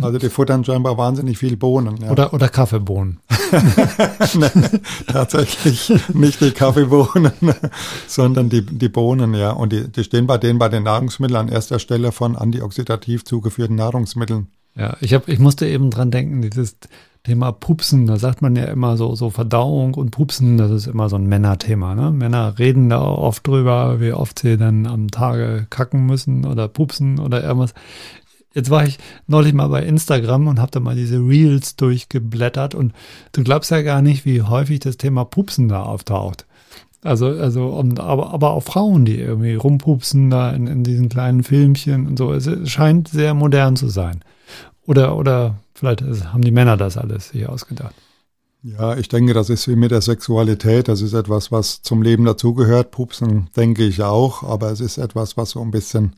Also 0.00 0.18
die 0.18 0.28
futtern 0.28 0.64
scheinbar 0.64 0.96
wahnsinnig 0.98 1.38
viel 1.38 1.56
Bohnen. 1.56 1.96
Ja. 1.98 2.10
Oder, 2.10 2.32
oder 2.32 2.48
Kaffeebohnen. 2.48 3.20
nee, 4.34 4.80
tatsächlich 5.06 5.92
nicht 6.14 6.40
die 6.40 6.52
Kaffeebohnen, 6.52 7.32
sondern 8.06 8.48
die, 8.48 8.64
die 8.64 8.88
Bohnen, 8.88 9.34
ja. 9.34 9.50
Und 9.52 9.72
die, 9.72 9.88
die 9.88 10.04
stehen 10.04 10.26
bei 10.26 10.38
denen 10.38 10.58
bei 10.58 10.68
den 10.68 10.84
Nahrungsmitteln 10.84 11.40
an 11.40 11.48
erster 11.48 11.78
Stelle 11.78 12.12
von 12.12 12.36
antioxidativ 12.36 13.24
zugeführten 13.24 13.76
Nahrungsmitteln. 13.76 14.48
Ja, 14.76 14.96
ich, 15.00 15.14
hab, 15.14 15.28
ich 15.28 15.38
musste 15.38 15.66
eben 15.66 15.90
dran 15.90 16.10
denken, 16.10 16.42
dieses, 16.42 16.76
Thema 17.22 17.52
Pupsen, 17.52 18.06
da 18.06 18.16
sagt 18.16 18.40
man 18.40 18.56
ja 18.56 18.64
immer 18.64 18.96
so, 18.96 19.14
so 19.14 19.28
Verdauung 19.28 19.92
und 19.92 20.10
Pupsen, 20.10 20.56
das 20.56 20.70
ist 20.70 20.86
immer 20.86 21.10
so 21.10 21.16
ein 21.16 21.26
Männerthema. 21.26 21.94
Ne? 21.94 22.10
Männer 22.12 22.58
reden 22.58 22.88
da 22.88 23.02
oft 23.02 23.46
drüber, 23.46 24.00
wie 24.00 24.14
oft 24.14 24.38
sie 24.38 24.56
dann 24.56 24.86
am 24.86 25.10
Tage 25.10 25.66
kacken 25.68 26.06
müssen 26.06 26.46
oder 26.46 26.66
pupsen 26.66 27.18
oder 27.18 27.44
irgendwas. 27.44 27.74
Jetzt 28.52 28.70
war 28.70 28.84
ich 28.84 28.98
neulich 29.26 29.52
mal 29.52 29.68
bei 29.68 29.84
Instagram 29.84 30.48
und 30.48 30.58
habe 30.58 30.72
da 30.72 30.80
mal 30.80 30.96
diese 30.96 31.18
Reels 31.18 31.76
durchgeblättert 31.76 32.74
und 32.74 32.92
du 33.32 33.44
glaubst 33.44 33.70
ja 33.70 33.82
gar 33.82 34.02
nicht, 34.02 34.24
wie 34.24 34.42
häufig 34.42 34.80
das 34.80 34.96
Thema 34.96 35.24
Pupsen 35.24 35.68
da 35.68 35.82
auftaucht. 35.82 36.46
Also, 37.02 37.28
also, 37.28 37.68
und, 37.68 37.98
aber, 37.98 38.34
aber 38.34 38.50
auch 38.50 38.62
Frauen, 38.62 39.04
die 39.04 39.18
irgendwie 39.18 39.54
rumpupsen 39.54 40.28
da 40.30 40.50
in, 40.50 40.66
in 40.66 40.84
diesen 40.84 41.08
kleinen 41.08 41.42
Filmchen 41.42 42.06
und 42.06 42.18
so. 42.18 42.32
Es 42.32 42.48
scheint 42.68 43.08
sehr 43.08 43.32
modern 43.32 43.76
zu 43.76 43.88
sein. 43.88 44.22
Oder, 44.86 45.16
oder 45.16 45.54
vielleicht 45.72 46.02
haben 46.02 46.42
die 46.42 46.50
Männer 46.50 46.76
das 46.76 46.98
alles 46.98 47.30
sich 47.30 47.48
ausgedacht. 47.48 47.94
Ja, 48.62 48.94
ich 48.94 49.08
denke, 49.08 49.32
das 49.32 49.48
ist 49.48 49.68
wie 49.68 49.76
mit 49.76 49.90
der 49.90 50.02
Sexualität. 50.02 50.88
Das 50.88 51.00
ist 51.00 51.14
etwas, 51.14 51.50
was 51.50 51.80
zum 51.80 52.02
Leben 52.02 52.26
dazugehört. 52.26 52.90
Pupsen 52.90 53.48
denke 53.56 53.84
ich 53.84 54.02
auch, 54.02 54.42
aber 54.42 54.70
es 54.70 54.80
ist 54.80 54.98
etwas, 54.98 55.38
was 55.38 55.50
so 55.50 55.62
ein 55.62 55.70
bisschen, 55.70 56.14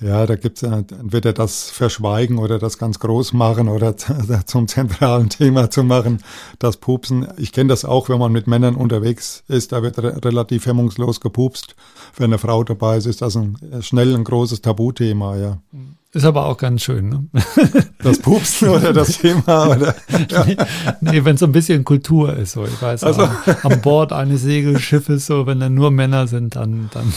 ja, 0.00 0.26
da 0.26 0.34
gibt 0.34 0.56
es 0.56 0.64
entweder 0.64 1.32
das 1.32 1.70
Verschweigen 1.70 2.38
oder 2.38 2.58
das 2.58 2.78
ganz 2.78 2.98
groß 2.98 3.32
machen 3.32 3.68
oder 3.68 3.96
zum 4.46 4.66
zentralen 4.66 5.28
Thema 5.28 5.70
zu 5.70 5.84
machen, 5.84 6.20
das 6.58 6.78
Pupsen. 6.78 7.28
Ich 7.36 7.52
kenne 7.52 7.68
das 7.68 7.84
auch, 7.84 8.08
wenn 8.08 8.18
man 8.18 8.32
mit 8.32 8.48
Männern 8.48 8.74
unterwegs 8.74 9.44
ist, 9.46 9.70
da 9.70 9.80
wird 9.80 9.98
re 9.98 10.24
relativ 10.24 10.66
hemmungslos 10.66 11.20
gepupst. 11.20 11.76
Wenn 12.16 12.26
eine 12.26 12.38
Frau 12.38 12.64
dabei 12.64 12.96
ist, 12.96 13.06
ist 13.06 13.22
das 13.22 13.36
ein, 13.36 13.56
schnell 13.82 14.16
ein 14.16 14.24
großes 14.24 14.62
Tabuthema, 14.62 15.36
ja. 15.36 15.58
Mhm. 15.70 15.94
Ist 16.18 16.24
aber 16.24 16.46
auch 16.46 16.56
ganz 16.56 16.82
schön, 16.82 17.10
ne? 17.10 17.24
Das 18.02 18.18
Pupsen 18.18 18.70
oder 18.70 18.92
das 18.92 19.18
Thema, 19.18 19.68
oder? 19.68 19.94
Nee, 20.46 20.56
nee 21.00 21.24
wenn 21.24 21.34
es 21.34 21.40
so 21.40 21.46
ein 21.46 21.52
bisschen 21.52 21.84
Kultur 21.84 22.36
ist, 22.36 22.52
so. 22.52 22.64
Ich 22.64 22.82
weiß, 22.82 23.04
also. 23.04 23.22
an 23.22 23.80
Bord 23.82 24.12
eines 24.12 24.42
Segelschiffes, 24.42 25.26
so, 25.26 25.46
wenn 25.46 25.60
da 25.60 25.68
nur 25.68 25.92
Männer 25.92 26.26
sind, 26.26 26.56
dann, 26.56 26.90
dann 26.92 27.12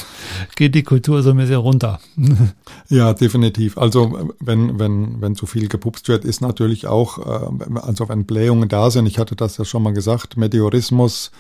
geht 0.56 0.76
die 0.76 0.84
Kultur 0.84 1.24
so 1.24 1.32
ein 1.32 1.38
bisschen 1.38 1.56
runter. 1.56 2.00
Ja, 2.90 3.14
definitiv. 3.14 3.78
Also, 3.78 4.32
wenn, 4.40 4.78
wenn, 4.78 5.20
wenn 5.22 5.36
zu 5.36 5.48
viel 5.48 5.68
gepupst 5.68 6.08
wird, 6.08 6.24
ist 6.26 6.42
natürlich 6.42 6.86
auch, 6.86 7.18
äh, 7.20 7.80
also 7.80 8.08
wenn 8.08 8.26
Blähungen 8.26 8.70
da 8.70 8.92
sind, 8.92 9.08
ich 9.08 9.18
hatte 9.18 9.36
das 9.36 9.58
ja 9.58 9.66
schon 9.66 9.82
mal 9.82 9.94
gesagt, 9.94 10.38
Meteorismus, 10.38 11.32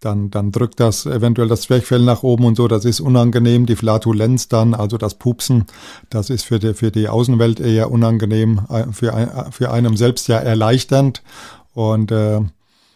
dann, 0.00 0.30
dann 0.30 0.50
drückt 0.50 0.80
das 0.80 1.06
eventuell 1.06 1.48
das 1.48 1.62
Zwerchfell 1.62 2.00
nach 2.00 2.22
oben 2.22 2.44
und 2.44 2.56
so, 2.56 2.68
das 2.68 2.84
ist 2.84 3.00
unangenehm. 3.00 3.66
Die 3.66 3.76
Flatulenz 3.76 4.48
dann, 4.48 4.74
also 4.74 4.96
das 4.96 5.14
Pupsen, 5.14 5.66
das 6.08 6.30
ist 6.30 6.44
für 6.44 6.58
die, 6.58 6.74
für 6.74 6.90
die 6.90 7.08
Außenwelt 7.08 7.60
eher 7.60 7.90
unangenehm, 7.90 8.62
äh, 8.70 8.84
für, 8.92 9.14
ein, 9.14 9.52
für 9.52 9.70
einem 9.70 9.96
selbst 9.96 10.28
ja 10.28 10.38
erleichternd. 10.38 11.22
Und 11.74 12.10
äh, 12.10 12.40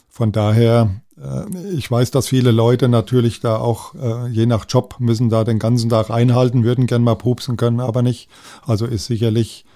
von 0.09 0.33
daher, 0.33 1.03
äh, 1.19 1.75
ich 1.75 1.91
weiß, 1.91 2.11
dass 2.11 2.29
viele 2.29 2.53
Leute 2.53 2.89
natürlich 2.89 3.41
da 3.41 3.57
auch, 3.57 3.95
äh, 3.95 4.29
je 4.29 4.47
nach 4.47 4.65
Job, 4.69 4.97
müssen 4.99 5.29
da 5.29 5.45
den 5.45 5.59
ganzen 5.59 5.91
Tag 5.91 6.11
einhalten, 6.11 6.65
würden 6.65 6.87
gern 6.87 7.03
mal 7.03 7.17
pupsen 7.17 7.57
können, 7.57 7.81
aber 7.81 8.03
nicht. 8.03 8.29
Also 8.67 8.87
ist 8.87 9.07
sicherlich 9.07 9.67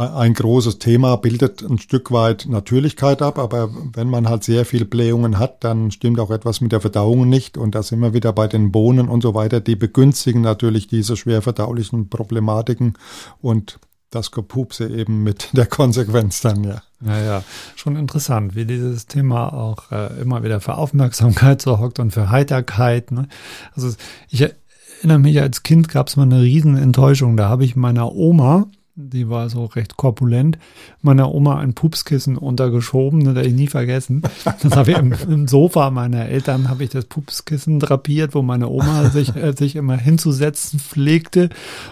ein 0.00 0.34
großes 0.34 0.78
Thema, 0.78 1.16
bildet 1.16 1.62
ein 1.62 1.78
Stück 1.78 2.10
weit 2.10 2.46
Natürlichkeit 2.48 3.20
ab, 3.20 3.38
aber 3.38 3.70
wenn 3.92 4.08
man 4.08 4.28
halt 4.28 4.44
sehr 4.44 4.64
viel 4.64 4.84
Blähungen 4.84 5.38
hat, 5.38 5.62
dann 5.62 5.90
stimmt 5.90 6.18
auch 6.20 6.30
etwas 6.30 6.60
mit 6.60 6.72
der 6.72 6.80
Verdauung 6.80 7.28
nicht 7.28 7.58
und 7.58 7.74
da 7.74 7.82
sind 7.82 8.00
wir 8.00 8.14
wieder 8.14 8.32
bei 8.32 8.48
den 8.48 8.72
Bohnen 8.72 9.08
und 9.08 9.22
so 9.22 9.34
weiter, 9.34 9.60
die 9.60 9.76
begünstigen 9.76 10.40
natürlich 10.40 10.86
diese 10.86 11.16
schwer 11.16 11.42
verdaulichen 11.42 12.08
Problematiken 12.08 12.94
und 13.42 13.78
das 14.10 14.30
Gepupse 14.30 14.88
eben 14.88 15.22
mit 15.22 15.50
der 15.52 15.66
Konsequenz 15.66 16.40
dann, 16.40 16.64
ja. 16.64 16.82
Naja, 17.02 17.44
schon 17.76 17.96
interessant, 17.96 18.54
wie 18.54 18.66
dieses 18.66 19.06
Thema 19.06 19.52
auch 19.54 19.90
äh, 19.90 20.20
immer 20.20 20.42
wieder 20.42 20.60
für 20.60 20.76
Aufmerksamkeit 20.76 21.62
sorgt 21.62 21.98
und 21.98 22.10
für 22.12 22.30
Heiterkeit. 22.30 23.10
Ne? 23.10 23.28
Also 23.74 23.94
ich 24.28 24.42
erinnere 24.42 25.18
mich, 25.18 25.40
als 25.40 25.62
Kind 25.62 25.88
gab 25.88 26.08
es 26.08 26.16
mal 26.16 26.24
eine 26.24 26.42
riesen 26.42 26.76
Enttäuschung. 26.76 27.38
Da 27.38 27.48
habe 27.48 27.64
ich 27.64 27.74
meiner 27.74 28.12
Oma 28.12 28.66
die 28.94 29.28
war 29.28 29.48
so 29.48 29.64
recht 29.64 29.96
korpulent, 29.96 30.58
meiner 31.00 31.32
Oma 31.32 31.58
ein 31.58 31.74
Pupskissen 31.74 32.36
untergeschoben, 32.36 33.24
das 33.24 33.34
werde 33.34 33.48
ich 33.48 33.54
nie 33.54 33.66
vergessen. 33.66 34.22
Das 34.62 34.76
habe 34.76 34.90
ich 34.90 34.98
im, 34.98 35.14
im, 35.28 35.48
Sofa 35.48 35.90
meiner 35.90 36.26
Eltern, 36.26 36.68
habe 36.68 36.84
ich 36.84 36.90
das 36.90 37.04
Pupskissen 37.06 37.80
drapiert, 37.80 38.34
wo 38.34 38.42
meine 38.42 38.68
Oma 38.68 39.10
sich, 39.10 39.34
äh, 39.36 39.52
sich 39.56 39.76
immer 39.76 39.96
hinzusetzen 39.96 40.78
pflegte. 40.78 41.48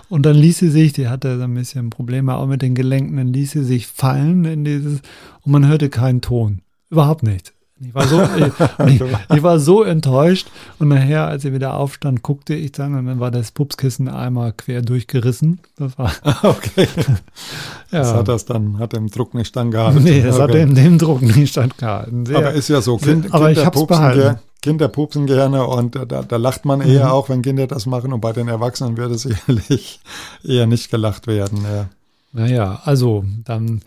Und 0.09 0.27
dann 0.27 0.37
ließ 0.37 0.59
sie 0.59 0.71
sich, 0.71 0.93
die 0.93 1.09
hatte 1.09 1.39
so 1.39 1.45
ein 1.45 1.55
bisschen 1.55 1.91
Probleme 1.91 2.37
auch 2.37 2.47
mit 2.47 2.63
den 2.63 2.75
Gelenken, 2.75 3.17
dann 3.17 3.33
ließ 3.33 3.53
sie 3.53 3.65
sich 3.65 3.87
fallen 3.87 4.45
in 4.45 4.65
dieses, 4.65 5.01
und 5.43 5.53
man 5.53 5.67
hörte 5.67 5.89
keinen 5.89 6.21
Ton. 6.21 6.63
Überhaupt 6.91 7.23
nichts. 7.23 7.53
Ich 7.81 7.95
war 7.95 8.07
so, 8.09 8.21
ich, 8.87 9.03
ich, 9.31 9.43
war 9.43 9.61
so 9.61 9.85
enttäuscht 9.85 10.49
und 10.79 10.89
nachher, 10.89 11.29
als 11.29 11.45
ich 11.45 11.53
wieder 11.53 11.75
aufstand, 11.75 12.23
guckte 12.23 12.55
ich 12.55 12.73
dann 12.73 12.95
und 12.95 13.07
dann 13.07 13.21
war 13.21 13.31
das 13.31 13.53
Pupskissen 13.53 14.09
einmal 14.09 14.53
quer 14.53 14.83
durchgerissen. 14.83 15.61
Das 15.77 15.97
war 15.97 16.13
okay. 16.43 16.89
ja. 17.93 17.99
Das 17.99 18.15
hat 18.15 18.29
das 18.29 18.45
dann, 18.47 18.79
hat 18.79 18.95
im 18.95 19.09
Druck 19.09 19.35
nicht 19.35 19.49
standgehalten. 19.49 20.03
Nee, 20.03 20.23
das 20.23 20.41
okay. 20.41 20.43
hat 20.43 20.55
in 20.55 20.75
dem 20.75 20.99
Druck 20.99 21.23
nicht 21.23 21.51
standgehalten. 21.51 22.27
Sehr, 22.27 22.39
aber 22.39 22.53
ist 22.53 22.69
ja 22.69 22.81
so, 22.81 22.97
kind, 22.97 23.33
aber 23.33 23.47
Kinder, 23.47 23.61
ich 23.61 23.67
hab's 23.67 23.79
pupsen 23.79 23.97
behalten. 23.97 24.39
Kinder 24.61 24.89
pupsen 24.89 25.27
gerne 25.27 25.65
und 25.65 25.95
da, 25.95 26.23
da 26.23 26.37
lacht 26.37 26.65
man 26.65 26.81
eher 26.81 27.05
mhm. 27.05 27.11
auch, 27.11 27.29
wenn 27.29 27.43
Kinder 27.43 27.69
das 27.69 27.87
machen 27.87 28.13
und 28.13 28.21
bei 28.21 28.33
den 28.33 28.49
Erwachsenen 28.49 28.97
würde 28.97 29.17
sicherlich 29.17 30.01
eher 30.43 30.67
nicht 30.67 30.91
gelacht 30.91 31.29
werden. 31.29 31.61
Ja. 31.63 31.89
Naja, 32.33 32.81
also 32.85 33.25
dann 33.45 33.83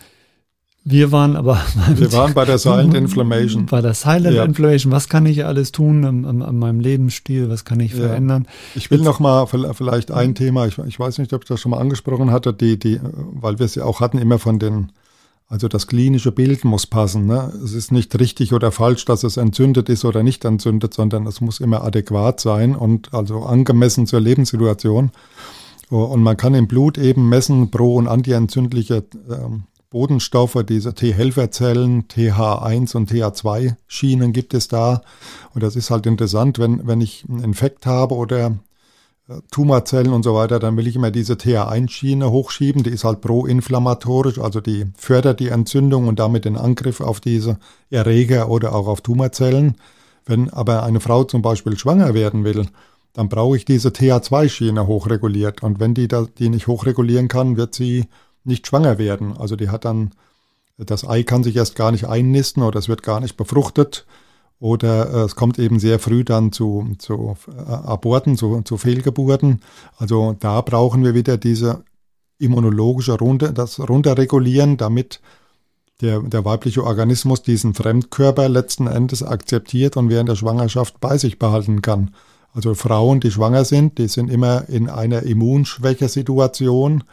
wir 0.84 1.12
waren 1.12 1.36
aber. 1.36 1.62
Wir 1.96 2.12
waren 2.14 2.34
bei 2.34 2.44
der 2.44 2.58
Silent 2.58 2.96
Inflammation. 2.96 3.68
Bei 3.68 3.82
der 3.82 3.94
Silent 3.94 4.36
ja. 4.36 4.44
Inflammation. 4.44 4.92
Was 4.92 5.10
kann 5.10 5.28
ich 5.28 5.46
alles 5.46 5.72
tun 5.72 6.04
an, 6.26 6.58
meinem 6.58 6.80
Lebensstil? 6.80 7.50
Was 7.50 7.66
kann 7.66 7.80
ich 7.80 7.94
ja. 7.94 8.08
verändern? 8.08 8.48
Ich 8.74 8.90
will 8.90 9.00
Jetzt, 9.00 9.06
noch 9.06 9.20
mal 9.20 9.46
vielleicht 9.46 10.10
ein 10.10 10.34
Thema. 10.34 10.66
Ich, 10.66 10.80
ich, 10.80 11.00
weiß 11.00 11.20
nicht, 11.20 11.34
ob 11.34 11.44
ich 11.44 11.48
das 11.48 11.60
schon 11.60 11.70
mal 11.70 11.78
angesprochen 11.78 12.32
hatte, 12.32 12.52
die, 12.52 12.80
die, 12.80 13.00
weil 13.04 13.60
wir 13.60 13.66
es 13.68 13.76
ja 13.76 13.84
auch 13.84 14.00
hatten, 14.00 14.18
immer 14.18 14.40
von 14.40 14.58
den, 14.58 14.92
also 15.48 15.68
das 15.68 15.86
klinische 15.86 16.32
Bild 16.32 16.66
muss 16.66 16.88
passen. 16.88 17.28
Ne? 17.28 17.54
Es 17.64 17.74
ist 17.74 17.92
nicht 17.92 18.20
richtig 18.20 18.52
oder 18.52 18.72
falsch, 18.72 19.06
dass 19.06 19.24
es 19.24 19.38
entzündet 19.38 19.88
ist 19.88 20.04
oder 20.04 20.24
nicht 20.24 20.46
entzündet, 20.46 20.96
sondern 20.96 21.28
es 21.28 21.42
muss 21.42 21.60
immer 21.60 21.84
adäquat 21.84 22.40
sein 22.40 22.76
und 22.76 23.14
also 23.14 23.44
angemessen 23.44 24.08
zur 24.08 24.20
Lebenssituation. 24.20 25.12
Und 25.90 26.24
man 26.24 26.38
kann 26.38 26.56
im 26.56 26.68
Blut 26.68 26.98
eben 26.98 27.30
messen 27.30 27.70
pro- 27.70 27.98
und 27.98 28.08
antientzündliche 28.08 29.04
ähm, 29.30 29.66
Bodenstoffe, 29.92 30.64
diese 30.68 30.94
T-Helferzellen, 30.96 32.08
TH1 32.08 32.96
und 32.96 33.12
TH2-Schienen 33.12 34.32
gibt 34.32 34.54
es 34.54 34.70
da. 34.70 35.02
Und 35.54 35.64
das 35.64 35.76
ist 35.76 35.92
halt 35.92 36.06
interessant, 36.06 36.60
wenn, 36.60 36.88
wenn 36.88 37.02
ich 37.02 37.26
einen 37.30 37.44
Infekt 37.44 37.86
habe 37.86 38.16
oder 38.16 38.58
äh, 39.28 39.34
Tumorzellen 39.52 40.14
und 40.14 40.24
so 40.24 40.34
weiter, 40.34 40.60
dann 40.60 40.78
will 40.78 40.88
ich 40.88 40.96
immer 40.96 41.12
diese 41.12 41.34
TH1-Schiene 41.34 42.32
hochschieben. 42.32 42.84
Die 42.84 42.90
ist 42.90 43.04
halt 43.04 43.20
proinflammatorisch, 43.20 44.40
also 44.40 44.62
die 44.62 44.86
fördert 44.98 45.42
die 45.42 45.50
Entzündung 45.50 46.08
und 46.08 46.20
damit 46.20 46.46
den 46.46 46.56
Angriff 46.56 47.02
auf 47.02 47.20
diese 47.20 47.60
Erreger 47.90 48.50
oder 48.50 48.74
auch 48.74 48.88
auf 48.88 49.02
Tumorzellen. 49.02 49.76
Wenn 50.26 50.50
aber 50.50 50.84
eine 50.84 51.02
Frau 51.02 51.26
zum 51.26 51.42
Beispiel 51.42 51.78
schwanger 51.78 52.14
werden 52.14 52.46
will, 52.46 52.66
dann 53.12 53.28
brauche 53.28 53.58
ich 53.58 53.66
diese 53.66 53.90
TH2-Schiene 53.90 54.88
hochreguliert. 54.88 55.64
Und 55.64 55.82
wenn 55.82 55.94
die 55.94 56.08
da, 56.08 56.28
die 56.38 56.48
nicht 56.48 56.68
hochregulieren 56.68 57.28
kann, 57.28 57.58
wird 57.58 57.76
sie 57.76 58.06
nicht 58.44 58.68
schwanger 58.68 58.98
werden. 58.98 59.38
Also 59.38 59.56
die 59.56 59.70
hat 59.70 59.86
dann, 59.86 60.12
das 60.78 61.08
Ei 61.08 61.24
kann 61.24 61.44
sich 61.44 61.56
erst 61.56 61.76
gar 61.76 61.92
nicht 61.92 62.08
einnisten 62.08 62.64
oder 62.64 62.80
es 62.80 62.90
wird 62.90 63.04
gar 63.04 63.20
nicht 63.20 63.38
befruchtet 63.38 64.06
oder 64.60 65.10
äh, 65.12 65.26
es 65.26 65.36
kommt 65.36 65.58
eben 65.60 65.80
sehr 65.80 66.00
früh 66.00 66.24
dann 66.24 66.52
zu, 66.52 66.88
zu 67.00 67.36
äh, 67.48 67.60
Aborten, 67.60 68.38
zu, 68.38 68.62
zu 68.62 68.78
Fehlgeburten. 68.78 69.62
Also 69.98 70.36
da 70.40 70.62
brauchen 70.62 71.04
wir 71.04 71.16
wieder 71.16 71.38
diese 71.38 71.84
immunologische 72.38 73.18
Runde, 73.18 73.54
das 73.54 73.80
runterregulieren, 73.80 74.78
damit 74.78 75.20
der, 76.02 76.20
der 76.22 76.46
weibliche 76.46 76.84
Organismus 76.84 77.42
diesen 77.44 77.74
Fremdkörper 77.74 78.50
letzten 78.50 78.88
Endes 78.88 79.24
akzeptiert 79.24 79.98
und 79.98 80.10
während 80.10 80.30
der 80.30 80.36
Schwangerschaft 80.36 81.00
bei 81.00 81.18
sich 81.18 81.40
behalten 81.40 81.82
kann. 81.82 82.12
Also 82.54 82.76
Frauen, 82.76 83.20
die 83.20 83.32
schwanger 83.32 83.66
sind, 83.66 83.98
die 83.98 84.08
sind 84.08 84.30
immer 84.30 84.68
in 84.70 84.90
einer 84.90 85.24
Immunschwäche-Situation 85.24 87.04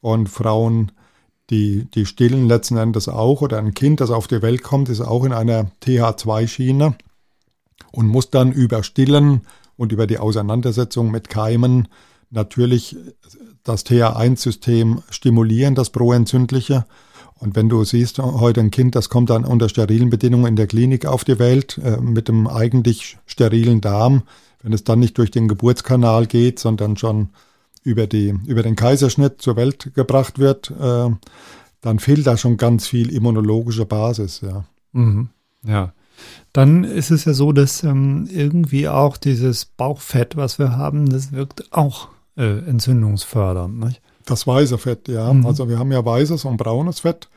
und 0.00 0.28
Frauen, 0.28 0.92
die, 1.50 1.90
die 1.90 2.06
stillen 2.06 2.46
letzten 2.48 2.76
Endes 2.76 3.08
auch 3.08 3.42
oder 3.42 3.58
ein 3.58 3.74
Kind, 3.74 4.00
das 4.00 4.10
auf 4.10 4.28
die 4.28 4.42
Welt 4.42 4.62
kommt, 4.62 4.88
ist 4.88 5.00
auch 5.00 5.24
in 5.24 5.32
einer 5.32 5.70
TH2-Schiene 5.82 6.94
und 7.92 8.06
muss 8.06 8.30
dann 8.30 8.52
über 8.52 8.82
Stillen 8.82 9.42
und 9.76 9.92
über 9.92 10.06
die 10.06 10.18
Auseinandersetzung 10.18 11.10
mit 11.10 11.28
Keimen 11.28 11.88
natürlich 12.30 12.96
das 13.64 13.84
TH1-System 13.84 15.02
stimulieren, 15.10 15.74
das 15.74 15.90
proentzündliche. 15.90 16.86
Und 17.38 17.56
wenn 17.56 17.68
du 17.68 17.82
siehst, 17.84 18.18
heute 18.18 18.60
ein 18.60 18.70
Kind, 18.70 18.94
das 18.94 19.08
kommt 19.08 19.30
dann 19.30 19.44
unter 19.44 19.68
sterilen 19.68 20.10
Bedingungen 20.10 20.46
in 20.46 20.56
der 20.56 20.66
Klinik 20.66 21.06
auf 21.06 21.24
die 21.24 21.38
Welt, 21.38 21.78
äh, 21.82 21.96
mit 22.00 22.28
einem 22.28 22.46
eigentlich 22.46 23.18
sterilen 23.26 23.80
Darm, 23.80 24.22
wenn 24.62 24.72
es 24.72 24.84
dann 24.84 25.00
nicht 25.00 25.16
durch 25.18 25.30
den 25.30 25.48
Geburtskanal 25.48 26.26
geht, 26.26 26.58
sondern 26.58 26.96
schon 26.96 27.30
über, 27.82 28.06
die, 28.06 28.34
über 28.46 28.62
den 28.62 28.76
Kaiserschnitt 28.76 29.40
zur 29.40 29.56
Welt 29.56 29.94
gebracht 29.94 30.38
wird, 30.38 30.70
äh, 30.70 31.10
dann 31.80 31.98
fehlt 31.98 32.26
da 32.26 32.36
schon 32.36 32.56
ganz 32.56 32.86
viel 32.86 33.10
immunologische 33.10 33.86
Basis, 33.86 34.42
ja. 34.42 34.64
Mhm. 34.92 35.30
Ja. 35.64 35.92
Dann 36.52 36.84
ist 36.84 37.10
es 37.10 37.24
ja 37.24 37.32
so, 37.32 37.52
dass 37.52 37.82
ähm, 37.82 38.28
irgendwie 38.30 38.88
auch 38.88 39.16
dieses 39.16 39.64
Bauchfett, 39.64 40.36
was 40.36 40.58
wir 40.58 40.76
haben, 40.76 41.08
das 41.08 41.32
wirkt 41.32 41.72
auch 41.72 42.08
äh, 42.36 42.58
entzündungsfördernd. 42.58 43.78
Nicht? 43.78 44.02
Das 44.26 44.46
weiße 44.46 44.78
Fett, 44.78 45.08
ja. 45.08 45.32
Mhm. 45.32 45.46
Also 45.46 45.68
wir 45.68 45.78
haben 45.78 45.92
ja 45.92 46.04
weißes 46.04 46.44
und 46.44 46.56
braunes 46.56 47.00
Fett. 47.00 47.28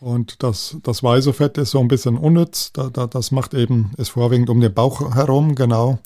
Und 0.00 0.42
das, 0.42 0.76
das 0.82 1.02
weiße 1.02 1.32
Fett 1.32 1.56
ist 1.56 1.70
so 1.70 1.80
ein 1.80 1.88
bisschen 1.88 2.18
unnütz. 2.18 2.72
Da, 2.72 2.90
da, 2.90 3.06
das 3.06 3.30
macht 3.30 3.54
eben, 3.54 3.92
ist 3.96 4.10
vorwiegend 4.10 4.50
um 4.50 4.60
den 4.60 4.74
Bauch 4.74 5.14
herum, 5.14 5.54
genau. 5.54 5.98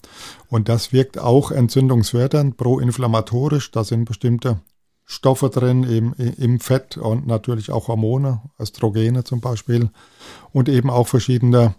Und 0.47 0.69
das 0.69 0.93
wirkt 0.93 1.17
auch 1.17 1.51
entzündungsfördernd, 1.51 2.55
proinflammatorisch. 2.55 3.71
Da 3.71 3.83
sind 3.83 4.05
bestimmte 4.05 4.61
Stoffe 5.05 5.49
drin 5.49 5.83
im, 5.83 6.13
im 6.13 6.59
Fett 6.59 6.95
und 6.95 7.25
natürlich 7.25 7.71
auch 7.71 7.87
Hormone, 7.87 8.41
Östrogene 8.59 9.23
zum 9.23 9.41
Beispiel. 9.41 9.89
Und 10.53 10.69
eben 10.69 10.89
auch 10.89 11.07
verschiedene 11.07 11.73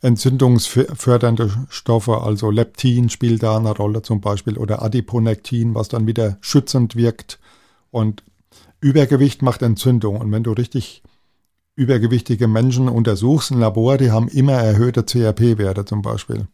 entzündungsfördernde 0.00 1.66
Stoffe, 1.68 2.22
also 2.22 2.50
Leptin 2.50 3.10
spielt 3.10 3.42
da 3.42 3.56
eine 3.56 3.70
Rolle 3.76 4.02
zum 4.02 4.20
Beispiel 4.20 4.58
oder 4.58 4.82
Adiponektin, 4.82 5.74
was 5.74 5.88
dann 5.88 6.06
wieder 6.06 6.36
schützend 6.40 6.96
wirkt. 6.96 7.38
Und 7.90 8.24
Übergewicht 8.80 9.40
macht 9.40 9.62
Entzündung. 9.62 10.16
Und 10.16 10.32
wenn 10.32 10.42
du 10.42 10.52
richtig 10.52 11.02
übergewichtige 11.76 12.48
Menschen 12.48 12.88
untersuchst 12.88 13.50
im 13.50 13.60
Labor, 13.60 13.98
die 13.98 14.10
haben 14.10 14.28
immer 14.28 14.52
erhöhte 14.52 15.02
CRP-Werte 15.02 15.84
zum 15.84 16.02
Beispiel. 16.02 16.46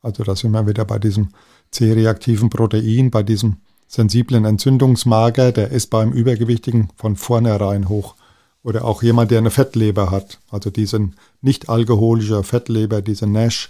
Also 0.00 0.22
da 0.22 0.36
sind 0.36 0.52
wir 0.52 0.66
wieder 0.66 0.84
bei 0.84 0.98
diesem 0.98 1.28
C-reaktiven 1.70 2.50
Protein, 2.50 3.10
bei 3.10 3.22
diesem 3.22 3.56
sensiblen 3.86 4.44
Entzündungsmarker, 4.44 5.52
der 5.52 5.70
ist 5.70 5.88
beim 5.90 6.12
Übergewichtigen 6.12 6.88
von 6.96 7.16
vornherein 7.16 7.88
hoch. 7.88 8.14
Oder 8.62 8.86
auch 8.86 9.02
jemand, 9.02 9.30
der 9.30 9.38
eine 9.38 9.50
Fettleber 9.50 10.10
hat, 10.10 10.40
also 10.50 10.70
diesen 10.70 11.16
nicht 11.42 11.68
alkoholische 11.68 12.42
Fettleber, 12.42 13.02
diese 13.02 13.26
NASH, 13.26 13.68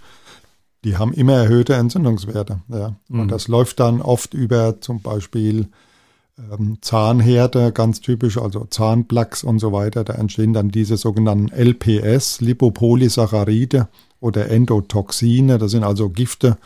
die 0.84 0.96
haben 0.96 1.12
immer 1.12 1.32
erhöhte 1.32 1.74
Entzündungswerte. 1.74 2.60
Ja. 2.68 2.94
Mhm. 3.08 3.20
Und 3.20 3.28
das 3.32 3.48
läuft 3.48 3.80
dann 3.80 4.00
oft 4.00 4.34
über 4.34 4.80
zum 4.80 5.00
Beispiel 5.00 5.68
ähm, 6.38 6.78
Zahnhärte, 6.80 7.72
ganz 7.72 8.00
typisch, 8.00 8.38
also 8.38 8.66
Zahnplaques 8.68 9.44
und 9.44 9.58
so 9.58 9.72
weiter. 9.72 10.04
Da 10.04 10.14
entstehen 10.14 10.52
dann 10.52 10.70
diese 10.70 10.96
sogenannten 10.96 11.48
LPS, 11.48 12.40
Lipopolysaccharide 12.40 13.88
oder 14.20 14.50
Endotoxine. 14.50 15.58
Das 15.58 15.70
sind 15.70 15.84
also 15.84 16.10
Gifte, 16.10 16.56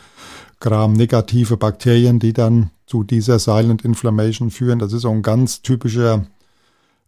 Gram-negative 0.59 1.57
Bakterien, 1.57 2.19
die 2.19 2.33
dann 2.33 2.71
zu 2.85 3.03
dieser 3.03 3.37
Silent 3.39 3.85
Inflammation 3.85 4.49
führen. 4.49 4.79
Das 4.79 4.93
ist 4.93 5.03
so 5.03 5.11
ein 5.11 5.21
ganz 5.21 5.61
typischer 5.61 6.25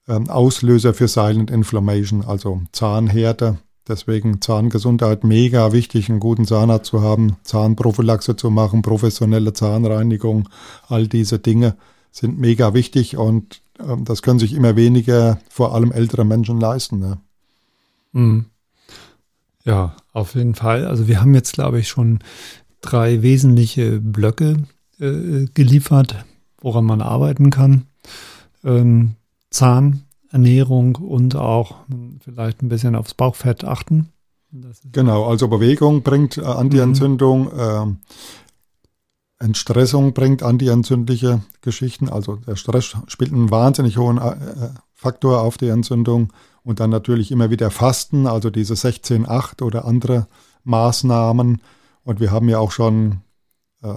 ähm, 0.07 0.29
Auslöser 0.29 0.93
für 0.93 1.07
Silent 1.07 1.49
Inflammation, 1.49 2.23
also 2.23 2.61
Zahnhärte. 2.71 3.57
Deswegen 3.87 4.41
Zahngesundheit 4.41 5.23
mega 5.23 5.73
wichtig, 5.73 6.09
einen 6.09 6.19
guten 6.19 6.45
Zahnarzt 6.45 6.85
zu 6.85 7.01
haben, 7.01 7.37
Zahnprophylaxe 7.43 8.35
zu 8.35 8.51
machen, 8.51 8.83
professionelle 8.83 9.53
Zahnreinigung, 9.53 10.47
all 10.87 11.07
diese 11.07 11.39
Dinge 11.39 11.75
sind 12.11 12.39
mega 12.39 12.73
wichtig 12.73 13.17
und 13.17 13.61
ähm, 13.79 14.05
das 14.05 14.21
können 14.21 14.39
sich 14.39 14.53
immer 14.53 14.75
weniger, 14.75 15.39
vor 15.49 15.73
allem 15.73 15.91
ältere 15.91 16.25
Menschen 16.25 16.59
leisten. 16.59 16.99
Ne? 16.99 17.17
Mhm. 18.11 18.45
Ja, 19.63 19.95
auf 20.11 20.35
jeden 20.35 20.55
Fall. 20.55 20.85
Also 20.85 21.07
wir 21.07 21.21
haben 21.21 21.33
jetzt, 21.35 21.53
glaube 21.53 21.79
ich, 21.79 21.87
schon 21.87 22.19
drei 22.81 23.21
wesentliche 23.21 23.99
Blöcke 23.99 24.57
äh, 24.99 25.45
geliefert, 25.53 26.25
woran 26.59 26.85
man 26.85 27.01
arbeiten 27.01 27.49
kann. 27.49 27.85
Ähm, 28.63 29.15
Zahnernährung 29.51 30.95
und 30.95 31.35
auch 31.35 31.75
vielleicht 32.23 32.61
ein 32.61 32.69
bisschen 32.69 32.95
aufs 32.95 33.13
Bauchfett 33.13 33.63
achten. 33.63 34.09
Genau, 34.91 35.25
also 35.25 35.47
Bewegung 35.47 36.01
bringt 36.01 36.37
äh, 36.37 36.41
Antientzündung, 36.41 37.53
mhm. 37.53 37.59
äh, 37.59 37.95
Entstressung 39.41 40.13
bringt 40.13 40.43
antientzündliche 40.43 41.41
Geschichten. 41.61 42.09
Also 42.09 42.35
der 42.35 42.55
Stress 42.55 42.95
spielt 43.07 43.33
einen 43.33 43.51
wahnsinnig 43.51 43.97
hohen 43.97 44.17
äh, 44.17 44.69
Faktor 44.93 45.41
auf 45.41 45.57
die 45.57 45.69
Entzündung. 45.69 46.31
Und 46.63 46.79
dann 46.79 46.91
natürlich 46.91 47.31
immer 47.31 47.49
wieder 47.49 47.71
Fasten, 47.71 48.27
also 48.27 48.51
diese 48.51 48.75
16-8 48.75 49.63
oder 49.63 49.85
andere 49.85 50.27
Maßnahmen. 50.63 51.59
Und 52.03 52.19
wir 52.19 52.31
haben 52.31 52.49
ja 52.49 52.59
auch 52.59 52.71
schon 52.71 53.21
äh, 53.81 53.93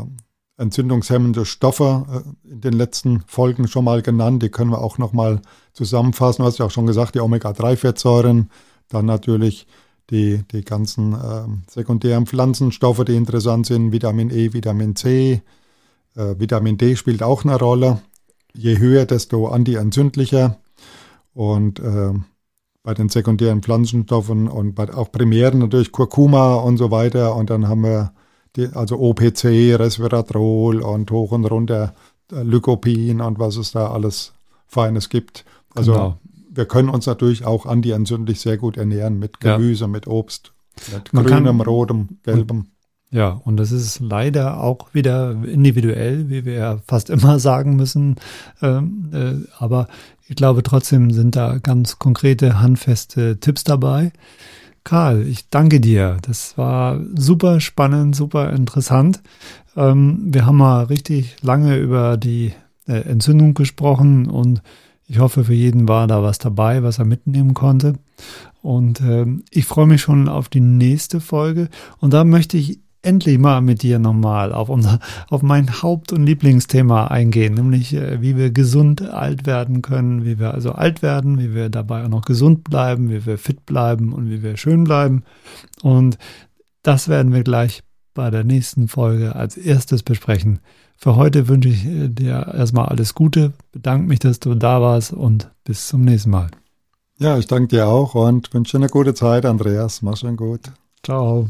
entzündungshemmende 0.57 1.45
Stoffe 1.45 2.07
äh, 2.45 2.51
in 2.51 2.61
den 2.63 2.73
letzten 2.73 3.21
Folgen 3.27 3.69
schon 3.69 3.85
mal 3.85 4.01
genannt. 4.01 4.43
Die 4.43 4.51
können 4.51 4.71
wir 4.71 4.81
auch 4.81 4.97
nochmal 4.97 5.43
zusammenfassen. 5.75 6.43
Du 6.43 6.47
hast 6.47 6.59
ja 6.59 6.67
auch 6.67 6.71
schon 6.71 6.87
gesagt, 6.87 7.15
die 7.15 7.21
Omega-3-Fettsäuren, 7.21 8.51
dann 8.89 9.07
natürlich 9.07 9.67
die, 10.11 10.43
die 10.53 10.63
ganzen 10.63 11.15
äh, 11.15 11.71
sekundären 11.71 12.27
Pflanzenstoffe, 12.27 13.05
die 13.05 13.17
interessant 13.17 13.67
sind, 13.67 13.93
Vitamin 13.93 14.31
E, 14.31 14.53
Vitamin 14.53 14.97
C, 14.97 15.43
äh, 16.15 16.35
Vitamin 16.39 16.77
D 16.77 16.97
spielt 16.97 17.23
auch 17.23 17.45
eine 17.45 17.59
Rolle. 17.59 18.01
Je 18.53 18.79
höher, 18.79 19.07
desto 19.07 19.49
antientzündlicher. 19.49 20.59
Und 21.33 21.81
äh, 21.81 22.13
bei 22.83 22.95
den 22.95 23.09
sekundären 23.09 23.63
Pflanzenstoffen 23.63 24.47
und 24.47 24.75
bei 24.75 24.93
auch 24.93 25.11
primären 25.11 25.59
natürlich 25.59 25.91
Kurkuma 25.91 26.57
und 26.57 26.77
so 26.77 26.91
weiter. 26.91 27.35
Und 27.35 27.51
dann 27.51 27.67
haben 27.67 27.83
wir 27.83 28.13
die, 28.57 28.69
also 28.69 29.01
OPC, 29.01 29.45
Resveratrol 29.79 30.83
und 30.83 31.11
hoch 31.11 31.33
und 31.33 31.47
runter 31.47 31.95
äh, 32.31 32.43
Lycopin 32.43 33.21
und 33.21 33.39
was 33.39 33.57
es 33.57 33.73
da 33.73 33.91
alles 33.91 34.35
Feines 34.67 35.09
gibt. 35.09 35.45
Also 35.75 35.93
genau. 35.93 36.19
Wir 36.55 36.67
können 36.67 36.89
uns 36.89 37.07
natürlich 37.07 37.45
auch 37.45 37.67
antientzündlich 37.67 38.41
sehr 38.41 38.57
gut 38.57 38.77
ernähren 38.77 39.19
mit 39.19 39.41
Gemüse, 39.41 39.85
ja. 39.85 39.89
mit 39.89 40.07
Obst, 40.07 40.53
mit 40.93 41.13
Man 41.13 41.25
grünem, 41.25 41.59
kann, 41.59 41.67
rotem, 41.67 42.09
gelbem. 42.23 42.67
Ja, 43.11 43.29
und 43.45 43.59
das 43.59 43.71
ist 43.71 44.01
leider 44.01 44.61
auch 44.61 44.93
wieder 44.93 45.31
individuell, 45.45 46.29
wie 46.31 46.45
wir 46.45 46.55
ja 46.55 46.79
fast 46.87 47.11
immer 47.11 47.39
sagen 47.39 47.77
müssen. 47.77 48.17
Ähm, 48.61 49.11
äh, 49.13 49.49
aber 49.59 49.89
ich 50.27 50.37
glaube 50.37 50.63
trotzdem 50.63 51.11
sind 51.13 51.37
da 51.37 51.59
ganz 51.59 51.99
konkrete, 51.99 52.61
handfeste 52.61 53.39
Tipps 53.39 53.63
dabei. 53.63 54.13
Karl, 54.83 55.23
ich 55.27 55.49
danke 55.49 55.81
dir. 55.81 56.19
Das 56.23 56.59
war 56.59 57.01
super 57.15 57.61
spannend, 57.61 58.17
super 58.17 58.53
interessant. 58.53 59.23
Ähm, 59.77 60.27
wir 60.27 60.45
haben 60.45 60.57
mal 60.57 60.85
richtig 60.85 61.37
lange 61.41 61.77
über 61.77 62.17
die 62.17 62.53
äh, 62.87 62.95
Entzündung 62.95 63.55
gesprochen 63.55 64.29
und 64.29 64.61
ich 65.07 65.19
hoffe, 65.19 65.45
für 65.45 65.55
jeden 65.55 65.89
war 65.89 66.07
da 66.07 66.23
was 66.23 66.39
dabei, 66.39 66.83
was 66.83 66.99
er 66.99 67.05
mitnehmen 67.05 67.55
konnte. 67.55 67.95
Und 68.63 69.01
äh, 69.01 69.27
ich 69.51 69.67
freue 69.67 69.87
mich 69.87 70.01
schon 70.01 70.29
auf 70.29 70.49
die 70.49 70.61
nächste 70.61 71.21
Folge. 71.21 71.69
Und 72.01 72.15
da 72.15 72.25
möchte 72.25 72.57
ich 72.57 72.81
endlich 73.03 73.39
mal 73.39 73.61
mit 73.61 73.83
dir 73.83 73.99
nochmal 73.99 74.53
auf 74.53 74.69
unser, 74.69 74.99
auf 75.29 75.43
mein 75.43 75.83
Haupt- 75.83 76.13
und 76.13 76.25
Lieblingsthema 76.25 77.09
eingehen, 77.09 77.55
nämlich 77.55 77.93
äh, 77.95 78.23
wie 78.23 78.37
wir 78.37 78.51
gesund 78.51 79.03
alt 79.03 79.47
werden 79.47 79.83
können, 79.83 80.25
wie 80.25 80.39
wir 80.39 80.55
also 80.55 80.73
alt 80.73 81.03
werden, 81.03 81.39
wie 81.39 81.55
wir 81.55 81.69
dabei 81.69 82.05
auch 82.05 82.09
noch 82.09 82.25
gesund 82.25 82.65
bleiben, 82.65 83.11
wie 83.11 83.27
wir 83.27 83.37
fit 83.37 83.67
bleiben 83.67 84.13
und 84.13 84.31
wie 84.31 84.43
wir 84.43 84.57
schön 84.57 84.85
bleiben. 84.85 85.25
Und 85.83 86.17
das 86.83 87.09
werden 87.09 87.33
wir 87.33 87.45
gleich 87.45 87.83
bei 88.15 88.31
der 88.31 88.45
nächsten 88.45 88.89
Folge 88.89 89.37
als 89.37 89.57
erstes 89.57 90.03
besprechen. 90.03 90.61
Für 90.97 91.17
heute 91.17 91.49
wünsche 91.49 91.69
ich 91.69 91.85
äh, 91.85 92.09
dir 92.09 92.53
erstmal 92.55 92.87
alles 92.87 93.15
Gute, 93.15 93.53
bedanke 93.73 94.09
mich, 94.09 94.21
dass 94.21 94.41
du 94.41 94.55
da 94.55 94.81
warst 94.81 95.13
und 95.13 95.51
bis 95.65 95.89
zum 95.89 96.05
nächsten 96.05 96.31
Mal. 96.31 96.51
Ja, 97.19 97.39
ich 97.39 97.47
danke 97.47 97.69
dir 97.69 97.87
auch 97.87 98.15
und 98.15 98.53
wünsche 98.53 98.77
eine 98.77 98.89
gute 98.89 99.15
Zeit, 99.15 99.47
Andreas. 99.47 100.03
Mach 100.03 100.17
schon 100.17 100.37
gut. 100.37 100.73
Ciao. 101.03 101.49